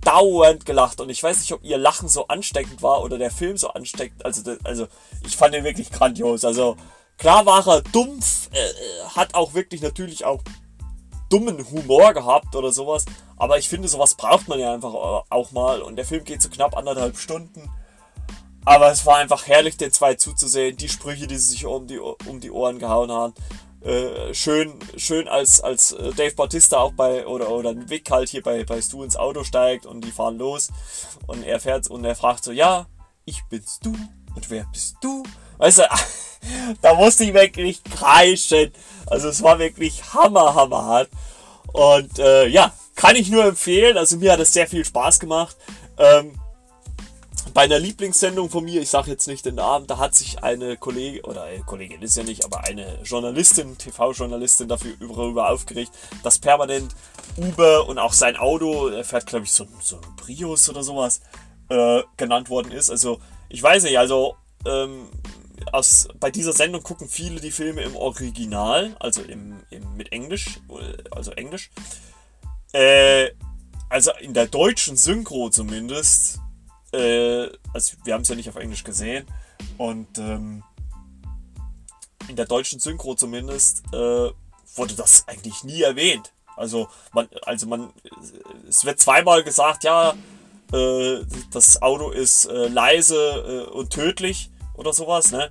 dauernd 0.00 0.66
gelacht 0.66 1.00
und 1.00 1.10
ich 1.10 1.22
weiß 1.22 1.38
nicht, 1.40 1.52
ob 1.52 1.62
ihr 1.62 1.78
Lachen 1.78 2.08
so 2.08 2.26
ansteckend 2.26 2.82
war 2.82 3.02
oder 3.02 3.18
der 3.18 3.30
Film 3.30 3.56
so 3.56 3.68
ansteckend. 3.68 4.24
Also, 4.24 4.56
also 4.64 4.88
ich 5.26 5.36
fand 5.36 5.54
ihn 5.54 5.62
wirklich 5.62 5.92
grandios. 5.92 6.44
Also 6.44 6.76
klar 7.18 7.46
war 7.46 7.66
er 7.68 7.82
dumpf, 7.82 8.48
äh, 8.52 9.04
hat 9.14 9.34
auch 9.34 9.54
wirklich 9.54 9.82
natürlich 9.82 10.24
auch 10.24 10.42
dummen 11.28 11.64
Humor 11.70 12.14
gehabt 12.14 12.56
oder 12.56 12.72
sowas. 12.72 13.04
Aber 13.36 13.58
ich 13.58 13.68
finde, 13.68 13.88
sowas 13.88 14.14
braucht 14.14 14.48
man 14.48 14.58
ja 14.58 14.74
einfach 14.74 14.92
auch 14.92 15.52
mal. 15.52 15.82
Und 15.82 15.96
der 15.96 16.04
Film 16.04 16.24
geht 16.24 16.42
so 16.42 16.48
knapp 16.48 16.76
anderthalb 16.76 17.16
Stunden. 17.16 17.70
Aber 18.64 18.90
es 18.90 19.04
war 19.06 19.16
einfach 19.16 19.46
herrlich, 19.46 19.76
den 19.76 19.92
zwei 19.92 20.14
zuzusehen. 20.14 20.76
Die 20.76 20.88
Sprüche, 20.88 21.26
die 21.26 21.36
sie 21.36 21.50
sich 21.50 21.66
um 21.66 21.86
die, 21.86 21.98
um 21.98 22.40
die 22.40 22.50
Ohren 22.50 22.78
gehauen 22.78 23.10
haben. 23.10 23.34
Äh, 23.84 24.32
schön, 24.32 24.78
schön 24.96 25.26
als, 25.26 25.60
als 25.60 25.90
äh, 25.90 26.12
Dave 26.12 26.36
Bautista 26.36 26.78
auch 26.78 26.92
bei, 26.92 27.26
oder, 27.26 27.50
oder 27.50 27.74
Vic 27.88 28.08
halt 28.10 28.28
hier 28.28 28.42
bei, 28.42 28.62
bei 28.62 28.80
Stu 28.80 29.02
ins 29.02 29.16
Auto 29.16 29.42
steigt 29.42 29.86
und 29.86 30.04
die 30.04 30.12
fahren 30.12 30.38
los. 30.38 30.68
Und 31.26 31.42
er 31.42 31.58
fährt 31.58 31.88
und 31.90 32.04
er 32.04 32.14
fragt 32.14 32.44
so, 32.44 32.52
ja, 32.52 32.86
ich 33.24 33.42
bin's 33.50 33.80
du. 33.80 33.90
Und 34.34 34.50
wer 34.50 34.64
bist 34.72 34.96
du? 35.00 35.24
Weißt 35.58 35.78
du, 35.78 35.82
da 36.82 36.94
musste 36.94 37.24
ich 37.24 37.34
wirklich 37.34 37.82
kreischen. 37.82 38.72
Also 39.06 39.28
es 39.28 39.42
war 39.42 39.58
wirklich 39.58 40.14
hammer, 40.14 40.54
hammer 40.54 40.84
hart. 40.84 41.10
Und 41.72 42.20
äh, 42.20 42.46
ja, 42.46 42.72
kann 42.94 43.16
ich 43.16 43.30
nur 43.30 43.44
empfehlen. 43.44 43.98
Also 43.98 44.16
mir 44.16 44.32
hat 44.32 44.40
es 44.40 44.52
sehr 44.52 44.68
viel 44.68 44.84
Spaß 44.84 45.18
gemacht. 45.18 45.56
Ähm, 45.98 46.38
bei 47.54 47.62
einer 47.62 47.78
Lieblingssendung 47.78 48.50
von 48.50 48.64
mir, 48.64 48.80
ich 48.80 48.90
sage 48.90 49.10
jetzt 49.10 49.26
nicht 49.26 49.44
den 49.44 49.56
Namen, 49.56 49.86
da 49.86 49.98
hat 49.98 50.14
sich 50.14 50.42
eine 50.42 50.76
Kollegin, 50.76 51.24
oder 51.24 51.44
eine 51.44 51.62
Kollegin 51.64 52.00
ist 52.02 52.16
ja 52.16 52.22
nicht, 52.22 52.44
aber 52.44 52.64
eine 52.64 53.00
Journalistin, 53.02 53.76
TV-Journalistin 53.76 54.68
dafür 54.68 54.94
darüber 55.00 55.50
aufgeregt, 55.50 55.92
dass 56.22 56.38
permanent 56.38 56.94
Uber 57.36 57.88
und 57.88 57.98
auch 57.98 58.12
sein 58.12 58.36
Auto, 58.36 58.88
er 58.88 59.04
fährt 59.04 59.26
glaube 59.26 59.44
ich 59.44 59.52
so, 59.52 59.66
so 59.80 59.96
ein 59.96 60.16
Prius 60.16 60.68
oder 60.68 60.82
sowas, 60.82 61.20
äh, 61.68 62.02
genannt 62.16 62.48
worden 62.48 62.72
ist. 62.72 62.90
Also 62.90 63.20
ich 63.48 63.62
weiß 63.62 63.84
nicht, 63.84 63.98
also 63.98 64.36
ähm, 64.66 65.08
aus, 65.72 66.08
bei 66.18 66.30
dieser 66.30 66.52
Sendung 66.52 66.82
gucken 66.82 67.08
viele 67.08 67.40
die 67.40 67.50
Filme 67.50 67.82
im 67.82 67.96
Original, 67.96 68.96
also 69.00 69.22
im, 69.22 69.60
im 69.70 69.96
mit 69.96 70.12
Englisch, 70.12 70.60
also 71.10 71.30
Englisch. 71.32 71.70
Äh, 72.72 73.30
also 73.88 74.10
in 74.20 74.32
der 74.32 74.46
deutschen 74.46 74.96
Synchro 74.96 75.50
zumindest, 75.50 76.40
äh, 76.92 77.50
also 77.72 77.96
wir 78.04 78.14
haben 78.14 78.22
es 78.22 78.28
ja 78.28 78.34
nicht 78.34 78.48
auf 78.48 78.56
Englisch 78.56 78.84
gesehen, 78.84 79.26
und 79.78 80.18
ähm, 80.18 80.62
in 82.28 82.36
der 82.36 82.46
deutschen 82.46 82.80
Synchro 82.80 83.14
zumindest 83.14 83.82
äh, 83.92 84.30
wurde 84.76 84.94
das 84.96 85.26
eigentlich 85.28 85.64
nie 85.64 85.82
erwähnt. 85.82 86.32
Also 86.56 86.88
man, 87.12 87.28
also 87.42 87.66
man, 87.66 87.92
es 88.68 88.84
wird 88.84 89.00
zweimal 89.00 89.42
gesagt, 89.42 89.84
ja, 89.84 90.14
äh, 90.72 91.20
das 91.50 91.82
Auto 91.82 92.10
ist 92.10 92.46
äh, 92.46 92.68
leise 92.68 93.66
äh, 93.68 93.70
und 93.70 93.90
tödlich 93.90 94.50
oder 94.74 94.92
sowas, 94.92 95.32
ne? 95.32 95.50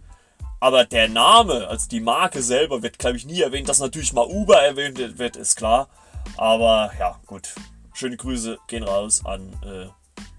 Aber 0.59 0.85
der 0.85 1.09
Name, 1.09 1.67
also 1.67 1.89
die 1.89 1.99
Marke 1.99 2.43
selber, 2.43 2.83
wird, 2.83 2.99
glaube 2.99 3.17
ich, 3.17 3.25
nie 3.25 3.41
erwähnt. 3.41 3.67
Dass 3.67 3.79
natürlich 3.79 4.13
mal 4.13 4.27
Uber 4.27 4.61
erwähnt 4.61 4.99
wird, 5.17 5.35
ist 5.35 5.55
klar. 5.55 5.89
Aber 6.37 6.91
ja, 6.99 7.19
gut. 7.25 7.55
Schöne 7.93 8.15
Grüße 8.15 8.59
gehen 8.67 8.83
raus 8.83 9.25
an 9.25 9.51
äh, 9.65 9.87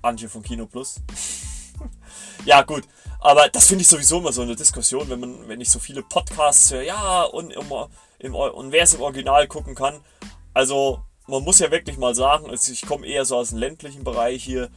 Antje 0.03 0.29
von 0.29 0.43
Kino 0.43 0.67
Plus. 0.67 0.97
ja, 2.45 2.63
gut. 2.63 2.85
Aber 3.21 3.49
das 3.49 3.69
finde 3.69 3.83
ich 3.83 3.89
sowieso 3.89 4.19
immer 4.19 4.33
so 4.33 4.43
eine 4.43 4.57
Diskussion, 4.57 5.09
wenn 5.09 5.21
man, 5.21 5.49
wenn 5.49 5.61
ich 5.61 5.71
so 5.71 5.79
viele 5.79 6.03
Podcasts 6.03 6.73
höre, 6.73 6.83
ja, 6.83 7.23
und, 7.23 7.53
im, 7.53 7.67
im, 8.19 8.35
und 8.35 8.73
wer 8.73 8.83
es 8.83 8.95
im 8.95 9.01
Original 9.01 9.47
gucken 9.47 9.75
kann. 9.75 10.01
Also, 10.55 11.01
man 11.27 11.45
muss 11.45 11.61
ja 11.61 11.71
wirklich 11.71 11.99
mal 11.99 12.15
sagen, 12.15 12.51
also 12.51 12.73
ich 12.73 12.83
komme 12.83 13.07
eher 13.07 13.25
so 13.25 13.37
aus 13.37 13.51
dem 13.51 13.59
ländlichen 13.59 14.03
Bereich 14.05 14.43
hier 14.43 14.71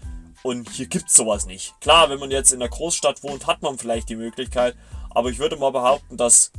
und 0.44 0.70
hier 0.70 0.86
gibt 0.86 1.10
es 1.10 1.16
sowas 1.16 1.48
nicht. 1.48 1.74
Klar, 1.82 2.10
wenn 2.10 2.20
man 2.20 2.30
jetzt 2.30 2.52
in 2.52 2.60
der 2.60 2.70
Großstadt 2.70 3.24
wohnt, 3.24 3.48
hat 3.48 3.64
man 3.64 3.80
vielleicht 3.80 4.10
die 4.10 4.16
Möglichkeit, 4.16 4.76
aber 5.10 5.30
ich 5.30 5.40
würde 5.40 5.58
mal 5.58 5.72
behaupten, 5.72 6.18
dass 6.18 6.52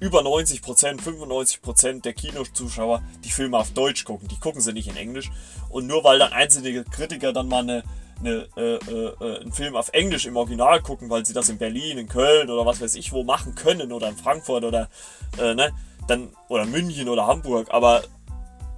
über 0.00 0.20
90%, 0.20 1.00
95% 1.00 2.02
der 2.02 2.12
Kinozuschauer 2.12 3.02
die 3.24 3.30
Filme 3.30 3.58
auf 3.58 3.70
Deutsch 3.70 4.04
gucken. 4.04 4.28
Die 4.28 4.38
gucken 4.38 4.60
sie 4.60 4.72
nicht 4.72 4.88
in 4.88 4.96
Englisch. 4.96 5.30
Und 5.68 5.86
nur 5.86 6.04
weil 6.04 6.18
dann 6.18 6.32
einzelne 6.32 6.84
Kritiker 6.84 7.32
dann 7.32 7.48
mal 7.48 7.62
eine, 7.62 7.84
eine, 8.20 8.48
äh, 8.56 8.74
äh, 8.74 9.40
einen 9.40 9.52
Film 9.52 9.76
auf 9.76 9.90
Englisch 9.92 10.26
im 10.26 10.36
Original 10.36 10.80
gucken, 10.82 11.10
weil 11.10 11.24
sie 11.24 11.32
das 11.32 11.48
in 11.48 11.58
Berlin, 11.58 11.98
in 11.98 12.08
Köln 12.08 12.50
oder 12.50 12.66
was 12.66 12.80
weiß 12.80 12.94
ich 12.96 13.12
wo 13.12 13.24
machen 13.24 13.54
können 13.54 13.92
oder 13.92 14.08
in 14.08 14.16
Frankfurt 14.16 14.64
oder 14.64 14.88
äh, 15.38 15.54
ne, 15.54 15.72
dann 16.06 16.30
oder 16.48 16.66
München 16.66 17.08
oder 17.08 17.26
Hamburg, 17.26 17.68
aber 17.70 18.02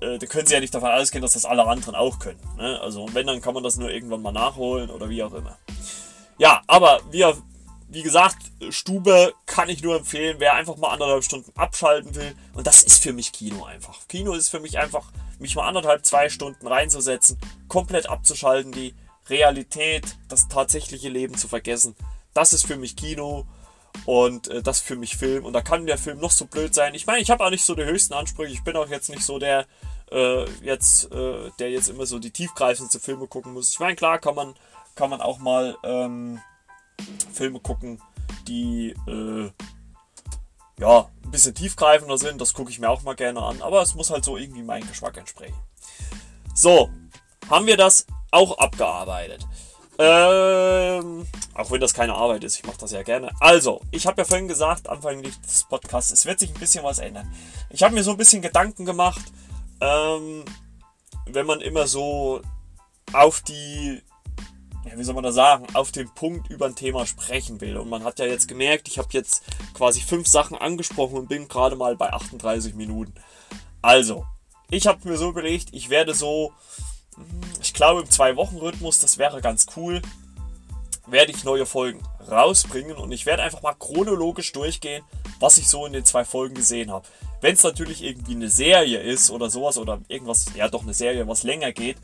äh, 0.00 0.18
da 0.18 0.26
können 0.26 0.46
sie 0.46 0.54
ja 0.54 0.60
nicht 0.60 0.74
davon 0.74 0.90
ausgehen, 0.90 1.22
dass 1.22 1.32
das 1.32 1.44
alle 1.44 1.66
anderen 1.66 1.94
auch 1.94 2.18
können. 2.18 2.40
Ne? 2.56 2.80
Also 2.80 3.06
wenn, 3.12 3.26
dann 3.26 3.40
kann 3.40 3.54
man 3.54 3.62
das 3.62 3.76
nur 3.76 3.90
irgendwann 3.90 4.22
mal 4.22 4.32
nachholen 4.32 4.90
oder 4.90 5.08
wie 5.08 5.22
auch 5.22 5.32
immer. 5.32 5.58
Ja, 6.38 6.62
aber 6.66 7.00
wir, 7.10 7.36
wie 7.88 8.02
gesagt, 8.02 8.38
Stube 8.70 9.32
kann 9.46 9.68
ich 9.68 9.82
nur 9.82 9.96
empfehlen, 9.96 10.36
wer 10.38 10.54
einfach 10.54 10.76
mal 10.76 10.90
anderthalb 10.90 11.24
Stunden 11.24 11.52
abschalten 11.56 12.14
will. 12.14 12.34
Und 12.54 12.66
das 12.66 12.82
ist 12.82 13.02
für 13.02 13.12
mich 13.12 13.32
Kino 13.32 13.64
einfach. 13.64 14.08
Kino 14.08 14.32
ist 14.34 14.48
für 14.48 14.60
mich 14.60 14.78
einfach, 14.78 15.04
mich 15.38 15.54
mal 15.54 15.68
anderthalb, 15.68 16.04
zwei 16.04 16.28
Stunden 16.28 16.66
reinzusetzen, 16.66 17.38
komplett 17.68 18.08
abzuschalten, 18.08 18.72
die 18.72 18.94
Realität, 19.28 20.16
das 20.28 20.48
tatsächliche 20.48 21.08
Leben 21.08 21.36
zu 21.36 21.48
vergessen. 21.48 21.94
Das 22.34 22.52
ist 22.52 22.66
für 22.66 22.76
mich 22.76 22.96
Kino 22.96 23.46
und 24.04 24.48
äh, 24.48 24.62
das 24.62 24.80
für 24.80 24.96
mich 24.96 25.16
Film. 25.16 25.44
Und 25.44 25.52
da 25.52 25.62
kann 25.62 25.86
der 25.86 25.98
Film 25.98 26.18
noch 26.18 26.30
so 26.32 26.46
blöd 26.46 26.74
sein. 26.74 26.94
Ich 26.94 27.06
meine, 27.06 27.20
ich 27.20 27.30
habe 27.30 27.44
auch 27.44 27.50
nicht 27.50 27.64
so 27.64 27.74
die 27.74 27.84
höchsten 27.84 28.14
Ansprüche. 28.14 28.52
Ich 28.52 28.64
bin 28.64 28.76
auch 28.76 28.88
jetzt 28.88 29.08
nicht 29.08 29.22
so 29.22 29.38
der, 29.38 29.66
äh, 30.10 30.44
jetzt, 30.62 31.10
äh, 31.12 31.50
der 31.58 31.70
jetzt 31.70 31.88
immer 31.88 32.06
so 32.06 32.18
die 32.18 32.30
tiefgreifendsten 32.30 33.00
Filme 33.00 33.26
gucken 33.26 33.52
muss. 33.52 33.70
Ich 33.70 33.80
meine, 33.80 33.96
klar 33.96 34.18
kann 34.18 34.34
man, 34.34 34.54
kann 34.96 35.10
man 35.10 35.20
auch 35.20 35.38
mal 35.38 35.76
ähm, 35.84 36.40
Filme 37.32 37.60
gucken, 37.60 38.00
die 38.46 38.94
äh, 39.06 39.50
ja 40.78 41.08
ein 41.24 41.30
bisschen 41.30 41.54
tiefgreifender 41.54 42.18
sind. 42.18 42.40
Das 42.40 42.54
gucke 42.54 42.70
ich 42.70 42.78
mir 42.78 42.90
auch 42.90 43.02
mal 43.02 43.16
gerne 43.16 43.42
an. 43.42 43.62
Aber 43.62 43.82
es 43.82 43.94
muss 43.94 44.10
halt 44.10 44.24
so 44.24 44.36
irgendwie 44.36 44.62
meinem 44.62 44.88
Geschmack 44.88 45.16
entsprechen. 45.16 45.56
So, 46.54 46.90
haben 47.50 47.66
wir 47.66 47.76
das 47.76 48.06
auch 48.30 48.58
abgearbeitet. 48.58 49.46
Ähm, 49.98 51.26
auch 51.54 51.70
wenn 51.70 51.80
das 51.80 51.94
keine 51.94 52.14
Arbeit 52.14 52.44
ist, 52.44 52.56
ich 52.56 52.66
mache 52.66 52.78
das 52.78 52.92
ja 52.92 53.02
gerne. 53.02 53.30
Also, 53.40 53.80
ich 53.90 54.06
habe 54.06 54.20
ja 54.20 54.26
vorhin 54.26 54.48
gesagt, 54.48 54.88
Anfang 54.88 55.22
des 55.22 55.64
Podcasts, 55.64 56.12
es 56.12 56.26
wird 56.26 56.38
sich 56.38 56.50
ein 56.50 56.60
bisschen 56.60 56.84
was 56.84 56.98
ändern. 56.98 57.32
Ich 57.70 57.82
habe 57.82 57.94
mir 57.94 58.02
so 58.02 58.10
ein 58.10 58.18
bisschen 58.18 58.42
Gedanken 58.42 58.84
gemacht, 58.84 59.24
ähm, 59.80 60.44
wenn 61.26 61.46
man 61.46 61.62
immer 61.62 61.86
so 61.86 62.42
auf 63.14 63.40
die, 63.40 64.02
ja, 64.86 64.96
wie 64.96 65.04
soll 65.04 65.14
man 65.14 65.24
das 65.24 65.34
sagen, 65.34 65.66
auf 65.74 65.92
den 65.92 66.08
Punkt 66.14 66.50
über 66.50 66.66
ein 66.66 66.76
Thema 66.76 67.06
sprechen 67.06 67.60
will. 67.60 67.76
Und 67.76 67.88
man 67.88 68.04
hat 68.04 68.18
ja 68.18 68.26
jetzt 68.26 68.48
gemerkt, 68.48 68.88
ich 68.88 68.98
habe 68.98 69.08
jetzt 69.12 69.42
quasi 69.74 70.00
fünf 70.00 70.26
Sachen 70.26 70.56
angesprochen 70.56 71.16
und 71.16 71.28
bin 71.28 71.48
gerade 71.48 71.76
mal 71.76 71.96
bei 71.96 72.12
38 72.12 72.74
Minuten. 72.74 73.14
Also, 73.82 74.24
ich 74.70 74.86
habe 74.86 75.08
mir 75.08 75.16
so 75.16 75.30
überlegt, 75.30 75.68
ich 75.72 75.90
werde 75.90 76.14
so 76.14 76.52
ich 77.60 77.72
glaube 77.72 78.02
im 78.02 78.10
Zwei-Wochen-Rhythmus, 78.10 79.00
das 79.00 79.18
wäre 79.18 79.40
ganz 79.40 79.66
cool, 79.76 80.02
werde 81.06 81.32
ich 81.32 81.44
neue 81.44 81.66
Folgen 81.66 82.02
rausbringen 82.28 82.96
und 82.96 83.12
ich 83.12 83.26
werde 83.26 83.42
einfach 83.42 83.62
mal 83.62 83.74
chronologisch 83.74 84.52
durchgehen, 84.52 85.04
was 85.38 85.58
ich 85.58 85.68
so 85.68 85.86
in 85.86 85.92
den 85.92 86.04
zwei 86.04 86.24
Folgen 86.24 86.54
gesehen 86.54 86.90
habe. 86.90 87.06
Wenn 87.40 87.54
es 87.54 87.62
natürlich 87.62 88.02
irgendwie 88.02 88.34
eine 88.34 88.50
Serie 88.50 89.00
ist 89.00 89.30
oder 89.30 89.50
sowas 89.50 89.78
oder 89.78 90.00
irgendwas, 90.08 90.46
ja 90.54 90.68
doch 90.68 90.82
eine 90.82 90.94
Serie, 90.94 91.28
was 91.28 91.44
länger 91.44 91.72
geht, 91.72 91.96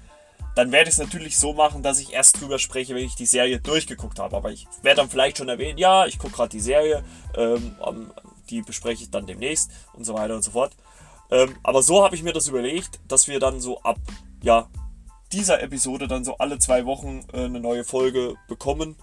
dann 0.55 0.72
werde 0.72 0.88
ich 0.88 0.96
es 0.96 0.98
natürlich 0.98 1.38
so 1.38 1.53
machen, 1.53 1.82
dass 1.82 1.98
ich 1.98 2.12
erst 2.12 2.40
drüber 2.40 2.59
spreche, 2.59 2.94
wenn 2.94 3.05
ich 3.05 3.14
die 3.14 3.26
Serie 3.26 3.61
durchgeguckt 3.61 4.18
habe. 4.18 4.36
Aber 4.36 4.50
ich 4.50 4.66
werde 4.82 5.00
dann 5.00 5.11
vielleicht 5.11 5.38
schon 5.38 5.48
erwähnen, 5.48 5.78
ja, 5.78 6.07
ich 6.07 6.18
gucke 6.18 6.34
gerade 6.34 6.50
die 6.50 6.61
Serie, 6.61 7.03
ähm, 7.36 7.76
die 8.50 8.62
bespreche 8.62 9.05
ich 9.05 9.11
dann 9.11 9.26
demnächst 9.26 9.70
und 9.94 10.05
so 10.05 10.14
weiter 10.14 10.34
und 10.34 10.42
so 10.42 10.50
fort. 10.50 10.72
Ähm, 11.30 11.57
aber 11.62 11.82
so 11.82 12.05
habe 12.05 12.14
ich 12.14 12.22
mir 12.22 12.32
das 12.32 12.48
überlegt, 12.48 13.00
dass 13.09 13.28
wir 13.28 13.40
dann 13.40 13.61
so 13.61 13.80
ab 13.82 13.98
ja, 14.42 14.68
dieser 15.32 15.62
Episode 15.62 16.07
dann 16.09 16.24
so 16.24 16.36
alle 16.36 16.59
zwei 16.59 16.84
Wochen 16.84 17.24
äh, 17.32 17.44
eine 17.44 17.61
neue 17.61 17.84
Folge 17.84 18.34
bekommen 18.48 18.96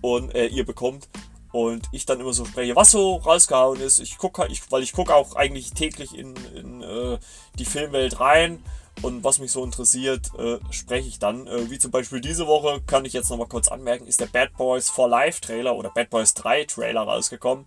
und 0.00 0.34
äh, 0.34 0.46
ihr 0.46 0.66
bekommt 0.66 1.08
und 1.52 1.88
ich 1.92 2.04
dann 2.04 2.20
immer 2.20 2.32
so 2.32 2.44
spreche, 2.44 2.74
was 2.74 2.90
so 2.90 3.16
rausgehauen 3.16 3.80
ist. 3.80 4.00
Ich 4.00 4.18
gucke, 4.18 4.42
halt, 4.42 4.52
ich, 4.52 4.70
weil 4.72 4.82
ich 4.82 4.92
gucke 4.92 5.14
auch 5.14 5.36
eigentlich 5.36 5.72
täglich 5.72 6.16
in, 6.16 6.34
in 6.56 6.82
äh, 6.82 7.18
die 7.58 7.64
Filmwelt 7.64 8.18
rein 8.18 8.62
und 9.02 9.24
was 9.24 9.38
mich 9.38 9.52
so 9.52 9.62
interessiert, 9.62 10.30
äh, 10.38 10.58
spreche 10.70 11.08
ich 11.08 11.18
dann. 11.18 11.46
Äh, 11.46 11.70
wie 11.70 11.78
zum 11.78 11.90
Beispiel 11.90 12.20
diese 12.20 12.46
Woche 12.46 12.80
kann 12.86 13.04
ich 13.04 13.12
jetzt 13.12 13.30
nochmal 13.30 13.48
kurz 13.48 13.68
anmerken, 13.68 14.06
ist 14.06 14.20
der 14.20 14.26
Bad 14.26 14.56
Boys 14.56 14.88
for 14.88 15.08
Life 15.08 15.40
Trailer 15.40 15.76
oder 15.76 15.90
Bad 15.90 16.10
Boys 16.10 16.34
3 16.34 16.64
Trailer 16.64 17.02
rausgekommen. 17.02 17.66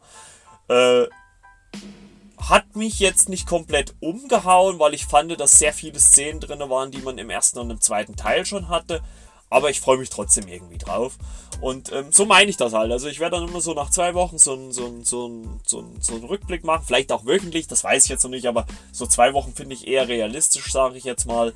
Äh, 0.68 1.06
hat 2.40 2.76
mich 2.76 3.00
jetzt 3.00 3.30
nicht 3.30 3.48
komplett 3.48 3.96
umgehauen, 4.00 4.80
weil 4.80 4.94
ich 4.94 5.06
fand, 5.06 5.40
dass 5.40 5.60
sehr 5.60 5.74
viele 5.74 6.00
Szenen 6.00 6.40
drin 6.40 6.68
waren, 6.70 6.90
die 6.90 7.00
man 7.00 7.18
im 7.18 7.30
ersten 7.30 7.60
und 7.60 7.70
im 7.70 7.82
zweiten 7.82 8.16
Teil 8.16 8.46
schon 8.46 8.70
hatte. 8.70 9.02
Aber 9.50 9.70
ich 9.70 9.82
freue 9.82 9.98
mich 9.98 10.10
trotzdem 10.10 10.48
irgendwie 10.48 10.78
drauf. 10.78 11.18
Und 11.62 11.92
ähm, 11.92 12.12
so 12.12 12.26
meine 12.26 12.50
ich 12.50 12.58
das 12.58 12.74
halt. 12.74 12.92
Also 12.92 13.08
ich 13.08 13.20
werde 13.20 13.38
dann 13.38 13.50
immer 13.50 13.62
so 13.62 13.74
nach 13.74 13.90
zwei 13.90 14.14
Wochen 14.14 14.38
so 14.38 14.54
einen 14.54 14.72
so 14.72 15.02
so 15.04 15.60
so 15.66 15.86
so 16.00 16.16
ein 16.16 16.24
Rückblick 16.24 16.64
machen. 16.64 16.84
Vielleicht 16.86 17.12
auch 17.12 17.26
wöchentlich, 17.26 17.68
das 17.68 17.84
weiß 17.84 18.04
ich 18.04 18.10
jetzt 18.10 18.24
noch 18.24 18.30
nicht. 18.30 18.48
Aber 18.48 18.66
so 18.92 19.06
zwei 19.08 19.34
Wochen 19.34 19.54
finde 19.54 19.76
ich 19.76 19.88
eher 19.88 20.08
realistisch, 20.08 20.72
sage 20.72 20.98
ich 20.98 21.04
jetzt 21.04 21.26
mal. 21.26 21.54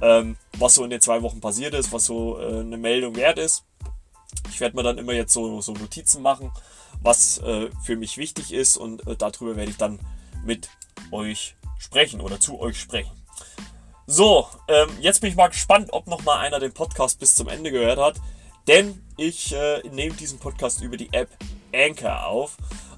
Ähm, 0.00 0.36
was 0.58 0.74
so 0.74 0.84
in 0.84 0.90
den 0.90 1.00
zwei 1.00 1.22
Wochen 1.22 1.40
passiert 1.40 1.74
ist, 1.74 1.92
was 1.92 2.06
so 2.06 2.38
äh, 2.40 2.60
eine 2.60 2.76
Meldung 2.76 3.14
wert 3.14 3.38
ist. 3.38 3.64
Ich 4.50 4.60
werde 4.60 4.74
mir 4.76 4.82
dann 4.82 4.98
immer 4.98 5.12
jetzt 5.12 5.32
so, 5.32 5.60
so 5.60 5.72
Notizen 5.72 6.22
machen, 6.22 6.50
was 7.02 7.38
äh, 7.38 7.70
für 7.84 7.96
mich 7.96 8.16
wichtig 8.16 8.52
ist. 8.52 8.76
Und 8.76 9.06
äh, 9.06 9.16
darüber 9.16 9.56
werde 9.56 9.70
ich 9.70 9.76
dann 9.76 10.00
mit 10.44 10.68
euch 11.12 11.54
sprechen 11.78 12.20
oder 12.20 12.40
zu 12.40 12.60
euch 12.60 12.80
sprechen. 12.80 13.12
So, 14.06 14.48
ähm, 14.66 14.88
jetzt 15.00 15.20
bin 15.20 15.30
ich 15.30 15.36
mal 15.36 15.48
gespannt, 15.48 15.90
ob 15.92 16.08
noch 16.08 16.24
mal 16.24 16.38
einer 16.40 16.58
den 16.58 16.72
Podcast 16.72 17.20
bis 17.20 17.36
zum 17.36 17.48
Ende 17.48 17.70
gehört 17.70 17.98
hat, 17.98 18.16
denn 18.66 19.00
ich 19.16 19.54
äh, 19.54 19.80
nehme 19.90 20.16
diesen 20.16 20.40
Podcast 20.40 20.82
über 20.82 20.96
die 20.96 21.12
App 21.12 21.28
Anchor 21.72 22.26
auf 22.26 22.56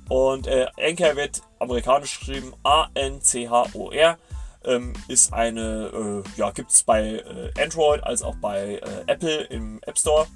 und 0.08 0.46
äh, 0.46 0.66
Anchor 0.80 1.14
wird 1.16 1.42
amerikanisch 1.58 2.18
geschrieben 2.18 2.54
A-N-C-H-O-R. 2.62 4.18
Ähm, 4.66 4.94
ist 5.08 5.34
eine, 5.34 6.22
äh, 6.24 6.38
ja, 6.38 6.50
gibt 6.50 6.70
es 6.70 6.82
bei 6.84 7.16
äh, 7.16 7.62
Android 7.62 8.02
als 8.02 8.22
auch 8.22 8.36
bei 8.36 8.76
äh, 8.76 9.04
Apple 9.06 9.42
im 9.44 9.80
App 9.82 9.98
Store. 9.98 10.26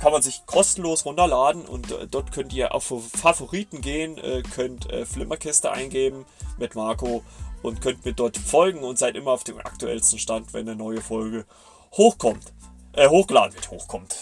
Kann 0.00 0.10
man 0.10 0.22
sich 0.22 0.44
kostenlos 0.44 1.04
runterladen 1.04 1.66
und 1.66 1.92
äh, 1.92 2.08
dort 2.08 2.32
könnt 2.32 2.52
ihr 2.52 2.74
auf 2.74 2.92
Favoriten 3.14 3.80
gehen, 3.80 4.18
äh, 4.18 4.42
könnt 4.42 4.90
äh, 4.90 5.06
Flimmerkiste 5.06 5.70
eingeben 5.70 6.26
mit 6.58 6.74
Marco 6.74 7.22
und 7.62 7.80
könnt 7.80 8.04
mir 8.04 8.12
dort 8.12 8.36
folgen 8.36 8.80
und 8.80 8.98
seid 8.98 9.16
immer 9.16 9.32
auf 9.32 9.44
dem 9.44 9.58
aktuellsten 9.58 10.18
Stand, 10.18 10.52
wenn 10.54 10.68
eine 10.68 10.76
neue 10.76 11.00
Folge 11.00 11.46
hochkommt. 11.92 12.52
Äh, 12.92 13.08
hochgeladen 13.08 13.54
wird, 13.54 13.70
hochkommt. 13.70 14.16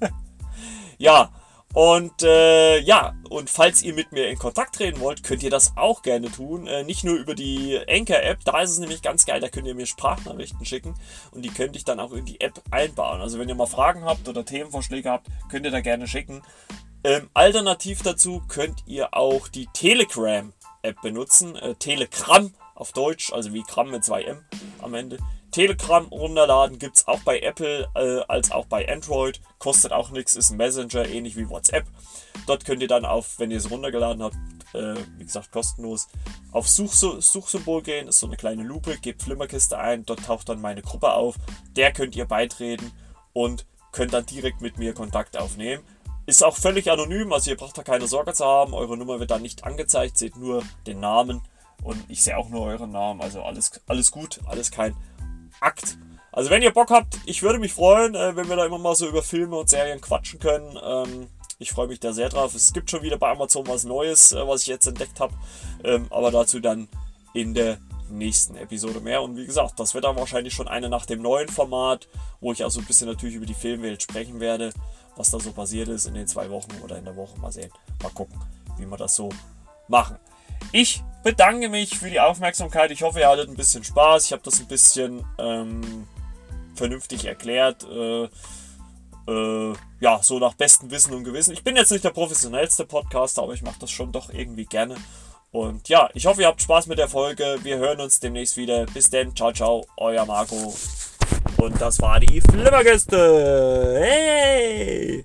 ja, 0.98 1.30
und 1.76 2.22
äh, 2.22 2.78
ja, 2.78 3.14
und 3.28 3.50
falls 3.50 3.82
ihr 3.82 3.92
mit 3.92 4.10
mir 4.10 4.28
in 4.30 4.38
Kontakt 4.38 4.76
treten 4.76 4.98
wollt, 5.00 5.22
könnt 5.22 5.42
ihr 5.42 5.50
das 5.50 5.76
auch 5.76 6.00
gerne 6.00 6.32
tun. 6.32 6.66
Äh, 6.66 6.84
nicht 6.84 7.04
nur 7.04 7.16
über 7.16 7.34
die 7.34 7.78
Anchor-App, 7.86 8.38
da 8.46 8.62
ist 8.62 8.70
es 8.70 8.78
nämlich 8.78 9.02
ganz 9.02 9.26
geil, 9.26 9.40
da 9.40 9.50
könnt 9.50 9.66
ihr 9.66 9.74
mir 9.74 9.84
Sprachnachrichten 9.84 10.64
schicken 10.64 10.94
und 11.32 11.42
die 11.42 11.50
könnte 11.50 11.76
ich 11.76 11.84
dann 11.84 12.00
auch 12.00 12.14
in 12.14 12.24
die 12.24 12.40
App 12.40 12.62
einbauen. 12.70 13.20
Also 13.20 13.38
wenn 13.38 13.50
ihr 13.50 13.54
mal 13.54 13.66
Fragen 13.66 14.06
habt 14.06 14.26
oder 14.26 14.42
Themenvorschläge 14.42 15.10
habt, 15.10 15.26
könnt 15.50 15.66
ihr 15.66 15.70
da 15.70 15.82
gerne 15.82 16.08
schicken. 16.08 16.40
Ähm, 17.04 17.28
alternativ 17.34 18.02
dazu 18.02 18.42
könnt 18.48 18.82
ihr 18.86 19.12
auch 19.12 19.46
die 19.46 19.68
Telegram-App 20.86 21.02
benutzen. 21.02 21.56
Äh, 21.56 21.74
Telegram 21.74 22.52
auf 22.74 22.92
Deutsch, 22.92 23.32
also 23.32 23.52
wie 23.52 23.62
Gramm 23.62 23.90
mit 23.90 24.02
2M 24.02 24.38
am 24.80 24.94
Ende. 24.94 25.18
Telegram 25.50 26.04
runterladen 26.06 26.78
gibt 26.78 26.96
es 26.96 27.08
auch 27.08 27.20
bei 27.20 27.40
Apple 27.40 27.88
äh, 27.94 28.20
als 28.28 28.52
auch 28.52 28.66
bei 28.66 28.88
Android. 28.88 29.40
Kostet 29.58 29.92
auch 29.92 30.10
nichts, 30.10 30.36
ist 30.36 30.50
ein 30.50 30.58
Messenger, 30.58 31.08
ähnlich 31.08 31.36
wie 31.36 31.48
WhatsApp. 31.48 31.86
Dort 32.46 32.64
könnt 32.64 32.82
ihr 32.82 32.88
dann 32.88 33.06
auf, 33.06 33.38
wenn 33.38 33.50
ihr 33.50 33.56
es 33.56 33.70
runtergeladen 33.70 34.22
habt, 34.22 34.36
äh, 34.74 34.94
wie 35.16 35.24
gesagt 35.24 35.52
kostenlos, 35.52 36.08
auf 36.52 36.68
Such 36.68 36.92
Suchsymbol 36.92 37.82
gehen. 37.82 38.08
Ist 38.08 38.18
so 38.18 38.26
eine 38.26 38.36
kleine 38.36 38.64
Lupe, 38.64 38.98
gebt 38.98 39.22
Flimmerkiste 39.22 39.78
ein, 39.78 40.04
dort 40.04 40.24
taucht 40.24 40.48
dann 40.48 40.60
meine 40.60 40.82
Gruppe 40.82 41.12
auf. 41.12 41.36
Der 41.74 41.92
könnt 41.92 42.14
ihr 42.16 42.26
beitreten 42.26 42.92
und 43.32 43.64
könnt 43.92 44.12
dann 44.12 44.26
direkt 44.26 44.60
mit 44.60 44.76
mir 44.76 44.92
Kontakt 44.92 45.38
aufnehmen. 45.38 45.82
Ist 46.26 46.44
auch 46.44 46.56
völlig 46.56 46.90
anonym, 46.90 47.32
also 47.32 47.50
ihr 47.50 47.56
braucht 47.56 47.78
da 47.78 47.82
keine 47.82 48.08
Sorge 48.08 48.32
zu 48.32 48.44
haben. 48.44 48.74
Eure 48.74 48.96
Nummer 48.96 49.20
wird 49.20 49.30
dann 49.30 49.42
nicht 49.42 49.64
angezeigt, 49.64 50.18
seht 50.18 50.36
nur 50.36 50.62
den 50.86 51.00
Namen 51.00 51.40
und 51.84 52.02
ich 52.08 52.22
sehe 52.22 52.36
auch 52.36 52.48
nur 52.48 52.62
euren 52.62 52.90
Namen. 52.90 53.20
Also 53.20 53.42
alles, 53.42 53.70
alles 53.86 54.10
gut, 54.10 54.40
alles 54.46 54.70
kein 54.70 54.96
Akt. 55.60 55.98
Also 56.32 56.50
wenn 56.50 56.62
ihr 56.62 56.72
Bock 56.72 56.90
habt, 56.90 57.18
ich 57.26 57.42
würde 57.42 57.58
mich 57.58 57.72
freuen, 57.72 58.14
äh, 58.14 58.36
wenn 58.36 58.48
wir 58.48 58.56
da 58.56 58.66
immer 58.66 58.78
mal 58.78 58.94
so 58.94 59.08
über 59.08 59.22
Filme 59.22 59.56
und 59.56 59.70
Serien 59.70 60.00
quatschen 60.00 60.38
können. 60.38 60.78
Ähm, 60.82 61.28
ich 61.58 61.70
freue 61.70 61.86
mich 61.86 62.00
da 62.00 62.12
sehr 62.12 62.28
drauf. 62.28 62.54
Es 62.54 62.72
gibt 62.72 62.90
schon 62.90 63.02
wieder 63.02 63.16
bei 63.16 63.30
Amazon 63.30 63.66
was 63.66 63.84
Neues, 63.84 64.32
äh, 64.32 64.46
was 64.46 64.62
ich 64.62 64.66
jetzt 64.66 64.86
entdeckt 64.86 65.20
habe. 65.20 65.32
Ähm, 65.84 66.06
aber 66.10 66.30
dazu 66.30 66.60
dann 66.60 66.88
in 67.32 67.54
der 67.54 67.78
nächsten 68.10 68.56
Episode 68.56 69.00
mehr. 69.00 69.22
Und 69.22 69.36
wie 69.36 69.46
gesagt, 69.46 69.80
das 69.80 69.94
wird 69.94 70.04
dann 70.04 70.16
wahrscheinlich 70.16 70.54
schon 70.54 70.68
eine 70.68 70.88
nach 70.88 71.06
dem 71.06 71.22
neuen 71.22 71.48
Format, 71.48 72.08
wo 72.40 72.52
ich 72.52 72.64
auch 72.64 72.70
so 72.70 72.80
ein 72.80 72.86
bisschen 72.86 73.08
natürlich 73.08 73.36
über 73.36 73.46
die 73.46 73.54
Filmwelt 73.54 74.02
sprechen 74.02 74.40
werde, 74.40 74.72
was 75.16 75.30
da 75.30 75.40
so 75.40 75.52
passiert 75.52 75.88
ist 75.88 76.06
in 76.06 76.14
den 76.14 76.26
zwei 76.26 76.50
Wochen 76.50 76.72
oder 76.82 76.98
in 76.98 77.04
der 77.04 77.16
Woche. 77.16 77.38
Mal 77.38 77.52
sehen. 77.52 77.70
Mal 78.02 78.10
gucken, 78.10 78.38
wie 78.78 78.86
wir 78.86 78.96
das 78.96 79.14
so 79.14 79.30
machen. 79.88 80.16
Ich 80.72 81.02
bedanke 81.22 81.68
mich 81.68 81.98
für 81.98 82.10
die 82.10 82.20
Aufmerksamkeit. 82.20 82.90
Ich 82.90 83.02
hoffe, 83.02 83.20
ihr 83.20 83.28
hattet 83.28 83.48
ein 83.48 83.56
bisschen 83.56 83.84
Spaß. 83.84 84.26
Ich 84.26 84.32
habe 84.32 84.42
das 84.42 84.60
ein 84.60 84.68
bisschen 84.68 85.24
ähm, 85.38 86.06
vernünftig 86.74 87.24
erklärt. 87.24 87.84
Äh, 87.84 88.28
äh, 89.28 89.74
ja, 90.00 90.22
so 90.22 90.38
nach 90.38 90.54
bestem 90.54 90.90
Wissen 90.90 91.14
und 91.14 91.24
Gewissen. 91.24 91.52
Ich 91.52 91.64
bin 91.64 91.76
jetzt 91.76 91.90
nicht 91.90 92.04
der 92.04 92.10
professionellste 92.10 92.84
Podcaster, 92.84 93.42
aber 93.42 93.54
ich 93.54 93.62
mache 93.62 93.80
das 93.80 93.90
schon 93.90 94.12
doch 94.12 94.30
irgendwie 94.30 94.66
gerne. 94.66 94.96
Und 95.50 95.88
ja, 95.88 96.10
ich 96.14 96.26
hoffe, 96.26 96.42
ihr 96.42 96.48
habt 96.48 96.60
Spaß 96.62 96.86
mit 96.86 96.98
der 96.98 97.08
Folge. 97.08 97.58
Wir 97.62 97.78
hören 97.78 98.00
uns 98.00 98.20
demnächst 98.20 98.56
wieder. 98.56 98.86
Bis 98.86 99.10
denn, 99.10 99.34
ciao, 99.34 99.52
ciao, 99.52 99.86
euer 99.96 100.26
Marco. 100.26 100.74
Und 101.58 101.80
das 101.80 102.00
war 102.00 102.20
die 102.20 102.40
Flimmergäste. 102.40 103.96
Hey! 103.98 105.24